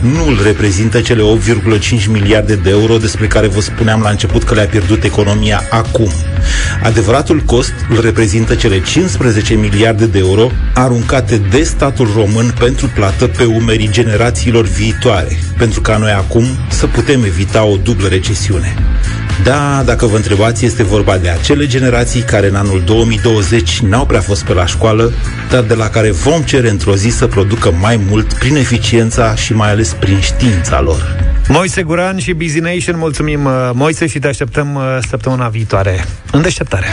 nu 0.01 0.27
îl 0.27 0.39
reprezintă 0.43 1.01
cele 1.01 1.21
8,5 1.21 2.05
miliarde 2.07 2.55
de 2.55 2.69
euro 2.69 2.97
despre 2.97 3.27
care 3.27 3.47
vă 3.47 3.61
spuneam 3.61 4.01
la 4.01 4.09
început 4.09 4.43
că 4.43 4.53
le-a 4.53 4.65
pierdut 4.65 5.03
economia 5.03 5.63
acum. 5.69 6.09
Adevăratul 6.83 7.39
cost 7.39 7.73
îl 7.89 8.01
reprezintă 8.01 8.55
cele 8.55 8.81
15 8.81 9.53
miliarde 9.53 10.05
de 10.05 10.17
euro 10.19 10.51
aruncate 10.73 11.37
de 11.37 11.63
statul 11.63 12.09
român 12.15 12.53
pentru 12.59 12.91
plată 12.93 13.27
pe 13.27 13.43
umerii 13.43 13.89
generațiilor 13.91 14.65
viitoare, 14.65 15.39
pentru 15.57 15.81
ca 15.81 15.97
noi 15.97 16.11
acum 16.11 16.45
să 16.69 16.87
putem 16.87 17.23
evita 17.23 17.63
o 17.63 17.77
dublă 17.77 18.07
recesiune. 18.07 18.73
Da, 19.43 19.83
dacă 19.85 20.05
vă 20.05 20.15
întrebați, 20.15 20.65
este 20.65 20.83
vorba 20.83 21.17
de 21.17 21.29
acele 21.29 21.65
generații 21.65 22.21
care 22.21 22.47
în 22.47 22.55
anul 22.55 22.81
2020 22.85 23.79
n-au 23.79 24.05
prea 24.05 24.21
fost 24.21 24.43
pe 24.43 24.53
la 24.53 24.65
școală, 24.65 25.11
dar 25.49 25.61
de 25.63 25.73
la 25.73 25.89
care 25.89 26.11
vom 26.11 26.41
cere 26.41 26.69
într-o 26.69 26.95
zi 26.95 27.09
să 27.09 27.27
producă 27.27 27.71
mai 27.71 28.01
mult 28.09 28.33
prin 28.33 28.55
eficiența 28.55 29.35
și 29.35 29.53
mai 29.53 29.69
ales 29.69 29.93
prin 29.99 30.19
știința 30.19 30.81
lor. 30.81 31.15
Moise 31.47 31.81
Guran 31.83 32.17
și 32.17 32.33
Busy 32.33 32.59
Nation, 32.59 32.97
mulțumim 32.97 33.45
uh, 33.45 33.69
Moise 33.73 34.07
și 34.07 34.19
te 34.19 34.27
așteptăm 34.27 34.75
uh, 34.75 34.97
săptămâna 35.09 35.47
viitoare 35.47 36.05
în 36.31 36.41
deșteptare. 36.41 36.87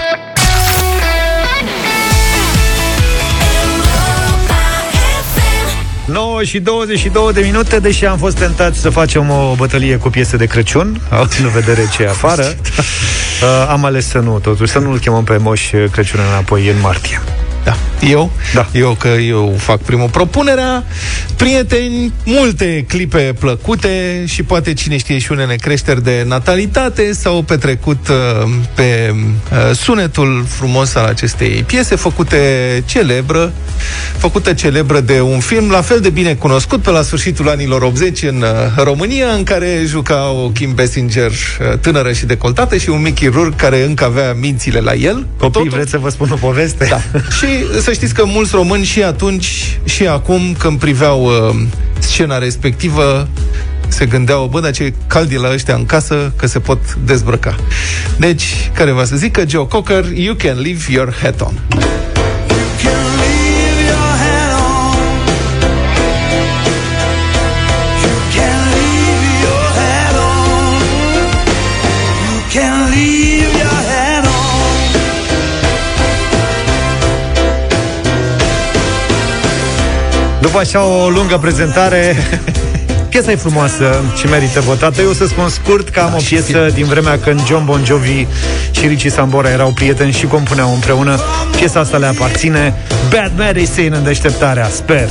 9 6.41 6.53
și 6.53 6.59
22 6.59 7.33
de 7.33 7.41
minute, 7.41 7.79
deși 7.79 8.07
am 8.07 8.19
fost 8.19 8.39
tentat 8.39 8.75
să 8.75 8.91
facem 8.91 9.31
o 9.31 9.55
bătălie 9.57 9.97
cu 9.97 10.09
piese 10.09 10.37
de 10.37 10.47
Crăciun, 10.47 11.01
având 11.11 11.31
în 11.43 11.49
vedere 11.49 11.89
ce 11.93 12.03
e 12.03 12.09
afară, 12.09 12.43
uh, 12.45 13.67
am 13.69 13.85
ales 13.85 14.09
să 14.09 14.19
nu, 14.19 14.39
totuși, 14.39 14.73
să 14.73 14.79
nu-l 14.79 14.99
chemăm 14.99 15.25
pe 15.25 15.37
Moș 15.37 15.71
Crăciun 15.93 16.21
înapoi 16.31 16.69
în 16.69 16.81
martie. 16.81 17.21
Da. 17.65 17.77
Eu? 18.09 18.31
Da. 18.55 18.69
Eu 18.73 18.97
că 18.99 19.09
eu 19.09 19.55
fac 19.59 19.81
primul 19.81 20.09
propunerea. 20.09 20.85
Prieteni, 21.37 22.13
multe 22.25 22.85
clipe 22.89 23.35
plăcute 23.39 24.25
și 24.27 24.43
poate 24.43 24.73
cine 24.73 24.97
știe 24.97 25.19
și 25.19 25.33
unele 25.33 25.55
creșteri 25.55 26.03
de 26.03 26.25
natalitate 26.27 27.13
s-au 27.13 27.43
petrecut 27.43 28.09
uh, 28.09 28.51
pe 28.75 29.15
uh, 29.15 29.77
sunetul 29.77 30.45
frumos 30.49 30.95
al 30.95 31.05
acestei 31.05 31.65
piese 31.67 31.95
făcute 31.97 32.39
celebră, 32.87 33.53
făcută 34.17 34.53
celebră 34.53 35.01
de 35.01 35.21
un 35.21 35.41
film 35.41 35.71
la 35.71 35.81
fel 35.81 36.01
de 36.01 36.11
bine 36.11 36.35
cunoscut 36.35 36.83
pe 36.83 36.91
la 36.91 37.03
sfârșitul 37.03 37.49
anilor 37.49 37.83
80 37.83 38.23
în 38.23 38.43
uh, 38.43 38.83
România, 38.85 39.27
în 39.27 39.43
care 39.43 39.83
juca 39.87 40.31
o 40.31 40.49
Kim 40.49 40.75
Basinger 40.75 41.31
uh, 41.31 41.79
tânără 41.79 42.13
și 42.13 42.27
decoltată 42.27 42.77
și 42.77 42.89
un 42.89 43.03
Mickey 43.03 43.29
Rourke 43.29 43.57
care 43.57 43.85
încă 43.85 44.05
avea 44.05 44.33
mințile 44.33 44.81
la 44.81 44.95
el. 44.95 45.27
Copii, 45.39 45.51
Totul... 45.51 45.69
vreți 45.69 45.91
să 45.91 45.99
vă 45.99 46.09
spun 46.09 46.31
o 46.31 46.37
poveste? 46.37 46.87
Da. 46.91 47.01
și 47.39 47.50
să 47.81 47.93
știți 47.93 48.15
că 48.15 48.25
mulți 48.25 48.55
români 48.55 48.85
și 48.85 49.03
atunci 49.03 49.79
și 49.85 50.07
acum, 50.07 50.55
când 50.59 50.79
priveau 50.79 51.25
uh, 51.25 51.55
scena 51.99 52.39
respectivă, 52.39 53.29
se 53.89 54.07
gândeau, 54.07 54.47
bă, 54.47 54.61
dar 54.61 54.71
ce 54.71 54.93
cald 55.07 55.33
e 55.33 55.37
la 55.37 55.53
ăștia 55.53 55.75
în 55.75 55.87
casă, 55.87 56.33
că 56.37 56.47
se 56.47 56.59
pot 56.59 56.95
dezbrăca. 56.95 57.57
Deci, 58.19 58.71
care 58.75 58.91
va 58.91 59.05
să 59.05 59.17
zică 59.17 59.45
Joe 59.49 59.67
Cocker, 59.67 60.05
You 60.15 60.35
can 60.35 60.61
leave 60.61 60.81
your 60.89 61.15
hat 61.23 61.41
on. 61.41 61.55
După 80.41 80.59
așa 80.59 80.85
o 80.85 81.09
lungă 81.09 81.39
prezentare 81.39 82.17
Piesa 83.11 83.31
e 83.31 83.37
frumoasă 83.37 84.05
și 84.17 84.27
merită 84.27 84.61
votată. 84.61 85.01
Eu 85.01 85.09
o 85.09 85.13
să 85.13 85.27
spun 85.27 85.49
scurt 85.49 85.89
că 85.89 86.01
am 86.01 86.11
da, 86.11 86.17
o 86.17 86.21
piesă 86.29 86.71
din 86.75 86.85
vremea 86.85 87.19
când 87.19 87.47
John 87.47 87.65
Bon 87.65 87.85
Jovi 87.85 88.27
și 88.71 88.87
Richie 88.87 89.11
Sambora 89.11 89.51
erau 89.51 89.73
prieteni 89.73 90.13
și 90.13 90.27
compuneau 90.27 90.73
împreună. 90.75 91.21
Piesa 91.57 91.81
asta 91.81 91.97
le 91.97 92.07
aparține. 92.07 92.75
Bad 93.11 93.33
Medicine 93.37 93.97
în 93.97 94.03
deșteptarea, 94.03 94.69
sper. 94.69 95.09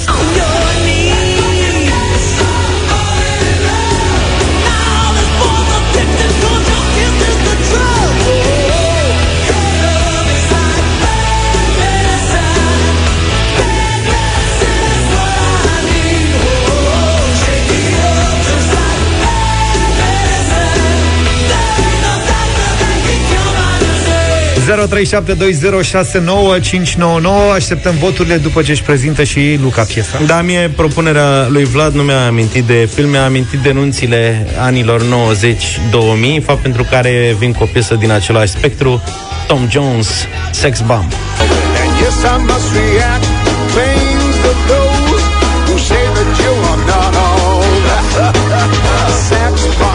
0372069599 24.70 24.76
Așteptăm 27.53 27.95
voturile 27.99 28.38
după 28.38 28.61
ce 28.61 28.72
își 28.72 28.84
prezintă 28.84 29.24
și 29.24 29.59
Luca 29.61 29.84
piesa. 29.84 30.22
Da, 30.26 30.41
mie 30.41 30.72
propunerea 30.76 31.47
lui 31.49 31.63
Vlad 31.63 31.93
nu 31.93 32.03
mi-a 32.03 32.26
amintit 32.26 32.63
de 32.63 32.89
film, 32.93 33.09
mi-a 33.09 33.26
amintit 33.26 33.59
denunțile 33.59 34.47
anilor 34.59 35.01
90-2000, 35.01 35.05
fapt 36.43 36.61
pentru 36.61 36.86
care 36.89 37.36
vin 37.38 37.53
cu 37.53 37.63
o 37.63 37.65
piesă 37.65 37.95
din 37.95 38.11
același 38.11 38.51
spectru, 38.51 39.03
Tom 39.47 39.67
Jones, 39.70 40.07
Sex 40.51 40.82
Bomb. 40.82 41.11
And 41.82 41.99
yes, 42.01 42.13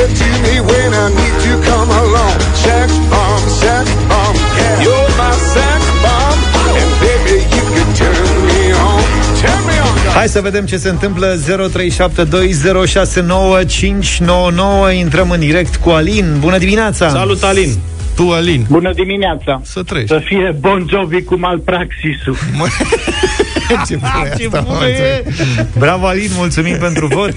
can 0.00 0.08
give 0.08 0.08
it 0.08 0.08
to 0.20 0.28
me 0.44 0.54
when 0.60 0.90
I 0.94 1.06
need 1.20 1.36
to 1.46 1.52
come 1.70 1.90
along. 2.02 2.36
Sex 2.64 2.88
bomb, 3.10 3.44
sex 3.62 3.84
bomb, 4.08 4.36
yeah. 4.36 4.84
you're 4.84 5.10
my 5.20 5.32
sex 5.54 5.80
bomb. 6.04 6.38
And 6.80 6.90
baby, 7.04 7.36
you 7.56 7.64
can 7.74 7.88
turn 8.00 8.28
me 8.48 8.60
on. 8.72 9.02
Turn 9.40 9.62
me 9.66 9.76
on. 9.80 9.88
Hai 10.14 10.28
să 10.28 10.40
vedem 10.40 10.66
ce 10.66 10.76
se 10.76 10.88
întâmplă 10.88 11.36
0372069599 11.36 11.40
Intrăm 14.98 15.30
în 15.30 15.40
direct 15.40 15.76
cu 15.76 15.90
Alin 15.90 16.36
Bună 16.38 16.58
dimineața! 16.58 17.08
Salut 17.08 17.42
Alin! 17.42 17.70
Tu, 18.16 18.30
Alin. 18.30 18.66
Bună 18.68 18.92
dimineața. 18.92 19.60
Să 19.64 19.82
treci. 19.82 20.08
Să 20.08 20.20
fie 20.24 20.56
Bon 20.60 20.86
Jovi 20.90 21.22
cu 21.22 21.38
malpraxisul. 21.38 22.36
ce 23.86 23.98
ce 24.38 24.48
bună 24.48 24.86
e! 24.86 25.24
Bravo, 25.78 26.06
Alin, 26.06 26.30
mulțumim 26.36 26.78
pentru 26.86 27.06
vot. 27.06 27.34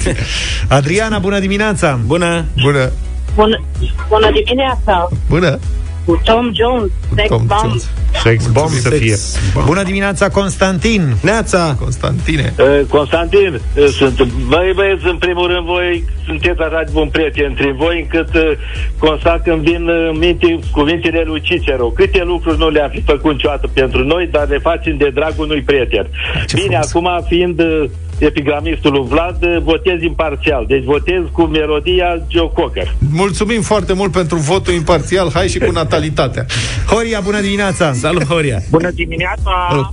Adriana, 0.68 1.20
bună 1.20 1.40
dimineața! 1.40 2.00
Bună! 2.06 2.46
Bună! 2.62 2.92
Bună, 3.36 3.64
bună 4.10 4.32
dimineața! 4.32 5.10
Bună! 5.30 5.60
Cu 6.06 6.22
Tom 6.24 6.51
Jones, 6.54 6.91
Sex 7.16 7.28
Tom 7.28 7.45
Bomb. 7.45 7.62
Jones. 7.62 7.89
Sex 8.24 8.47
Bomb 8.47 8.70
să 8.70 8.89
fie. 8.89 9.16
Bomb. 9.54 9.66
Bună 9.66 9.84
dimineața, 9.84 10.30
Constantin! 10.30 11.16
Neața! 11.22 11.76
Constantine! 11.80 12.54
Uh, 12.60 12.80
Constantin, 12.89 13.54
uh, 13.78 13.86
sunt 13.86 14.24
băi 14.24 14.72
băieți, 14.76 15.08
în 15.08 15.18
primul 15.18 15.47
rând 15.47 15.66
voi 15.66 16.04
sunteți 16.26 16.60
așa 16.60 16.82
de 16.86 16.91
bun 16.93 17.10
prieten 17.10 17.45
între 17.49 17.72
voi, 17.72 17.99
încât 18.01 18.36
uh, 18.36 18.51
constat 18.97 19.43
când 19.43 19.62
vin 19.62 19.88
uh, 19.88 20.10
minte, 20.20 20.60
cuvintele 20.72 21.24
lui 21.26 21.41
Cicero. 21.41 21.86
Câte 21.86 22.24
lucruri 22.24 22.58
nu 22.58 22.70
le-am 22.70 22.89
fi 22.89 23.01
făcut 23.01 23.32
niciodată 23.32 23.68
pentru 23.74 24.04
noi, 24.04 24.28
dar 24.32 24.47
le 24.47 24.58
facem 24.58 24.97
de 24.97 25.10
dragul 25.14 25.45
unui 25.45 25.62
prieten. 25.62 26.08
Ce 26.47 26.56
Bine, 26.56 26.80
frumos. 26.89 27.12
acum 27.16 27.26
fiind 27.28 27.60
uh, 27.60 27.89
epigramistul 28.18 28.91
lui 28.91 29.05
Vlad, 29.07 29.43
uh, 29.43 29.57
votez 29.64 30.01
imparțial. 30.01 30.66
Deci 30.68 30.84
votez 30.84 31.22
cu 31.32 31.41
melodia 31.41 32.26
Joe 32.28 32.49
Cocker. 32.53 32.95
Mulțumim 33.11 33.61
foarte 33.61 33.93
mult 33.93 34.11
pentru 34.11 34.38
votul 34.38 34.74
imparțial. 34.74 35.32
Hai 35.34 35.47
și 35.47 35.59
cu 35.59 35.72
natalitatea. 35.72 36.45
Horia, 36.88 37.20
bună 37.20 37.41
dimineața! 37.41 37.93
Salut, 37.93 38.26
Horia! 38.26 38.61
Bună 38.70 38.89
dimineața! 38.91 39.91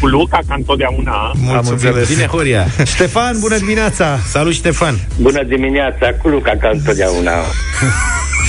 Cu 0.00 0.06
Luca, 0.06 0.38
ca 0.48 0.54
întotdeauna. 0.54 1.32
Mulțumim. 1.34 1.94
Bine, 2.08 2.26
Horia. 2.26 2.66
Ștefan, 2.84 3.36
bună 3.40 3.56
dimineața! 3.56 4.18
Salut, 4.26 4.52
Ștefan! 4.52 4.94
Bună 5.20 5.42
dimineața, 5.42 6.14
cu 6.22 6.28
Luca, 6.28 6.52
ca 6.60 6.68
întotdeauna. 6.72 7.32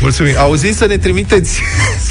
Mulțumim. 0.00 0.34
Auziți 0.38 0.78
să 0.78 0.86
ne 0.86 0.96
trimiteți... 0.96 1.60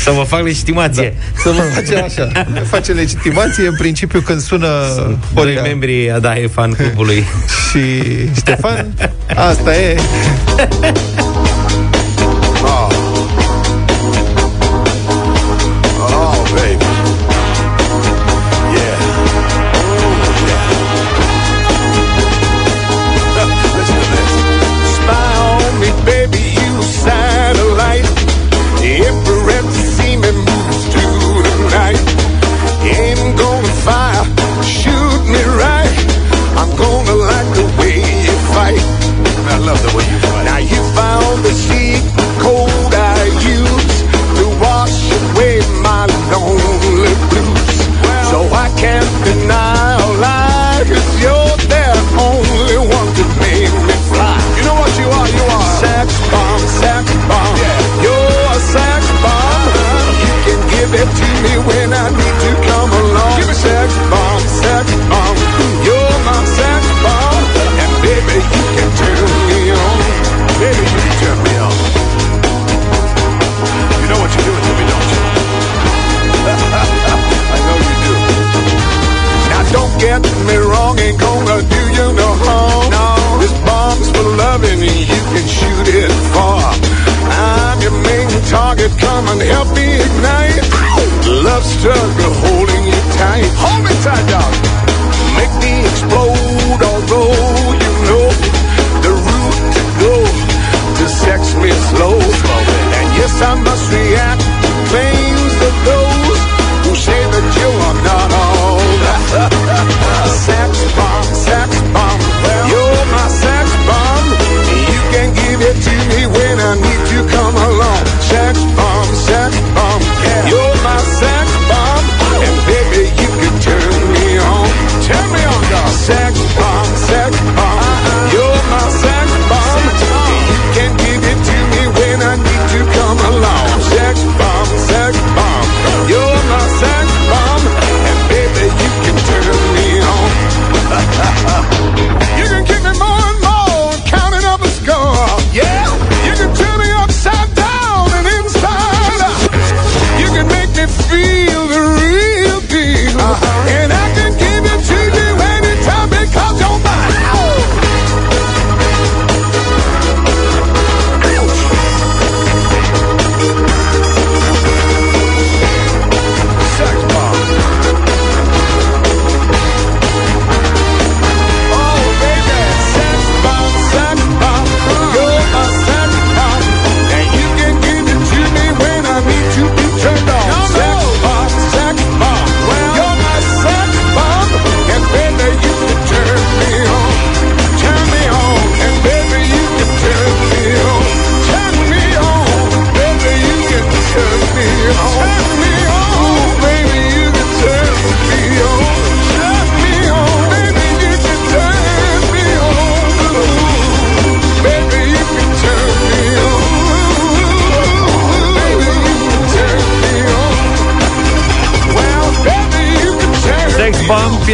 Să 0.03 0.11
vă 0.11 0.23
fac 0.23 0.43
legitimație. 0.43 1.13
Da. 1.17 1.41
Să 1.41 1.49
vă 1.49 1.61
facem 1.61 2.03
așa. 2.03 2.45
Ne 2.53 2.59
face 2.59 2.91
legitimație, 2.91 3.67
în 3.67 3.75
principiu, 3.75 4.21
când 4.21 4.39
sună... 4.39 4.67
Sunt 4.95 5.61
membrii 5.63 6.13
da, 6.21 6.37
e 6.37 6.47
fan 6.47 6.73
clubului. 6.73 7.25
Și 7.69 8.01
Ștefan, 8.35 8.87
asta 9.35 9.75
e... 9.75 9.95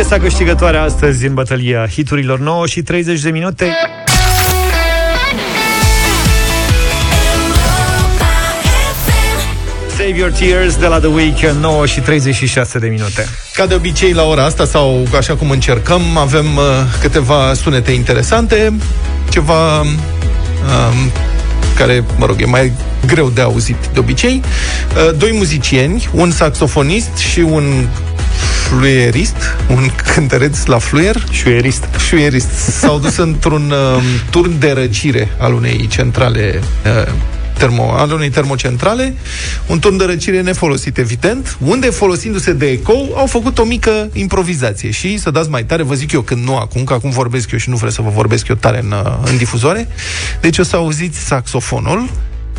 piesa 0.08 0.22
câștigătoare 0.22 0.78
astăzi 0.78 1.26
în 1.26 1.34
bătălia 1.34 1.88
hiturilor 1.88 2.39
9 2.39 2.68
și 2.68 2.82
30 2.82 3.22
de 3.22 3.30
minute. 3.30 3.72
Save 9.89 10.18
Your 10.18 10.32
Tears 10.32 10.76
de 10.76 10.86
la 10.86 10.99
The 10.99 11.08
Weeknd, 11.08 11.62
9 11.62 11.86
și 11.86 11.99
36 11.99 12.80
de 12.80 12.88
minute. 12.88 13.28
Ca 13.54 13.66
de 13.66 13.74
obicei, 13.74 14.12
la 14.12 14.24
ora 14.24 14.43
asta, 14.43 14.66
sau 14.66 15.08
așa 15.18 15.36
cum 15.36 15.49
încercăm, 15.49 16.18
avem 16.18 16.56
uh, 16.56 16.64
câteva 17.01 17.54
sunete 17.54 17.91
interesante, 17.91 18.74
ceva 19.30 19.80
um, 19.82 19.88
care, 21.78 22.04
mă 22.18 22.26
rog, 22.26 22.41
e 22.41 22.45
mai 22.45 22.72
greu 23.06 23.30
de 23.30 23.41
auzit 23.41 23.78
de 23.93 23.99
obicei. 23.99 24.41
Uh, 24.95 25.18
doi 25.18 25.32
muzicieni, 25.34 26.10
un 26.14 26.32
saxofonist 26.32 27.18
și 27.18 27.39
un 27.39 27.88
fluierist, 28.78 29.36
un 29.70 29.90
cântăreț 30.14 30.66
la 30.66 30.78
fluier. 30.78 31.24
Șuierist. 31.32 31.84
Șuierist. 32.08 32.50
S-au 32.52 33.00
dus 33.00 33.18
într-un 33.18 33.72
uh, 33.72 34.04
turn 34.30 34.60
de 34.60 34.72
răcire 34.72 35.30
al 35.38 35.54
unei 35.54 35.88
centrale 35.88 36.60
uh, 36.86 37.14
termo, 37.58 37.92
al 37.92 38.12
unei 38.12 38.30
termocentrale, 38.30 39.14
un 39.68 39.80
turn 39.80 39.98
de 39.98 40.06
răcire 40.06 40.42
nefolosit, 40.42 40.98
evident, 40.98 41.58
unde, 41.60 41.90
folosindu-se 41.90 42.54
de 42.54 42.70
eco, 42.70 42.94
au 43.16 43.26
făcut 43.26 43.58
o 43.58 43.64
mică 43.64 44.10
improvizație. 44.14 44.92
Și, 44.92 45.18
să 45.18 45.32
dați 45.32 45.50
mai 45.50 45.64
tare, 45.64 45.84
vă 45.84 45.94
zic 45.94 46.12
eu 46.12 46.22
când 46.22 46.44
nu 46.44 46.58
acum, 46.58 46.84
că 46.84 46.94
acum 46.94 47.10
vorbesc 47.10 47.52
eu 47.52 47.60
și 47.60 47.70
nu 47.70 47.76
vreau 47.76 47.92
să 47.92 48.02
vă 48.02 48.10
vorbesc 48.10 48.48
eu 48.48 48.56
tare 48.56 48.80
în, 48.84 48.92
uh, 48.92 49.14
în 49.24 49.38
difuzoare, 49.38 49.88
deci 50.42 50.58
o 50.58 50.64
să 50.64 50.76
auziți 50.76 51.20
saxofonul, 51.20 52.10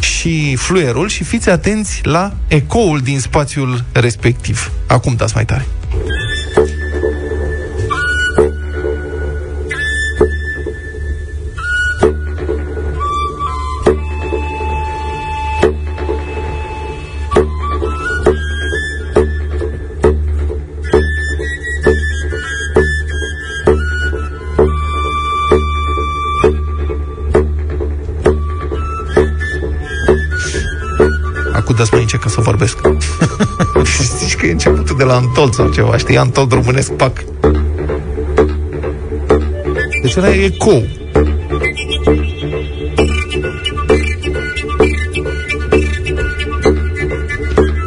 și 0.01 0.57
fluierul 0.57 1.09
și 1.09 1.25
fiți 1.25 1.51
atenți 1.51 2.01
la 2.03 2.33
ecoul 2.49 2.99
din 2.99 3.21
spațiul 3.21 3.85
respectiv. 3.93 4.73
Acum 4.87 5.15
dați 5.15 5.35
mai 5.35 5.45
tare. 5.45 5.67
Acudați 31.65 31.93
mai 31.93 32.01
încercă 32.01 32.29
să 32.29 32.41
vorbesc. 32.41 32.79
Zici 34.19 34.37
că 34.37 34.47
e 34.47 34.51
începutul 34.51 34.97
de 34.97 35.05
la 35.05 35.15
Antol 35.15 35.53
sau 35.53 35.69
ceva, 35.69 35.97
știi? 35.97 36.17
Antol 36.17 36.49
românesc, 36.51 36.93
pac. 36.93 37.25
Deci 40.03 40.17
ăla 40.17 40.35
e 40.35 40.45
ecou. 40.45 40.87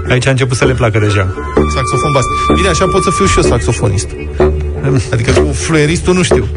Aici 0.10 0.28
a 0.28 0.30
început 0.30 0.58
să 0.58 0.66
le 0.66 0.74
placă 0.74 1.00
deja. 1.00 1.34
Saxofon 1.56 2.12
bas. 2.12 2.26
Bine, 2.56 2.68
așa 2.68 2.86
pot 2.88 3.04
să 3.04 3.10
fiu 3.10 3.26
și 3.26 3.38
eu 3.38 3.44
saxofonist. 3.44 4.10
Adică 5.12 5.32
cu 5.32 5.52
fluieristul 5.52 6.14
nu 6.14 6.24
știu. 6.24 6.48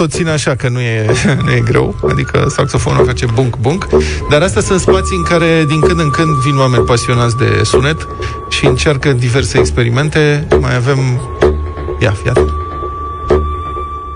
Tot 0.00 0.12
țin 0.12 0.28
așa 0.28 0.54
că 0.54 0.68
nu 0.68 0.80
e, 0.80 1.06
nu 1.44 1.50
e 1.50 1.60
greu, 1.60 1.94
adică 2.10 2.46
saxofonul 2.48 3.06
face 3.06 3.26
bunk-bunk, 3.26 3.86
dar 4.30 4.42
astea 4.42 4.62
sunt 4.62 4.80
spații 4.80 5.16
în 5.16 5.22
care 5.22 5.64
din 5.68 5.80
când 5.80 6.00
în 6.00 6.10
când 6.10 6.34
vin 6.34 6.58
oameni 6.58 6.84
pasionați 6.84 7.36
de 7.36 7.60
sunet 7.64 8.08
și 8.48 8.66
încearcă 8.66 9.12
diverse 9.12 9.58
experimente. 9.58 10.46
Mai 10.60 10.74
avem... 10.74 10.98
Ia, 12.00 12.10
fiat. 12.22 12.38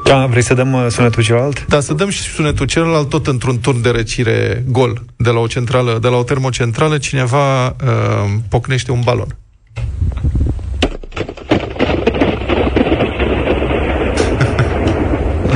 Da, 0.05 0.27
vrei 0.27 0.43
să 0.43 0.55
dăm 0.55 0.73
uh, 0.73 0.87
sunetul 0.89 1.23
celălalt? 1.23 1.67
Da, 1.67 1.81
să 1.81 1.95
dăm 1.95 2.09
și 2.09 2.21
sunetul 2.21 2.67
celălalt 2.67 3.09
tot 3.09 3.27
într-un 3.27 3.59
turn 3.59 3.83
de 3.83 3.91
răcire 3.91 4.65
gol 4.69 5.03
de 5.17 5.31
la 5.31 5.39
o 5.39 5.47
centrală, 5.47 5.99
de 6.01 6.09
la 6.09 6.17
o 6.17 6.23
termocentrală, 6.23 6.99
cineva 6.99 7.67
uh, 7.67 7.75
pocnește 8.49 8.93
un 8.93 9.01
balon. 9.05 9.37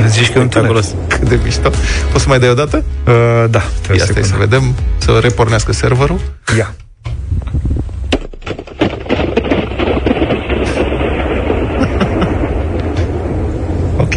Zici 0.09 0.31
că 0.31 0.39
e 0.39 0.41
un 0.41 0.49
acolo. 0.63 0.79
Cât 1.07 1.29
de 1.29 1.39
mișto. 1.43 1.69
Poți 2.11 2.23
să 2.23 2.29
mai 2.29 2.39
dai 2.39 2.49
o 2.49 2.53
dată? 2.53 2.83
Uh, 3.07 3.13
da. 3.49 3.61
Ia 3.95 4.03
stai 4.05 4.23
să 4.23 4.35
vedem, 4.37 4.75
să 4.97 5.19
repornească 5.21 5.71
serverul. 5.71 6.19
Ia. 6.57 6.73
Ok. 13.97 14.15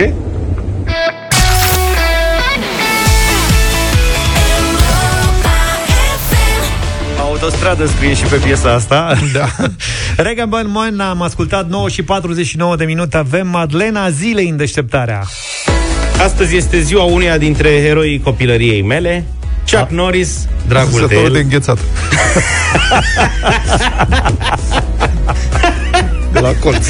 Autostradă 7.19 7.87
scrie 7.87 8.15
și 8.15 8.23
pe 8.23 8.37
piesa 8.37 8.73
asta. 8.73 9.15
Da. 9.33 9.49
Regan 10.25 10.49
Bun 10.49 10.65
Moin, 10.67 11.01
am 11.01 11.23
ascultat 11.23 11.69
9 11.69 11.89
și 11.89 12.03
49 12.03 12.77
de 12.77 12.85
minute. 12.85 13.17
Avem 13.17 13.49
Madlena 13.49 14.11
zilei 14.11 14.49
în 14.49 14.57
deșteptarea. 14.57 15.23
Astăzi 16.25 16.57
este 16.57 16.81
ziua 16.81 17.03
uneia 17.03 17.39
dintre 17.39 17.69
eroii 17.69 18.21
copilăriei 18.21 18.83
mele, 18.83 19.25
Chuck 19.71 19.91
Norris, 19.91 20.49
dragul 20.69 20.91
de 20.93 20.99
Sătorul 20.99 21.25
el. 21.27 21.33
de 21.33 21.39
înghețat. 21.39 21.79
de 26.33 26.39
la 26.41 26.53
colț. 26.61 26.87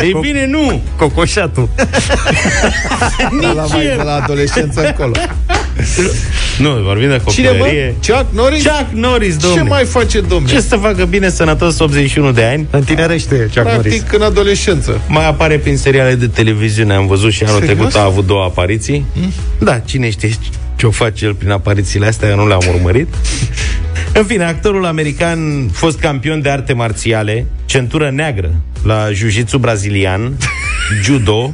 Ei 0.00 0.16
bine, 0.20 0.46
nu! 0.46 0.80
Cocoșatul. 0.96 1.68
De 3.40 3.46
la, 3.54 3.64
mai, 3.66 3.84
de 3.96 4.02
la 4.02 4.14
adolescență 4.14 4.86
încolo. 4.86 5.12
Nu, 6.58 6.70
vorbim 6.70 7.08
de 7.08 7.20
Cine, 7.30 7.46
copilărie. 7.48 7.94
mă? 8.08 8.14
Chuck 8.14 8.26
Norris? 8.34 8.62
Chuck 8.62 8.86
Norris, 8.92 9.32
Ce 9.40 9.46
domnule. 9.46 9.68
mai 9.68 9.84
face, 9.84 10.20
domnule? 10.20 10.52
Ce 10.54 10.60
să 10.60 10.76
facă 10.76 11.04
bine 11.04 11.28
sănătos 11.28 11.78
81 11.78 12.32
de 12.32 12.44
ani? 12.44 12.66
Întinerește 12.70 13.36
Chuck 13.36 13.56
Norris. 13.56 13.80
Practic, 13.94 14.12
în 14.12 14.22
adolescență. 14.22 15.00
Mai 15.08 15.26
apare 15.28 15.58
prin 15.58 15.76
seriale 15.76 16.14
de 16.14 16.26
televiziune, 16.26 16.94
am 16.94 17.06
văzut 17.06 17.32
și 17.32 17.42
anul 17.44 17.60
Serios? 17.60 17.76
trecut 17.76 17.94
a 17.96 18.04
avut 18.04 18.26
două 18.26 18.44
apariții. 18.44 19.04
Da, 19.58 19.78
cine 19.78 20.10
știe 20.10 20.30
ce 20.76 20.86
o 20.86 20.90
face 20.90 21.24
el 21.24 21.34
prin 21.34 21.50
aparițiile 21.50 22.06
astea, 22.06 22.28
eu 22.28 22.36
nu 22.36 22.46
le-am 22.46 22.62
urmărit. 22.74 23.08
În 24.14 24.24
fine, 24.24 24.44
actorul 24.44 24.84
american, 24.86 25.68
fost 25.72 25.98
campion 25.98 26.40
de 26.42 26.48
arte 26.48 26.72
marțiale, 26.72 27.46
centură 27.64 28.10
neagră 28.10 28.50
la 28.82 29.08
jiu-jitsu 29.12 29.58
brazilian, 29.58 30.32
judo 31.04 31.52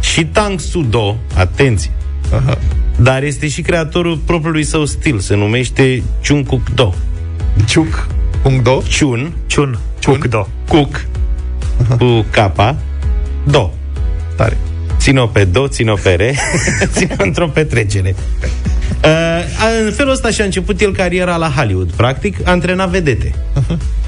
și 0.00 0.24
tang 0.24 0.60
sudo, 0.60 1.16
atenție. 1.34 1.90
Aha. 2.32 2.58
Dar 3.02 3.22
este 3.22 3.48
și 3.48 3.62
creatorul 3.62 4.16
propriului 4.16 4.64
său 4.64 4.84
stil, 4.84 5.18
se 5.18 5.36
numește 5.36 6.02
Chun 6.28 6.44
Kuk 6.44 6.70
Do. 6.74 6.92
Ciuc. 7.66 8.06
Punct 8.42 8.64
do. 8.64 8.82
Chun, 8.98 9.32
Chun. 9.54 9.78
Cook 10.02 10.26
do. 10.26 10.46
Cook, 10.68 11.06
cu 11.98 12.26
capa, 12.30 12.76
do. 13.50 13.70
Tare. 14.36 14.56
Țin-o 14.98 15.26
pe 15.26 15.44
do, 15.44 15.68
țin-o 15.68 15.94
pe 15.94 16.10
re, 16.10 16.34
țin-o 16.96 17.14
într-o 17.18 17.48
petrecere. 17.48 18.14
Uh, 19.04 19.84
în 19.84 19.92
felul 19.92 20.12
ăsta 20.12 20.30
și-a 20.30 20.44
început 20.44 20.80
el 20.80 20.92
cariera 20.92 21.36
la 21.36 21.52
Hollywood. 21.56 21.90
Practic, 21.90 22.48
antrena 22.48 22.86
vedete. 22.86 23.34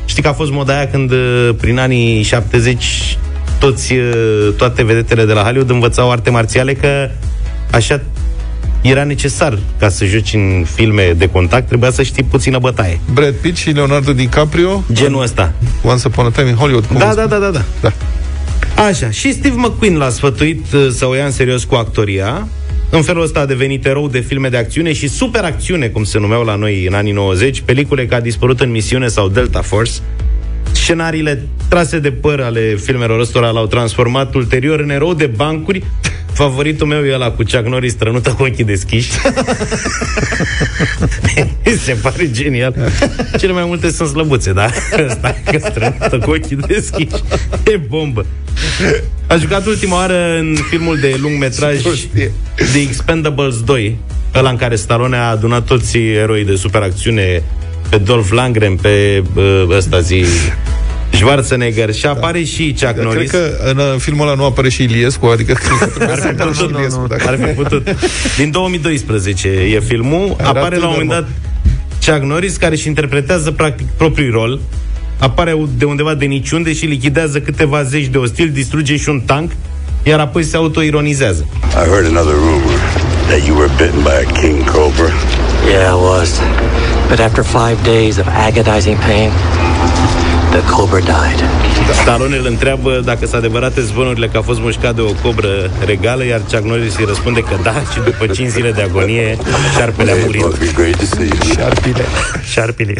Știi 0.05 0.22
că 0.22 0.28
a 0.28 0.32
fost 0.32 0.51
moda 0.51 0.76
aia 0.76 0.88
când, 0.88 1.11
uh, 1.11 1.51
prin 1.61 1.78
anii 1.78 2.22
70, 2.22 3.18
toți, 3.59 3.93
uh, 3.93 4.55
toate 4.57 4.84
vedetele 4.84 5.24
de 5.24 5.32
la 5.32 5.43
Hollywood 5.43 5.70
învățau 5.70 6.11
arte 6.11 6.30
marțiale 6.30 6.74
că 6.74 7.11
așa 7.70 8.01
era 8.81 9.05
necesar 9.05 9.59
ca 9.78 9.89
să 9.89 10.05
joci 10.05 10.33
în 10.35 10.64
filme 10.74 11.14
de 11.16 11.26
contact, 11.28 11.66
trebuia 11.68 11.91
să 11.91 12.03
știi 12.03 12.22
puțină 12.22 12.59
bătaie. 12.59 13.01
Brad 13.12 13.35
Pitt 13.35 13.57
și 13.57 13.70
Leonardo 13.70 14.12
DiCaprio. 14.12 14.85
Genul 14.93 15.22
ăsta. 15.22 15.53
Once 15.83 16.07
Upon 16.07 16.24
a 16.26 16.31
Time 16.31 16.49
in 16.49 16.55
Hollywood. 16.55 16.85
cum 16.85 16.99
Da, 16.99 17.07
îți 17.07 17.16
da, 17.16 17.22
spun? 17.22 17.41
da, 17.41 17.47
da, 17.51 17.51
da. 17.51 17.64
da. 17.81 17.93
Așa, 18.83 19.11
și 19.11 19.33
Steve 19.33 19.55
McQueen 19.57 19.97
l-a 19.97 20.09
sfătuit 20.09 20.64
uh, 20.74 20.89
să 20.91 21.07
o 21.07 21.14
ia 21.14 21.24
în 21.24 21.31
serios 21.31 21.64
cu 21.64 21.74
actoria. 21.74 22.49
În 22.91 23.03
felul 23.03 23.22
ăsta 23.22 23.41
a 23.41 23.47
devenit 23.47 23.87
erou 23.87 24.09
de 24.09 24.20
filme 24.20 24.49
de 24.49 24.57
acțiune 24.57 24.93
și 24.93 25.09
superacțiune, 25.09 25.87
cum 25.87 26.05
se 26.05 26.18
numeau 26.18 26.45
la 26.45 26.55
noi 26.55 26.87
în 26.87 26.95
anii 26.95 27.12
90, 27.12 27.61
pelicule 27.61 28.07
ca 28.07 28.20
dispărut 28.20 28.61
în 28.61 28.70
misiune 28.70 29.07
sau 29.09 29.28
Delta 29.28 29.61
Force. 29.62 29.93
Scenariile 30.72 31.47
trase 31.68 31.99
de 31.99 32.11
păr 32.11 32.41
ale 32.41 32.76
filmelor 32.83 33.20
ăstora 33.20 33.51
l-au 33.51 33.66
transformat 33.66 34.35
ulterior 34.35 34.81
în 34.81 34.91
erou 34.91 35.14
de 35.14 35.26
bancuri. 35.26 35.83
Favoritul 36.41 36.86
meu 36.86 37.05
e 37.05 37.14
ăla 37.14 37.30
cu 37.30 37.43
Chuck 37.43 37.66
Norris 37.66 37.93
strănută 37.93 38.30
cu 38.30 38.43
ochii 38.43 38.64
deschiși. 38.64 39.11
Mi 41.64 41.72
se 41.84 41.93
pare 41.93 42.30
genial. 42.30 42.74
Cele 43.38 43.53
mai 43.53 43.64
multe 43.64 43.91
sunt 43.91 44.09
slăbuțe, 44.09 44.53
da? 44.53 44.70
Ăsta 45.07 45.36
că 45.45 45.59
strănută 45.59 46.18
cu 46.18 46.30
ochii 46.30 46.57
deschiși. 46.57 47.22
E 47.64 47.76
bombă. 47.76 48.26
A 49.26 49.36
jucat 49.36 49.66
ultima 49.66 49.97
oară 49.97 50.38
în 50.38 50.57
filmul 50.70 50.99
de 50.99 51.16
lung 51.20 51.38
metraj 51.38 51.80
The 52.57 52.80
Expendables 52.80 53.62
2, 53.62 53.99
ăla 54.34 54.51
în 54.51 54.57
care 54.57 54.76
Stallone 54.76 55.16
a 55.16 55.30
adunat 55.30 55.64
toți 55.64 55.99
eroii 55.99 56.45
de 56.45 56.57
superacțiune 56.57 57.43
pe 57.88 57.97
Dolph 57.97 58.28
Lundgren, 58.30 58.76
pe 58.76 59.22
uh, 59.34 59.64
ăsta 59.76 60.01
zi 60.01 60.24
Schwarzenegger 61.11 61.95
și 61.95 62.07
apare 62.07 62.43
și 62.45 62.63
Chuck 62.69 62.81
Dar 62.81 62.93
Cred 62.93 63.05
Norris. 63.05 63.31
că 63.31 63.51
în 63.65 63.77
uh, 63.77 63.95
filmul 63.99 64.27
ăla 64.27 64.37
nu 64.37 64.45
apare 64.45 64.69
și 64.69 64.83
Iliescu, 64.83 65.27
adică 65.27 65.53
cred 65.63 65.79
că 65.79 65.87
trebuie 65.87 66.17
să 66.17 66.27
Ar 66.27 66.35
fi 66.35 66.41
apară 66.41 66.53
și 66.53 66.61
putut, 66.61 66.77
Iliescu. 66.77 67.07
dacă- 67.09 67.29
ar 67.29 67.39
fi 67.47 67.53
putut. 67.55 67.89
Din 68.37 68.51
2012 68.51 69.49
e 69.49 69.81
filmul. 69.81 70.37
Era 70.39 70.49
apare 70.49 70.77
la 70.77 70.87
un 70.89 70.93
tânăr, 70.95 71.05
moment 71.05 71.11
dat 71.11 71.29
Chuck 72.15 72.27
Norris, 72.31 72.57
care 72.57 72.75
își 72.75 72.87
interpretează 72.89 73.51
practic 73.51 73.87
propriul 73.97 74.33
rol. 74.33 74.61
Apare 75.19 75.57
de 75.77 75.85
undeva 75.85 76.15
de 76.15 76.25
niciunde 76.25 76.73
și 76.73 76.85
lichidează 76.85 77.41
câteva 77.41 77.83
zeci 77.83 78.07
de 78.07 78.19
ostili, 78.19 78.49
distruge 78.49 78.97
și 78.97 79.09
un 79.09 79.21
tank, 79.27 79.51
iar 80.03 80.19
apoi 80.21 80.43
se 80.43 80.57
autoironizează. 80.57 81.47
I 81.71 81.89
heard 81.89 82.07
another 82.07 82.35
rumor 82.35 82.79
that 83.29 83.47
you 83.47 83.57
were 83.59 83.71
bitten 83.77 84.01
by 84.03 84.27
a 84.29 84.41
king 84.41 84.65
cobra. 84.71 85.11
Yeah, 85.71 85.91
I 85.91 85.99
was. 86.11 86.41
But 87.09 87.19
after 87.19 87.45
five 87.45 87.77
days 87.85 88.17
of 88.19 88.27
agonizing 88.49 88.97
pain, 88.97 89.31
the 90.51 90.63
cobra 90.71 91.01
died. 91.01 91.41
Stallone 92.03 92.37
îl 92.37 92.47
întreabă 92.47 93.01
dacă 93.05 93.19
sunt 93.21 93.35
adevărate 93.35 93.81
zvonurile 93.81 94.27
că 94.27 94.39
a 94.39 94.41
fost 94.41 94.61
mușcat 94.61 94.95
de 94.95 95.01
o 95.01 95.13
cobră 95.23 95.71
regală, 95.87 96.25
iar 96.25 96.41
Chuck 96.41 96.65
Norris 96.65 96.97
îi 96.97 97.05
răspunde 97.05 97.41
că 97.41 97.57
da, 97.63 97.75
și 97.93 98.01
după 98.05 98.27
5 98.27 98.49
zile 98.49 98.71
de 98.71 98.83
agonie, 98.83 99.37
șarpele 99.79 100.11
a 100.11 100.15
murit. 100.25 100.47
Șarpile. 101.55 102.05
Șarpile. 102.53 102.95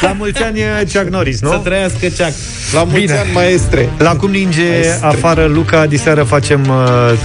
La 0.00 0.12
mulți 0.18 0.42
ani 0.42 0.60
Chuck 0.92 1.08
Norris, 1.08 1.40
nu? 1.40 1.50
Să 1.50 1.56
trăiască 1.56 2.06
Chuck. 2.06 2.32
La 2.72 2.82
mulți 2.82 3.00
Bine. 3.00 3.18
ani, 3.18 3.30
maestre. 3.32 3.88
La 3.98 4.16
cum 4.16 4.30
ninge 4.30 4.70
afară 5.00 5.46
Luca, 5.46 5.86
diseară 5.86 6.22
facem 6.22 6.60
uh, 6.68 7.18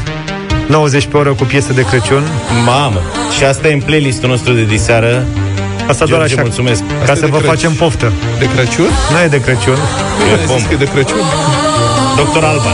90 0.68 1.06
pe 1.06 1.18
oră 1.18 1.34
cu 1.34 1.44
piese 1.44 1.74
de 1.74 1.82
Crăciun. 1.82 2.24
Mamă, 2.66 3.02
și 3.38 3.44
asta 3.44 3.68
e 3.68 3.74
în 3.74 3.82
playlistul 3.82 4.30
nostru 4.30 4.54
de 4.54 4.64
diseară. 4.64 5.26
Asta 5.88 6.06
doar 6.06 6.20
George, 6.20 6.34
așa, 6.34 6.42
mulțumesc. 6.42 6.82
ca 6.88 7.02
Asta 7.02 7.14
să 7.14 7.20
e 7.26 7.26
de 7.26 7.32
vă 7.32 7.38
Crăciun. 7.38 7.56
facem 7.56 7.74
poftă. 7.74 8.12
De 8.40 8.50
Crăciun? 8.56 8.90
Nu 9.12 9.20
e 9.24 9.28
de 9.28 9.42
Crăciun. 9.42 9.78
Nu 10.18 10.54
ai 10.54 10.58
zis 10.58 10.68
că 10.68 10.74
e 10.74 10.76
de 10.76 10.86
Crăciun? 10.94 11.18
Doctor 12.16 12.44
Alban. 12.44 12.74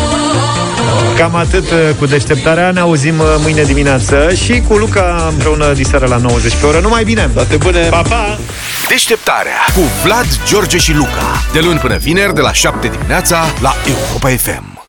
Cam 1.18 1.36
atât 1.36 1.72
uh, 1.72 1.78
cu 2.00 2.06
deșteptarea. 2.06 2.72
Ne 2.72 2.80
auzim 2.80 3.20
uh, 3.20 3.26
mâine 3.38 3.64
dimineață 3.64 4.34
și 4.44 4.62
cu 4.68 4.74
Luca 4.74 5.28
împreună 5.32 5.74
diseară 5.74 6.06
la 6.06 6.18
90 6.18 6.54
pe 6.56 6.66
oră. 6.66 6.80
Numai 6.80 7.04
bine! 7.04 7.30
Toate 7.34 7.56
bune! 7.56 7.80
Pa, 7.80 8.02
pa! 8.02 8.38
Deșteptarea 8.88 9.66
cu 9.76 9.82
Vlad, 10.04 10.26
George 10.48 10.78
și 10.78 10.94
Luca. 10.94 11.44
De 11.54 11.60
luni 11.60 11.80
până 11.80 11.98
vineri, 11.98 12.34
de 12.34 12.42
la 12.42 12.54
7 12.54 12.88
dimineața, 12.88 13.46
la 13.62 13.76
Europa 13.88 14.30
FM. 14.30 14.71